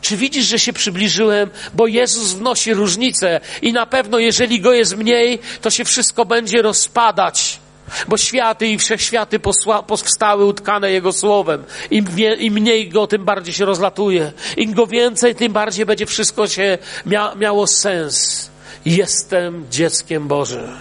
Czy 0.00 0.16
widzisz, 0.16 0.46
że 0.46 0.58
się 0.58 0.72
przybliżyłem? 0.72 1.50
Bo 1.74 1.86
Jezus 1.86 2.32
wnosi 2.32 2.74
różnicę 2.74 3.40
i 3.62 3.72
na 3.72 3.86
pewno, 3.86 4.18
jeżeli 4.18 4.60
go 4.60 4.72
jest 4.72 4.96
mniej, 4.96 5.38
to 5.60 5.70
się 5.70 5.84
wszystko 5.84 6.24
będzie 6.24 6.62
rozpadać. 6.62 7.60
Bo 8.08 8.16
światy 8.16 8.66
i 8.66 8.78
wszechświaty 8.78 9.40
powstały 9.86 10.44
utkane 10.44 10.90
Jego 10.90 11.12
słowem. 11.12 11.64
Im, 11.90 12.04
wie, 12.04 12.34
Im 12.34 12.54
mniej 12.54 12.88
go, 12.88 13.06
tym 13.06 13.24
bardziej 13.24 13.54
się 13.54 13.64
rozlatuje. 13.64 14.32
Im 14.56 14.74
go 14.74 14.86
więcej, 14.86 15.34
tym 15.34 15.52
bardziej 15.52 15.86
będzie 15.86 16.06
wszystko 16.06 16.48
się 16.48 16.78
mia, 17.06 17.34
miało 17.34 17.66
sens. 17.66 18.51
Jestem 18.84 19.66
dzieckiem 19.70 20.28
Bożym. 20.28 20.76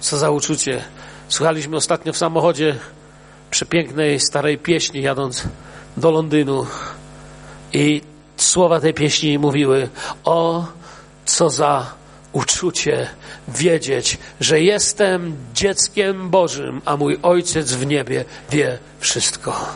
Co 0.00 0.16
za 0.16 0.30
uczucie. 0.30 0.84
Słuchaliśmy 1.28 1.76
ostatnio 1.76 2.12
w 2.12 2.16
samochodzie 2.16 2.76
przepięknej, 3.50 4.20
starej 4.20 4.58
pieśni, 4.58 5.02
jadąc 5.02 5.42
do 5.96 6.10
Londynu. 6.10 6.66
I 7.72 8.02
słowa 8.36 8.80
tej 8.80 8.94
pieśni 8.94 9.38
mówiły: 9.38 9.88
O, 10.24 10.66
co 11.24 11.50
za 11.50 11.94
uczucie 12.32 13.08
wiedzieć, 13.48 14.18
że 14.40 14.60
jestem 14.60 15.36
dzieckiem 15.54 16.30
Bożym, 16.30 16.82
a 16.84 16.96
mój 16.96 17.18
Ojciec 17.22 17.72
w 17.72 17.86
niebie 17.86 18.24
wie 18.50 18.78
wszystko. 19.00 19.66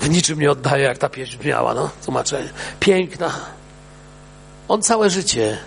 W 0.00 0.10
niczym 0.10 0.40
nie 0.40 0.50
oddaje, 0.50 0.84
jak 0.84 0.98
ta 0.98 1.08
pieśń 1.08 1.38
brzmiała, 1.38 1.74
no, 1.74 1.90
tłumaczenie. 2.04 2.48
Piękna. 2.80 3.59
On 4.70 4.82
całe 4.82 5.10
życie 5.10 5.58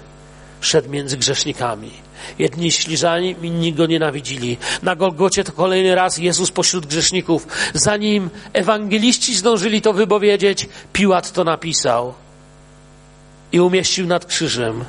szedł 0.62 0.90
między 0.90 1.18
grzesznikami. 1.18 1.92
Jedni 2.40 2.72
śliżani, 2.72 3.36
inni 3.42 3.74
go 3.74 3.86
nienawidzili. 3.86 4.58
Na 4.84 4.96
Golgocie 4.96 5.44
to 5.44 5.52
kolejny 5.52 5.96
raz 5.96 6.18
Jezus 6.18 6.52
pośród 6.52 6.86
grzeszników. 6.86 7.48
Zanim 7.74 8.30
ewangeliści 8.54 9.36
zdążyli 9.36 9.82
to 9.82 9.94
wypowiedzieć, 9.94 10.70
Piłat 10.94 11.32
to 11.32 11.44
napisał 11.44 12.14
i 13.52 13.60
umieścił 13.60 14.08
nad 14.08 14.26
krzyżem. 14.26 14.86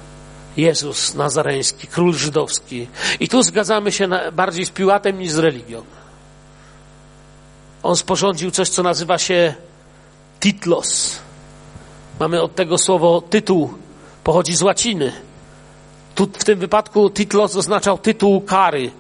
Jezus 0.56 1.14
Nazareński, 1.14 1.86
król 1.86 2.14
żydowski. 2.14 2.86
I 3.20 3.28
tu 3.28 3.42
zgadzamy 3.42 3.92
się 3.92 4.06
na, 4.06 4.30
bardziej 4.32 4.66
z 4.66 4.70
Piłatem 4.70 5.18
niż 5.18 5.32
z 5.32 5.38
religią. 5.38 5.82
On 7.82 7.96
sporządził 7.96 8.50
coś, 8.50 8.68
co 8.68 8.82
nazywa 8.82 9.18
się 9.18 9.54
titlos. 10.40 11.18
Mamy 12.20 12.42
od 12.42 12.54
tego 12.54 12.78
słowo 12.78 13.20
tytuł, 13.20 13.83
pochodzi 14.24 14.56
z 14.56 14.62
łaciny. 14.62 15.12
Tu 16.14 16.26
w 16.26 16.44
tym 16.44 16.58
wypadku 16.58 17.10
titlos 17.10 17.56
oznaczał 17.56 17.98
tytuł 17.98 18.40
kary, 18.40 18.90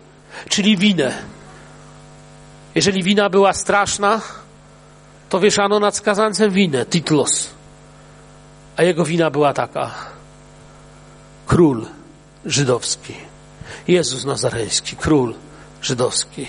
czyli 0.48 0.76
winę. 0.76 1.14
Jeżeli 2.74 3.02
wina 3.02 3.30
była 3.30 3.52
straszna, 3.52 4.20
to 5.28 5.40
wieszano 5.40 5.80
nad 5.80 5.96
skazancem 5.96 6.50
winę, 6.50 6.86
titlos. 6.86 7.50
A 8.76 8.82
jego 8.82 9.04
wina 9.04 9.30
była 9.30 9.52
taka. 9.52 9.90
Król 11.46 11.86
żydowski. 12.44 13.14
Jezus 13.88 14.24
Nazareński, 14.24 14.96
król 14.96 15.34
żydowski. 15.82 16.46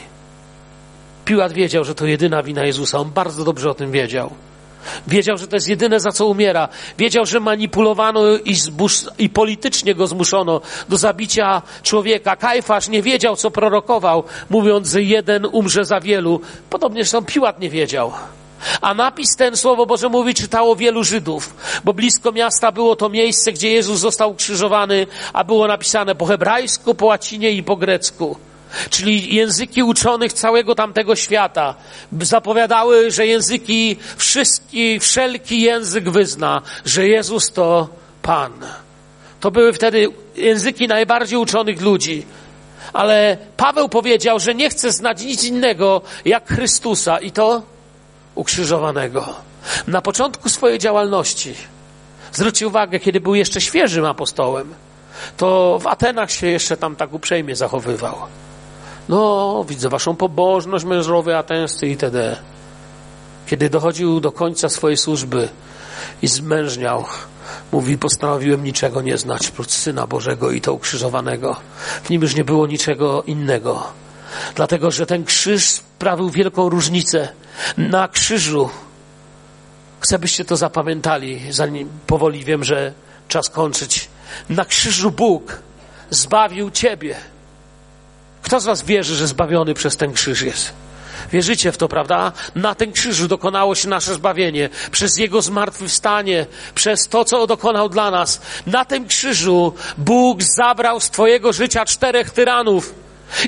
Piłat 1.26 1.54
wiedział, 1.54 1.84
że 1.84 1.96
to 1.96 2.06
jedyna 2.06 2.44
wina 2.44 2.66
Jezusa. 2.66 3.00
On 3.00 3.12
bardzo 3.12 3.44
dobrze 3.44 3.70
o 3.70 3.74
tym 3.74 3.92
wiedział. 3.92 4.32
Wiedział, 5.08 5.38
że 5.38 5.48
to 5.48 5.56
jest 5.56 5.68
jedyne, 5.68 6.00
za 6.00 6.12
co 6.12 6.26
umiera. 6.26 6.70
Wiedział, 6.98 7.26
że 7.26 7.40
manipulowano 7.40 8.22
i, 8.46 8.56
i 9.18 9.30
politycznie 9.30 9.96
go 9.96 10.08
zmuszono 10.08 10.62
do 10.90 10.98
zabicia 10.98 11.62
człowieka. 11.84 12.36
Kajfasz 12.36 12.88
nie 12.88 13.02
wiedział, 13.02 13.36
co 13.36 13.52
prorokował, 13.52 14.24
mówiąc, 14.50 14.90
że 14.90 15.04
jeden 15.04 15.46
umrze 15.46 15.86
za 15.86 16.00
wielu. 16.00 16.42
Podobnie 16.70 17.04
zresztą 17.04 17.26
Piłat 17.26 17.60
nie 17.60 17.70
wiedział. 17.70 18.12
A 18.82 18.94
napis 18.94 19.36
ten, 19.36 19.58
Słowo 19.58 19.86
Boże 19.86 20.10
mówi, 20.10 20.34
czytało 20.34 20.76
wielu 20.76 21.04
Żydów, 21.04 21.56
bo 21.84 21.94
blisko 21.94 22.32
miasta 22.32 22.72
było 22.72 22.96
to 22.96 23.10
miejsce, 23.10 23.52
gdzie 23.52 23.72
Jezus 23.72 24.00
został 24.00 24.32
ukrzyżowany, 24.32 25.08
a 25.34 25.44
było 25.44 25.68
napisane 25.68 26.16
po 26.16 26.26
hebrajsku, 26.26 26.96
po 26.96 27.06
łacinie 27.06 27.52
i 27.52 27.64
po 27.64 27.76
grecku 27.76 28.38
czyli 28.90 29.36
języki 29.36 29.84
uczonych 29.84 30.34
całego 30.34 30.76
tamtego 30.76 31.16
świata, 31.16 31.76
zapowiadały, 32.22 33.12
że 33.12 33.28
języki, 33.28 33.98
wszystki, 34.18 35.00
wszelki 35.00 35.62
język 35.62 36.10
wyzna, 36.10 36.62
że 36.86 37.08
Jezus 37.08 37.52
to 37.52 37.90
Pan. 38.22 38.52
To 39.40 39.52
były 39.52 39.74
wtedy 39.74 40.08
języki 40.36 40.88
najbardziej 40.88 41.40
uczonych 41.40 41.82
ludzi. 41.82 42.26
Ale 42.94 43.38
Paweł 43.58 43.90
powiedział, 43.90 44.40
że 44.40 44.56
nie 44.56 44.70
chce 44.70 44.92
znać 44.92 45.24
nic 45.24 45.44
innego 45.44 46.02
jak 46.26 46.48
Chrystusa 46.48 47.18
i 47.20 47.32
to 47.32 47.62
ukrzyżowanego. 48.36 49.36
Na 49.88 50.02
początku 50.02 50.50
swojej 50.50 50.80
działalności, 50.80 51.54
zwróćcie 52.32 52.68
uwagę, 52.68 53.00
kiedy 53.00 53.20
był 53.20 53.36
jeszcze 53.36 53.62
świeżym 53.62 54.06
apostołem, 54.06 54.74
to 55.38 55.80
w 55.80 55.88
Atenach 55.88 56.32
się 56.32 56.48
jeszcze 56.48 56.78
tam 56.78 56.96
tak 56.96 57.14
uprzejmie 57.14 57.56
zachowywał. 57.56 58.16
No, 59.10 59.66
widzę 59.68 59.90
waszą 59.90 60.16
pobożność, 60.16 60.86
mężowie 60.86 61.38
atenscy 61.38 61.88
itd. 61.88 62.38
Kiedy 63.48 63.70
dochodził 63.70 64.20
do 64.20 64.32
końca 64.32 64.70
swojej 64.70 64.98
służby 64.98 65.50
i 66.22 66.28
zmężniał, 66.28 67.06
mówi, 67.72 67.98
postanowiłem 67.98 68.64
niczego 68.64 69.02
nie 69.02 69.18
znać, 69.18 69.52
prócz 69.52 69.72
Syna 69.72 70.08
Bożego 70.08 70.52
i 70.52 70.62
to 70.62 70.74
ukrzyżowanego. 70.74 71.56
W 72.04 72.10
nim 72.10 72.22
już 72.22 72.36
nie 72.36 72.44
było 72.44 72.68
niczego 72.68 73.24
innego. 73.24 73.84
Dlatego, 74.56 74.92
że 74.92 75.06
ten 75.06 75.26
krzyż 75.26 75.66
sprawił 75.66 76.30
wielką 76.30 76.70
różnicę. 76.70 77.30
Na 77.78 78.08
krzyżu, 78.08 78.70
chcę 80.00 80.20
byście 80.20 80.46
to 80.46 80.56
zapamiętali, 80.56 81.54
zanim 81.54 81.90
powoli 82.08 82.44
wiem, 82.44 82.64
że 82.64 82.94
czas 83.28 83.50
kończyć. 83.50 84.10
Na 84.50 84.66
krzyżu 84.66 85.12
Bóg 85.12 85.60
zbawił 86.10 86.72
Ciebie. 86.72 87.16
Kto 88.46 88.60
z 88.60 88.66
Was 88.66 88.84
wierzy, 88.84 89.16
że 89.16 89.28
zbawiony 89.28 89.74
przez 89.74 89.98
ten 89.98 90.14
krzyż 90.14 90.42
jest? 90.42 90.74
Wierzycie 91.32 91.72
w 91.72 91.78
to, 91.78 91.88
prawda? 91.88 92.32
Na 92.56 92.76
tym 92.76 92.92
krzyżu 92.92 93.28
dokonało 93.28 93.76
się 93.76 93.90
nasze 93.90 94.14
zbawienie. 94.14 94.70
Przez 94.92 95.18
Jego 95.18 95.42
zmartwychwstanie, 95.42 96.46
przez 96.76 97.08
to, 97.08 97.26
co 97.26 97.48
dokonał 97.48 97.90
dla 97.90 98.12
nas. 98.12 98.42
Na 98.68 98.86
tym 98.86 99.08
krzyżu 99.08 99.74
Bóg 99.98 100.44
zabrał 100.44 101.00
z 101.00 101.10
Twojego 101.10 101.54
życia 101.54 101.86
czterech 101.86 102.30
tyranów. 102.30 102.94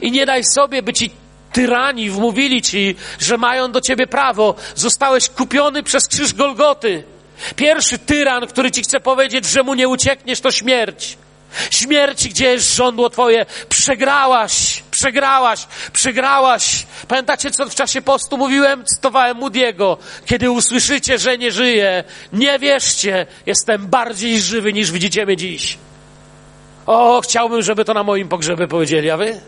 I 0.02 0.12
nie 0.12 0.26
daj 0.26 0.44
sobie, 0.44 0.82
by 0.82 0.94
Ci 0.94 1.12
tyrani 1.54 2.10
wmówili 2.10 2.62
Ci, 2.62 2.96
że 3.20 3.38
mają 3.38 3.72
do 3.72 3.82
Ciebie 3.82 4.08
prawo. 4.08 4.56
Zostałeś 4.76 5.30
kupiony 5.30 5.84
przez 5.84 6.08
krzyż 6.08 6.34
Golgoty. 6.34 7.04
Pierwszy 7.56 8.00
tyran, 8.00 8.48
który 8.48 8.72
Ci 8.72 8.82
chce 8.82 9.00
powiedzieć, 9.00 9.46
że 9.46 9.64
mu 9.64 9.74
nie 9.74 9.88
uciekniesz, 9.88 10.42
to 10.42 10.52
śmierć. 10.52 11.18
Śmierć, 11.72 12.28
gdzie 12.28 12.52
jest 12.52 12.76
żądło 12.76 13.10
Twoje? 13.10 13.46
Przegrałaś, 13.70 14.84
przegrałaś, 14.98 15.68
przegrałaś. 15.94 16.86
Pamiętacie, 17.08 17.52
co 17.52 17.70
w 17.70 17.76
czasie 17.76 18.02
postu 18.02 18.38
mówiłem? 18.38 18.86
Cytowałem 18.86 19.38
Moody'ego. 19.38 19.98
Kiedy 20.26 20.52
usłyszycie, 20.52 21.18
że 21.18 21.38
nie 21.38 21.52
żyję, 21.52 22.04
nie 22.34 22.60
wierzcie, 22.60 23.26
jestem 23.46 23.88
bardziej 23.88 24.42
żywy 24.42 24.74
niż 24.74 24.92
widzicie 24.92 25.26
mnie 25.26 25.38
dziś. 25.38 25.78
O, 26.86 27.22
chciałbym, 27.22 27.62
żeby 27.62 27.86
to 27.86 27.94
na 27.94 28.04
moim 28.04 28.30
pogrzebie 28.30 28.68
powiedzieli, 28.68 29.10
a 29.10 29.18
wy? 29.18 29.40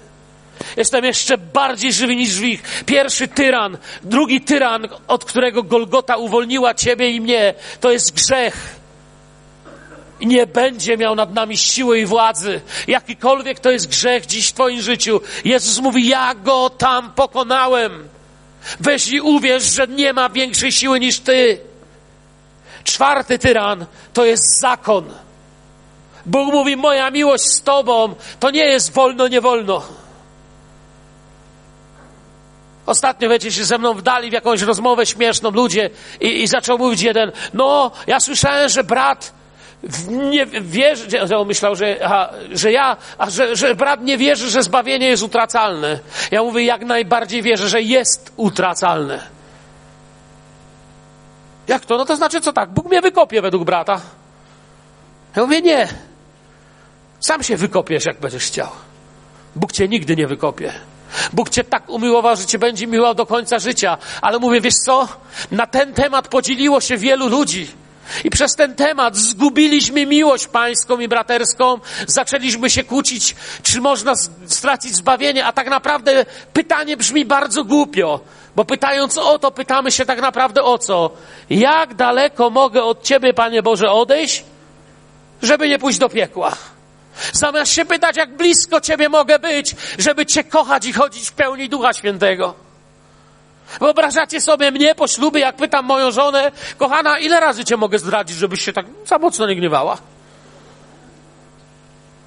Jestem 0.78 1.06
jeszcze 1.06 1.38
bardziej 1.38 1.94
żywy 1.94 2.16
niż 2.16 2.40
ich. 2.40 2.84
Pierwszy 2.86 3.28
tyran, 3.28 3.78
drugi 4.04 4.42
tyran, 4.42 4.88
od 5.08 5.26
którego 5.26 5.64
Golgota 5.64 6.18
uwolniła 6.18 6.74
ciebie 6.74 7.10
i 7.10 7.22
mnie, 7.22 7.54
to 7.80 7.92
jest 7.92 8.16
grzech. 8.16 8.79
Nie 10.26 10.48
będzie 10.48 10.98
miał 10.98 11.16
nad 11.16 11.34
nami 11.34 11.58
siły 11.58 12.00
i 12.00 12.06
władzy. 12.06 12.62
Jakikolwiek 12.88 13.60
to 13.60 13.72
jest 13.72 13.88
grzech 13.88 14.26
dziś 14.26 14.48
w 14.48 14.54
Twoim 14.54 14.82
życiu, 14.82 15.22
Jezus 15.46 15.80
mówi: 15.80 16.08
Ja 16.08 16.36
go 16.36 16.70
tam 16.70 17.12
pokonałem. 17.14 18.10
Weź 18.80 19.08
i 19.08 19.22
uwierz, 19.22 19.64
że 19.64 19.88
nie 19.88 20.14
ma 20.14 20.30
większej 20.30 20.72
siły 20.72 21.00
niż 21.00 21.20
Ty. 21.20 21.60
Czwarty 22.84 23.40
tyran 23.40 23.86
to 24.14 24.26
jest 24.26 24.60
zakon. 24.60 25.06
Bóg 26.26 26.54
mówi: 26.54 26.76
Moja 26.76 27.12
miłość 27.12 27.44
z 27.44 27.62
Tobą 27.62 28.16
to 28.40 28.52
nie 28.52 28.66
jest 28.66 28.94
wolno, 28.94 29.28
nie 29.28 29.42
wolno. 29.42 29.84
Ostatnio, 32.86 33.30
wiecie, 33.30 33.52
się 33.52 33.66
ze 33.66 33.78
mną 33.78 33.94
wdali 33.94 34.30
w 34.30 34.34
jakąś 34.34 34.62
rozmowę 34.62 35.06
śmieszną 35.06 35.52
ludzie 35.52 35.90
i, 36.20 36.44
i 36.44 36.48
zaczął 36.48 36.78
mówić 36.78 37.02
jeden, 37.02 37.32
no, 37.54 37.92
ja 38.08 38.20
słyszałem, 38.20 38.70
że 38.70 38.84
brat 38.84 39.39
nie 40.10 40.46
wierzy, 40.46 41.10
że 41.28 41.38
on 41.38 41.48
myślał, 41.48 41.76
że, 41.76 42.08
a, 42.08 42.30
że 42.52 42.72
ja, 42.72 42.98
a 43.18 43.30
że, 43.30 43.56
że 43.56 43.76
brat 43.76 44.02
nie 44.02 44.18
wierzy, 44.18 44.50
że 44.50 44.64
zbawienie 44.64 45.08
jest 45.08 45.24
utracalne. 45.24 46.00
Ja 46.32 46.44
mówię, 46.44 46.64
jak 46.64 46.82
najbardziej 46.82 47.42
wierzę, 47.42 47.70
że 47.70 47.82
jest 47.82 48.34
utracalne. 48.36 49.28
Jak 51.68 51.86
to? 51.86 51.98
No 51.98 52.06
to 52.06 52.16
znaczy 52.16 52.42
co 52.42 52.54
tak? 52.54 52.70
Bóg 52.70 52.86
mnie 52.86 53.02
wykopie 53.02 53.42
według 53.42 53.64
brata. 53.64 54.02
Ja 55.36 55.42
mówię, 55.42 55.62
nie. 55.62 55.88
Sam 57.20 57.44
się 57.44 57.58
wykopiesz, 57.58 58.06
jak 58.06 58.20
będziesz 58.20 58.46
chciał. 58.46 58.68
Bóg 59.56 59.72
cię 59.72 59.88
nigdy 59.88 60.16
nie 60.16 60.28
wykopie. 60.28 60.74
Bóg 61.34 61.50
cię 61.50 61.64
tak 61.64 61.90
umiłował, 61.90 62.36
że 62.36 62.46
cię 62.46 62.60
będzie 62.60 62.88
miłował 62.88 63.16
do 63.16 63.26
końca 63.26 63.60
życia. 63.60 63.98
Ale 64.22 64.40
mówię, 64.40 64.62
wiesz 64.62 64.76
co? 64.76 65.08
Na 65.52 65.68
ten 65.68 65.94
temat 65.94 66.28
podzieliło 66.28 66.82
się 66.82 66.98
wielu 66.98 67.28
ludzi. 67.28 67.72
I 68.24 68.30
przez 68.30 68.56
ten 68.56 68.76
temat 68.76 69.16
zgubiliśmy 69.16 70.06
miłość 70.06 70.48
pańską 70.48 71.00
i 71.00 71.08
braterską, 71.08 71.80
zaczęliśmy 72.08 72.70
się 72.70 72.84
kłócić, 72.84 73.36
czy 73.64 73.82
można 73.82 74.14
stracić 74.46 74.96
zbawienie, 74.96 75.46
a 75.46 75.52
tak 75.52 75.70
naprawdę 75.70 76.26
pytanie 76.54 76.98
brzmi 76.98 77.26
bardzo 77.26 77.64
głupio, 77.64 78.20
bo 78.56 78.66
pytając 78.66 79.18
o 79.18 79.40
to, 79.40 79.52
pytamy 79.52 79.92
się 79.92 80.06
tak 80.06 80.22
naprawdę 80.22 80.64
o 80.64 80.78
co? 80.78 81.12
Jak 81.50 81.94
daleko 81.94 82.50
mogę 82.50 82.84
od 82.84 83.04
Ciebie, 83.04 83.34
Panie 83.34 83.64
Boże, 83.64 83.92
odejść, 83.92 84.44
żeby 85.42 85.70
nie 85.70 85.80
pójść 85.80 86.00
do 86.00 86.10
piekła? 86.10 86.52
Zamiast 87.34 87.74
się 87.74 87.86
pytać, 87.86 88.18
jak 88.18 88.38
blisko 88.38 88.82
Ciebie 88.82 89.10
mogę 89.10 89.40
być, 89.40 89.76
żeby 89.98 90.26
Cię 90.26 90.44
kochać 90.44 90.86
i 90.86 90.94
chodzić 90.94 91.30
w 91.30 91.34
pełni 91.34 91.70
Ducha 91.70 91.94
Świętego. 91.94 92.69
Wyobrażacie 93.80 94.42
sobie 94.42 94.72
mnie 94.72 94.96
po 94.96 95.08
ślubie, 95.08 95.40
jak 95.40 95.56
pytam 95.56 95.86
moją 95.86 96.12
żonę, 96.12 96.52
kochana, 96.78 97.20
ile 97.20 97.40
razy 97.40 97.66
Cię 97.66 97.78
mogę 97.78 98.00
zdradzić, 98.00 98.38
żebyś 98.38 98.62
się 98.62 98.74
tak 98.74 98.86
za 99.06 99.18
mocno 99.18 99.48
nie 99.48 99.56
gniewała? 99.56 99.98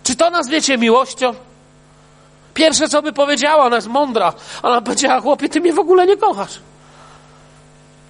Czy 0.05 0.17
to 0.17 0.31
nazwiecie 0.31 0.79
miłością? 0.79 1.35
Pierwsze, 2.55 2.89
co 2.89 3.03
by 3.03 3.13
powiedziała, 3.13 3.65
ona 3.65 3.77
jest 3.77 3.89
mądra. 3.89 4.33
Ona 4.63 4.81
powiedziała, 4.81 5.21
chłopie, 5.21 5.49
ty 5.49 5.61
mnie 5.61 5.73
w 5.73 5.79
ogóle 5.79 6.07
nie 6.07 6.17
kochasz. 6.17 6.59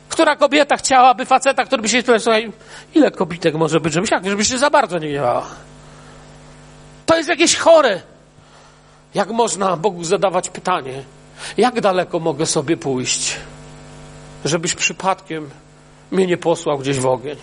Która 0.08 0.36
kobieta 0.36 0.76
chciałaby 0.76 1.26
faceta, 1.26 1.64
który 1.64 1.82
by 1.82 1.88
się 1.88 2.02
słuchaj, 2.18 2.52
ile 2.94 3.10
kobitek 3.10 3.54
może 3.54 3.80
być, 3.80 3.92
żebyś, 3.92 4.10
jak, 4.10 4.26
żebyś 4.26 4.48
się 4.48 4.58
za 4.58 4.70
bardzo 4.70 4.98
nie 4.98 5.08
gniewała? 5.08 5.46
To 7.06 7.16
jest 7.16 7.28
jakieś 7.28 7.56
chore. 7.56 8.00
Jak 9.14 9.30
można 9.30 9.76
Bogu 9.76 10.04
zadawać 10.04 10.50
pytanie, 10.50 11.02
jak 11.56 11.80
daleko 11.80 12.20
mogę 12.20 12.46
sobie 12.46 12.76
pójść, 12.76 13.36
żebyś 14.44 14.74
przypadkiem 14.74 15.50
mnie 16.10 16.26
nie 16.26 16.36
posłał 16.36 16.78
gdzieś 16.78 16.98
w 16.98 17.06
ogień? 17.06 17.36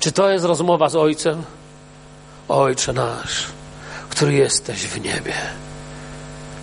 Czy 0.00 0.12
to 0.12 0.30
jest 0.30 0.44
rozmowa 0.44 0.88
z 0.88 0.96
Ojcem? 0.96 1.42
Ojcze 2.48 2.92
nasz, 2.92 3.46
który 4.10 4.32
jesteś 4.32 4.86
w 4.86 5.04
niebie 5.04 5.34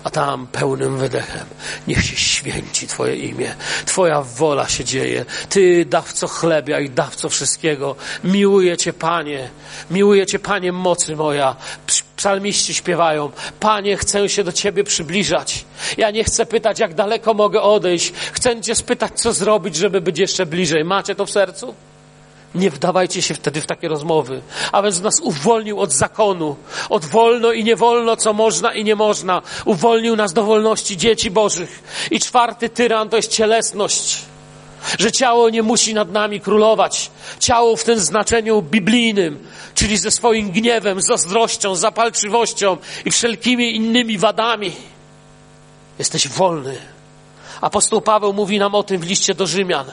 a 0.08 0.10
tam 0.10 0.46
pełnym 0.46 0.98
wydechem 0.98 1.46
niech 1.88 2.04
się 2.04 2.16
święci 2.16 2.86
Twoje 2.86 3.16
imię. 3.16 3.54
Twoja 3.86 4.22
wola 4.22 4.68
się 4.68 4.84
dzieje. 4.84 5.24
Ty, 5.48 5.84
dawco 5.84 6.28
chlebia 6.28 6.80
i 6.80 6.90
dawco 6.90 7.28
wszystkiego. 7.28 7.96
Miłuję 8.24 8.76
Cię, 8.76 8.92
Panie. 8.92 9.50
Miłuję 9.90 10.26
Cię, 10.26 10.38
Panie, 10.38 10.72
mocy 10.72 11.16
moja. 11.16 11.56
Psalmiści 12.16 12.74
śpiewają. 12.74 13.30
Panie, 13.60 13.96
chcę 13.96 14.28
się 14.28 14.44
do 14.44 14.52
Ciebie 14.52 14.84
przybliżać. 14.84 15.64
Ja 15.96 16.10
nie 16.10 16.24
chcę 16.24 16.46
pytać, 16.46 16.78
jak 16.78 16.94
daleko 16.94 17.34
mogę 17.34 17.62
odejść. 17.62 18.12
Chcę 18.32 18.60
Cię 18.60 18.74
spytać, 18.74 19.20
co 19.20 19.32
zrobić, 19.32 19.76
żeby 19.76 20.00
być 20.00 20.18
jeszcze 20.18 20.46
bliżej. 20.46 20.84
Macie 20.84 21.14
to 21.14 21.26
w 21.26 21.30
sercu? 21.30 21.74
Nie 22.54 22.70
wdawajcie 22.70 23.22
się 23.22 23.34
wtedy 23.34 23.60
w 23.60 23.66
takie 23.66 23.88
rozmowy. 23.88 24.42
A 24.72 24.82
więc 24.82 25.00
nas 25.00 25.20
uwolnił 25.20 25.80
od 25.80 25.92
zakonu, 25.92 26.56
od 26.88 27.04
wolno 27.04 27.52
i 27.52 27.64
nie 27.64 27.76
wolno, 27.76 28.16
co 28.16 28.32
można 28.32 28.74
i 28.74 28.84
nie 28.84 28.96
można. 28.96 29.42
Uwolnił 29.64 30.16
nas 30.16 30.32
do 30.32 30.44
wolności 30.44 30.96
dzieci 30.96 31.30
Bożych. 31.30 31.82
I 32.10 32.20
czwarty 32.20 32.68
tyran 32.68 33.08
to 33.08 33.16
jest 33.16 33.32
cielesność. 33.32 34.18
Że 34.98 35.12
ciało 35.12 35.50
nie 35.50 35.62
musi 35.62 35.94
nad 35.94 36.12
nami 36.12 36.40
królować. 36.40 37.10
Ciało 37.38 37.76
w 37.76 37.84
tym 37.84 38.00
znaczeniu 38.00 38.62
biblijnym, 38.62 39.46
czyli 39.74 39.96
ze 39.96 40.10
swoim 40.10 40.50
gniewem, 40.50 41.00
zazdrością, 41.00 41.74
zapalczywością 41.74 42.76
i 43.04 43.10
wszelkimi 43.10 43.76
innymi 43.76 44.18
wadami. 44.18 44.72
Jesteś 45.98 46.28
wolny. 46.28 46.78
Apostoł 47.60 48.00
Paweł 48.00 48.32
mówi 48.32 48.58
nam 48.58 48.74
o 48.74 48.82
tym 48.82 49.00
w 49.00 49.06
liście 49.06 49.34
do 49.34 49.46
Rzymian. 49.46 49.92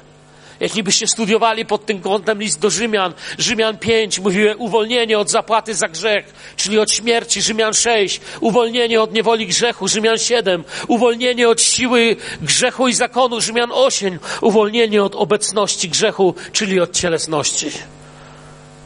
Jeśli 0.60 0.84
byście 0.84 1.08
studiowali 1.08 1.66
pod 1.66 1.86
tym 1.86 2.02
kątem 2.02 2.40
list 2.40 2.60
do 2.60 2.70
Rzymian, 2.70 3.14
Rzymian 3.38 3.78
5 3.78 4.20
mówiły 4.20 4.56
uwolnienie 4.58 5.20
od 5.20 5.30
zapłaty 5.30 5.76
za 5.76 5.88
grzech, 5.88 6.34
czyli 6.56 6.80
od 6.80 6.92
śmierci, 6.92 7.42
Rzymian 7.42 7.74
6, 7.74 8.22
uwolnienie 8.40 9.02
od 9.02 9.14
niewoli 9.14 9.48
grzechu, 9.48 9.88
Rzymian 9.88 10.18
7, 10.18 10.64
uwolnienie 10.88 11.50
od 11.50 11.62
siły 11.62 12.16
grzechu 12.42 12.88
i 12.88 12.94
zakonu, 12.94 13.42
Rzymian 13.42 13.70
8, 13.74 14.20
uwolnienie 14.42 15.04
od 15.04 15.16
obecności 15.16 15.90
grzechu, 15.90 16.36
czyli 16.52 16.80
od 16.80 16.92
cielesności. 16.92 17.72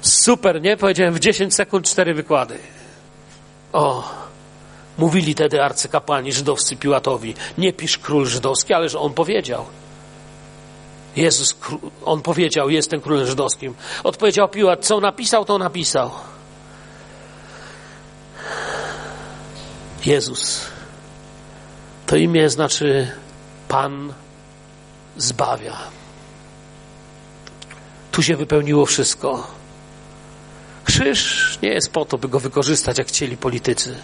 Super, 0.02 0.62
nie? 0.62 0.78
Powiedziałem 0.78 1.14
w 1.14 1.20
10 1.20 1.56
sekund 1.56 1.86
cztery 1.86 2.14
wykłady. 2.14 2.58
O, 3.74 4.12
mówili 4.98 5.34
wtedy 5.34 5.64
arcykapłani 5.64 6.34
żydowscy 6.34 6.76
Piłatowi, 6.76 7.34
nie 7.58 7.74
pisz 7.74 7.98
król 7.98 8.26
żydowski, 8.26 8.74
ależ 8.74 8.96
on 8.96 9.14
powiedział. 9.14 9.66
Jezus, 11.16 11.56
on 12.06 12.22
powiedział, 12.22 12.70
jestem 12.70 13.02
królem 13.02 13.26
żydowskim. 13.26 13.74
Odpowiedział 14.04 14.50
Piłat, 14.50 14.86
co 14.86 15.00
napisał, 15.00 15.46
to 15.46 15.58
napisał. 15.58 16.12
Jezus. 20.06 20.66
To 22.06 22.16
imię 22.16 22.50
znaczy 22.50 23.12
Pan 23.68 24.14
zbawia. 25.18 25.78
Tu 28.12 28.24
się 28.24 28.36
wypełniło 28.36 28.86
wszystko. 28.86 29.48
Krzyż 30.86 31.60
nie 31.62 31.70
jest 31.70 31.92
po 31.92 32.06
to, 32.06 32.18
by 32.18 32.28
go 32.28 32.40
wykorzystać, 32.40 32.98
jak 32.98 33.08
chcieli 33.08 33.38
politycy. 33.38 33.96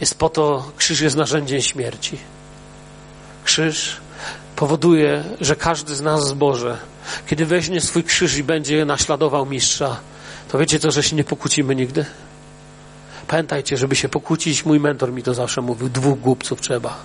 Jest 0.00 0.18
po 0.18 0.28
to, 0.28 0.70
krzyż 0.76 1.00
jest 1.00 1.16
narzędziem 1.16 1.60
śmierci. 1.60 2.18
Krzyż 3.44 3.96
powoduje, 4.58 5.24
że 5.40 5.56
każdy 5.56 5.96
z 5.96 6.00
nas 6.00 6.28
zboże, 6.28 6.78
kiedy 7.26 7.46
weźmie 7.46 7.80
swój 7.80 8.04
krzyż 8.04 8.36
i 8.36 8.44
będzie 8.44 8.84
naśladował 8.84 9.46
mistrza, 9.46 9.96
to 10.48 10.58
wiecie 10.58 10.78
co, 10.78 10.90
że 10.90 11.02
się 11.02 11.16
nie 11.16 11.24
pokłócimy 11.24 11.74
nigdy? 11.74 12.04
Pamiętajcie, 13.28 13.76
żeby 13.76 13.96
się 13.96 14.08
pokłócić, 14.08 14.64
mój 14.64 14.80
mentor 14.80 15.12
mi 15.12 15.22
to 15.22 15.34
zawsze 15.34 15.60
mówił, 15.60 15.88
dwóch 15.88 16.20
głupców 16.20 16.60
trzeba. 16.60 16.96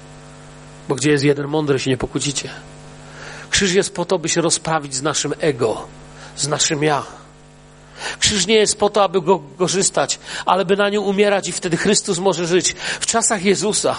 Bo 0.89 0.95
gdzie 0.95 1.11
jest 1.11 1.23
jeden 1.23 1.47
mądry, 1.47 1.79
się 1.79 1.89
nie 1.89 1.97
pokłócicie. 1.97 2.49
Krzyż 3.49 3.73
jest 3.73 3.95
po 3.95 4.05
to, 4.05 4.19
by 4.19 4.29
się 4.29 4.41
rozprawić 4.41 4.95
z 4.95 5.01
naszym 5.01 5.33
ego, 5.39 5.87
z 6.35 6.47
naszym 6.47 6.83
ja. 6.83 7.03
Krzyż 8.19 8.47
nie 8.47 8.55
jest 8.55 8.79
po 8.79 8.89
to, 8.89 9.03
aby 9.03 9.21
go 9.21 9.39
korzystać, 9.57 10.19
ale 10.45 10.65
by 10.65 10.77
na 10.77 10.89
nią 10.89 11.01
umierać 11.01 11.47
i 11.47 11.51
wtedy 11.51 11.77
Chrystus 11.77 12.19
może 12.19 12.47
żyć. 12.47 12.75
W 12.99 13.05
czasach 13.05 13.43
Jezusa, 13.43 13.95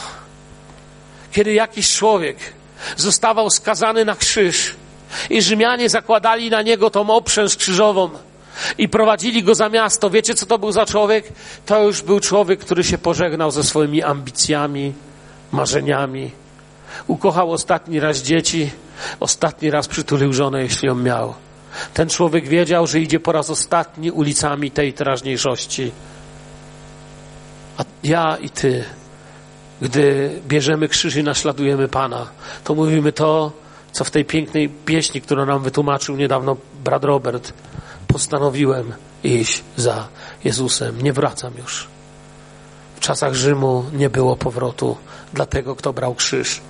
kiedy 1.32 1.52
jakiś 1.52 1.96
człowiek 1.96 2.36
zostawał 2.96 3.50
skazany 3.50 4.04
na 4.04 4.16
krzyż 4.16 4.74
i 5.30 5.42
Rzymianie 5.42 5.88
zakładali 5.88 6.50
na 6.50 6.62
niego 6.62 6.90
tą 6.90 7.10
oprzęż 7.10 7.56
krzyżową 7.56 8.10
i 8.78 8.88
prowadzili 8.88 9.42
go 9.42 9.54
za 9.54 9.68
miasto. 9.68 10.10
Wiecie, 10.10 10.34
co 10.34 10.46
to 10.46 10.58
był 10.58 10.72
za 10.72 10.86
człowiek? 10.86 11.32
To 11.66 11.82
już 11.82 12.02
był 12.02 12.20
człowiek, 12.20 12.60
który 12.60 12.84
się 12.84 12.98
pożegnał 12.98 13.50
ze 13.50 13.64
swoimi 13.64 14.02
ambicjami, 14.02 14.92
marzeniami. 15.52 16.30
Ukochał 17.06 17.52
ostatni 17.52 18.00
raz 18.00 18.18
dzieci, 18.18 18.70
ostatni 19.20 19.70
raz 19.70 19.88
przytulił 19.88 20.32
żonę, 20.32 20.62
jeśli 20.62 20.88
ją 20.88 20.94
miał. 20.94 21.34
Ten 21.94 22.08
człowiek 22.08 22.48
wiedział, 22.48 22.86
że 22.86 23.00
idzie 23.00 23.20
po 23.20 23.32
raz 23.32 23.50
ostatni 23.50 24.10
ulicami 24.10 24.70
tej 24.70 24.92
teraźniejszości. 24.92 25.92
A 27.76 27.84
ja 28.02 28.36
i 28.36 28.50
ty 28.50 28.84
gdy 29.82 30.30
bierzemy 30.48 30.88
krzyż 30.88 31.16
i 31.16 31.22
naśladujemy 31.22 31.88
Pana, 31.88 32.26
to 32.64 32.74
mówimy 32.74 33.12
to, 33.12 33.52
co 33.92 34.04
w 34.04 34.10
tej 34.10 34.24
pięknej 34.24 34.68
pieśni, 34.68 35.20
którą 35.20 35.46
nam 35.46 35.62
wytłumaczył 35.62 36.16
niedawno 36.16 36.56
brat 36.84 37.04
Robert. 37.04 37.52
Postanowiłem 38.06 38.92
iść 39.24 39.62
za 39.76 40.08
Jezusem. 40.44 41.02
Nie 41.02 41.12
wracam 41.12 41.52
już. 41.58 41.86
W 42.96 43.00
czasach 43.00 43.34
Rzymu 43.34 43.84
nie 43.92 44.10
było 44.10 44.36
powrotu 44.36 44.96
dla 45.34 45.46
tego, 45.46 45.76
kto 45.76 45.92
brał 45.92 46.14
krzyż. 46.14 46.60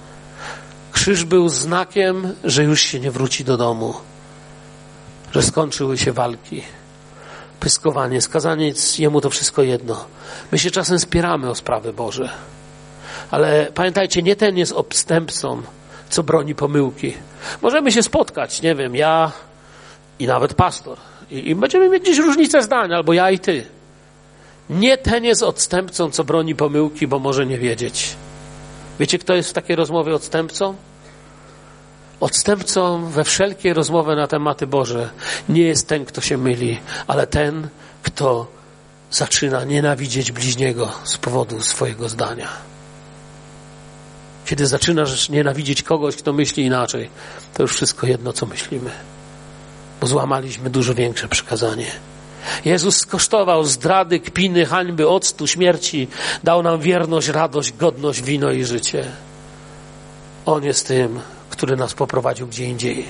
Krzyż 0.93 1.25
był 1.25 1.49
znakiem, 1.49 2.35
że 2.45 2.65
już 2.65 2.81
się 2.81 3.01
nie 3.01 3.11
wróci 3.11 3.45
do 3.45 3.57
domu, 3.57 3.95
że 5.33 5.43
skończyły 5.43 5.99
się 5.99 6.13
walki, 6.13 6.63
pyskowanie, 7.61 8.21
skazaniec, 8.21 8.99
jemu 8.99 9.21
to 9.21 9.31
wszystko 9.31 9.63
jedno. 9.63 10.05
My 10.53 10.59
się 10.59 10.71
czasem 10.71 10.99
spieramy 10.99 11.51
o 11.51 11.55
sprawy 11.55 11.93
Boże, 11.93 12.31
ale 13.31 13.67
pamiętajcie, 13.75 14.23
nie 14.23 14.37
ten 14.37 14.59
jest 14.59 14.73
odstępcą, 14.73 15.63
co 16.11 16.23
broni 16.23 16.55
pomyłki. 16.55 17.15
Możemy 17.63 17.93
się 17.93 18.03
spotkać, 18.03 18.63
nie 18.63 18.75
wiem, 18.75 18.97
ja 18.97 19.33
i 20.19 20.27
nawet 20.27 20.55
pastor, 20.55 20.99
i, 21.31 21.49
i 21.51 21.55
będziemy 21.55 21.89
mieć 21.89 22.03
gdzieś 22.03 22.19
różnicę 22.19 22.63
zdań, 22.63 22.93
albo 22.93 23.13
ja 23.13 23.31
i 23.31 23.39
ty. 23.39 23.67
Nie 24.71 24.99
ten 24.99 25.25
jest 25.25 25.43
odstępcą, 25.43 26.11
co 26.11 26.25
broni 26.25 26.55
pomyłki, 26.55 27.07
bo 27.07 27.19
może 27.19 27.47
nie 27.47 27.59
wiedzieć. 27.59 28.17
Wiecie, 29.01 29.19
kto 29.19 29.35
jest 29.35 29.51
w 29.51 29.53
takiej 29.53 29.77
rozmowie 29.77 30.15
odstępcą? 30.15 30.75
Odstępcą 32.21 33.07
we 33.07 33.25
wszelkiej 33.25 33.73
rozmowie 33.73 34.15
na 34.17 34.27
tematy 34.27 34.67
Boże 34.67 35.11
nie 35.49 35.63
jest 35.63 35.89
ten, 35.89 36.05
kto 36.05 36.21
się 36.21 36.37
myli, 36.37 36.79
ale 37.07 37.27
ten, 37.27 37.69
kto 38.03 38.47
zaczyna 39.11 39.65
nienawidzieć 39.65 40.33
bliźniego 40.33 40.93
z 41.05 41.17
powodu 41.19 41.61
swojego 41.61 42.09
zdania. 42.09 42.49
Kiedy 44.47 44.67
zaczynasz 44.67 45.29
nienawidzieć 45.29 45.83
kogoś, 45.83 46.17
kto 46.17 46.33
myśli 46.33 46.65
inaczej, 46.65 47.11
to 47.55 47.63
już 47.63 47.75
wszystko 47.75 48.07
jedno, 48.07 48.33
co 48.33 48.47
myślimy. 48.47 48.91
Bo 50.01 50.07
złamaliśmy 50.07 50.71
dużo 50.71 50.95
większe 50.95 51.29
przykazanie. 51.29 51.87
Jezus 52.65 52.97
skosztował 52.97 53.65
zdrady, 53.65 54.21
kpiny, 54.21 54.67
hańby, 54.67 55.09
octu, 55.09 55.47
śmierci. 55.47 56.09
Dał 56.45 56.63
nam 56.63 56.81
wierność, 56.81 57.29
radość, 57.29 57.73
godność, 57.73 58.23
wino 58.23 58.51
i 58.51 58.65
życie. 58.65 59.05
On 60.47 60.65
jest 60.65 60.89
tym, 60.89 61.21
który 61.51 61.77
nas 61.77 61.95
poprowadził 61.95 62.47
gdzie 62.47 62.65
indziej. 62.65 63.05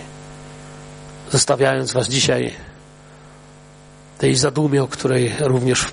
Zostawiając 1.32 1.92
Was 1.92 2.08
dzisiaj 2.08 2.54
tej 4.18 4.34
zadumie, 4.34 4.82
o 4.82 4.88
której 4.88 5.34
również 5.40 5.84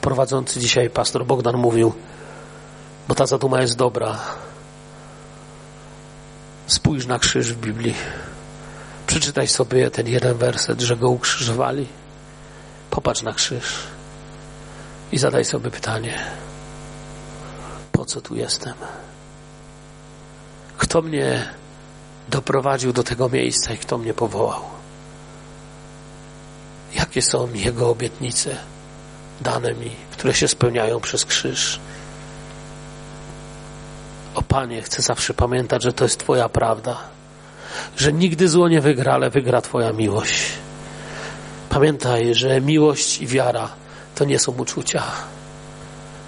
prowadzący 0.00 0.60
dzisiaj 0.60 0.90
pastor 0.90 1.26
Bogdan 1.26 1.56
mówił, 1.56 1.92
bo 3.08 3.14
ta 3.14 3.26
zaduma 3.26 3.60
jest 3.60 3.76
dobra. 3.76 4.18
Spójrz 6.70 7.06
na 7.06 7.18
krzyż 7.18 7.52
w 7.52 7.56
Biblii. 7.56 7.94
Przeczytaj 9.06 9.48
sobie 9.48 9.90
ten 9.90 10.08
jeden 10.08 10.36
werset, 10.36 10.80
że 10.80 10.96
go 10.96 11.10
ukrzyżowali. 11.10 11.86
Popatrz 12.90 13.22
na 13.22 13.32
krzyż 13.32 13.64
i 15.12 15.18
zadaj 15.18 15.44
sobie 15.44 15.70
pytanie: 15.70 16.18
po 17.92 18.04
co 18.04 18.20
tu 18.20 18.36
jestem? 18.36 18.74
Kto 20.78 21.02
mnie 21.02 21.48
doprowadził 22.28 22.92
do 22.92 23.02
tego 23.02 23.28
miejsca 23.28 23.72
i 23.74 23.78
kto 23.78 23.98
mnie 23.98 24.14
powołał? 24.14 24.60
Jakie 26.94 27.22
są 27.22 27.54
Jego 27.54 27.90
obietnice 27.90 28.56
dane 29.40 29.74
mi, 29.74 29.90
które 30.12 30.34
się 30.34 30.48
spełniają 30.48 31.00
przez 31.00 31.24
krzyż? 31.24 31.80
Panie, 34.50 34.82
chcę 34.82 35.02
zawsze 35.02 35.34
pamiętać, 35.34 35.82
że 35.82 35.92
to 35.92 36.04
jest 36.04 36.18
Twoja 36.18 36.48
prawda, 36.48 36.96
że 37.96 38.12
nigdy 38.12 38.48
zło 38.48 38.68
nie 38.68 38.80
wygra, 38.80 39.12
ale 39.12 39.30
wygra 39.30 39.60
Twoja 39.60 39.92
miłość. 39.92 40.42
Pamiętaj, 41.68 42.34
że 42.34 42.60
miłość 42.60 43.20
i 43.22 43.26
wiara 43.26 43.68
to 44.14 44.24
nie 44.24 44.38
są 44.38 44.52
uczucia. 44.52 45.02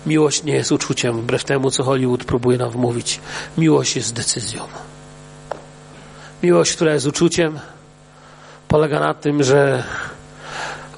Miłość 0.07 0.45
nie 0.45 0.55
jest 0.55 0.73
uczuciem, 0.73 1.21
wbrew 1.21 1.45
temu, 1.45 1.71
co 1.71 1.85
Hollywood 1.85 2.25
próbuje 2.25 2.59
nam 2.59 2.71
wmówić. 2.71 3.21
Miłość 3.59 3.97
jest 3.97 4.15
decyzją. 4.15 4.63
Miłość, 6.43 6.73
która 6.73 6.93
jest 6.93 7.07
uczuciem, 7.07 7.59
polega 8.69 9.01
na 9.01 9.15
tym, 9.15 9.43
że 9.43 9.85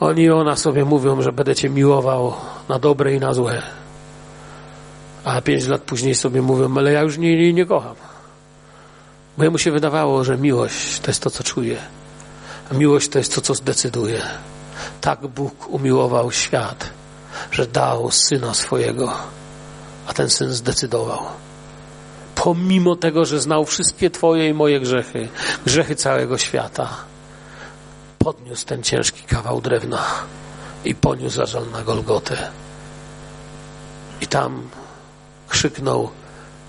oni 0.01 0.23
i 0.23 0.31
ona 0.31 0.57
sobie 0.57 0.85
mówią, 0.85 1.23
że 1.23 1.33
będę 1.33 1.55
cię 1.55 1.71
miłował 1.71 2.35
na 2.69 2.79
dobre 2.79 3.15
i 3.15 3.21
na 3.21 3.35
złe. 3.35 3.63
A 5.25 5.41
pięć 5.41 5.67
lat 5.67 5.83
później 5.83 6.15
sobie 6.15 6.43
mówią, 6.43 6.79
ale 6.79 6.93
ja 6.93 7.01
już 7.01 7.19
nie, 7.19 7.37
nie, 7.37 7.53
nie 7.53 7.67
kocham. 7.67 7.95
Bo 9.39 9.45
jemu 9.45 9.59
się 9.59 9.71
wydawało, 9.71 10.25
że 10.25 10.39
miłość 10.39 11.01
to 11.01 11.11
jest 11.11 11.23
to, 11.23 11.31
co 11.31 11.45
czuje. 11.45 11.79
A 12.71 12.75
miłość 12.75 13.09
to 13.09 13.19
jest 13.19 13.35
to, 13.35 13.41
co 13.41 13.55
zdecyduje. 13.55 14.23
Tak 15.01 15.27
Bóg 15.27 15.69
umiłował 15.69 16.33
świat, 16.33 16.91
że 17.51 17.67
dał 17.67 18.11
syna 18.11 18.55
swojego, 18.55 19.13
a 20.07 20.13
ten 20.13 20.31
syn 20.31 20.53
zdecydował. 20.53 21.19
Pomimo 22.35 22.97
tego, 22.97 23.25
że 23.25 23.41
znał 23.41 23.65
wszystkie 23.65 24.11
Twoje 24.11 24.49
i 24.49 24.55
moje 24.55 24.81
grzechy, 24.81 25.29
grzechy 25.67 25.97
całego 25.97 26.39
świata, 26.39 26.89
podniósł 28.19 28.67
ten 28.67 28.83
ciężki 28.83 29.23
kawał 29.23 29.61
drewna 29.61 30.05
i 30.85 30.95
poniósł 30.95 31.37
zażal 31.37 31.71
na 31.73 31.83
Golgotę. 31.83 32.37
I 34.21 34.27
tam 34.27 34.63
krzyknął 35.55 36.11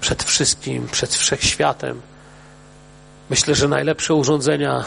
przed 0.02 0.24
wszystkim, 0.24 0.88
przed 0.92 1.16
wszechświatem. 1.16 2.02
Myślę, 3.30 3.56
że 3.56 3.68
najlepsze 3.68 4.14
urządzenia 4.14 4.84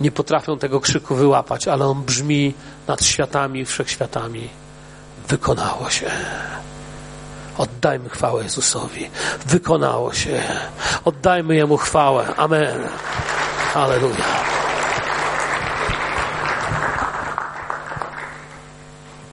nie 0.00 0.10
potrafią 0.10 0.58
tego 0.58 0.80
krzyku 0.80 1.14
wyłapać, 1.14 1.68
ale 1.68 1.86
on 1.86 2.02
brzmi 2.02 2.54
nad 2.88 3.04
światami, 3.04 3.64
wszechświatami. 3.64 4.48
Wykonało 5.28 5.90
się. 5.90 6.10
Oddajmy 7.58 8.08
chwałę 8.08 8.42
Jezusowi. 8.42 9.10
Wykonało 9.46 10.12
się. 10.12 10.42
Oddajmy 11.04 11.56
Jemu 11.56 11.76
chwałę. 11.76 12.34
Amen. 12.36 12.88
Aleluja. 13.74 14.24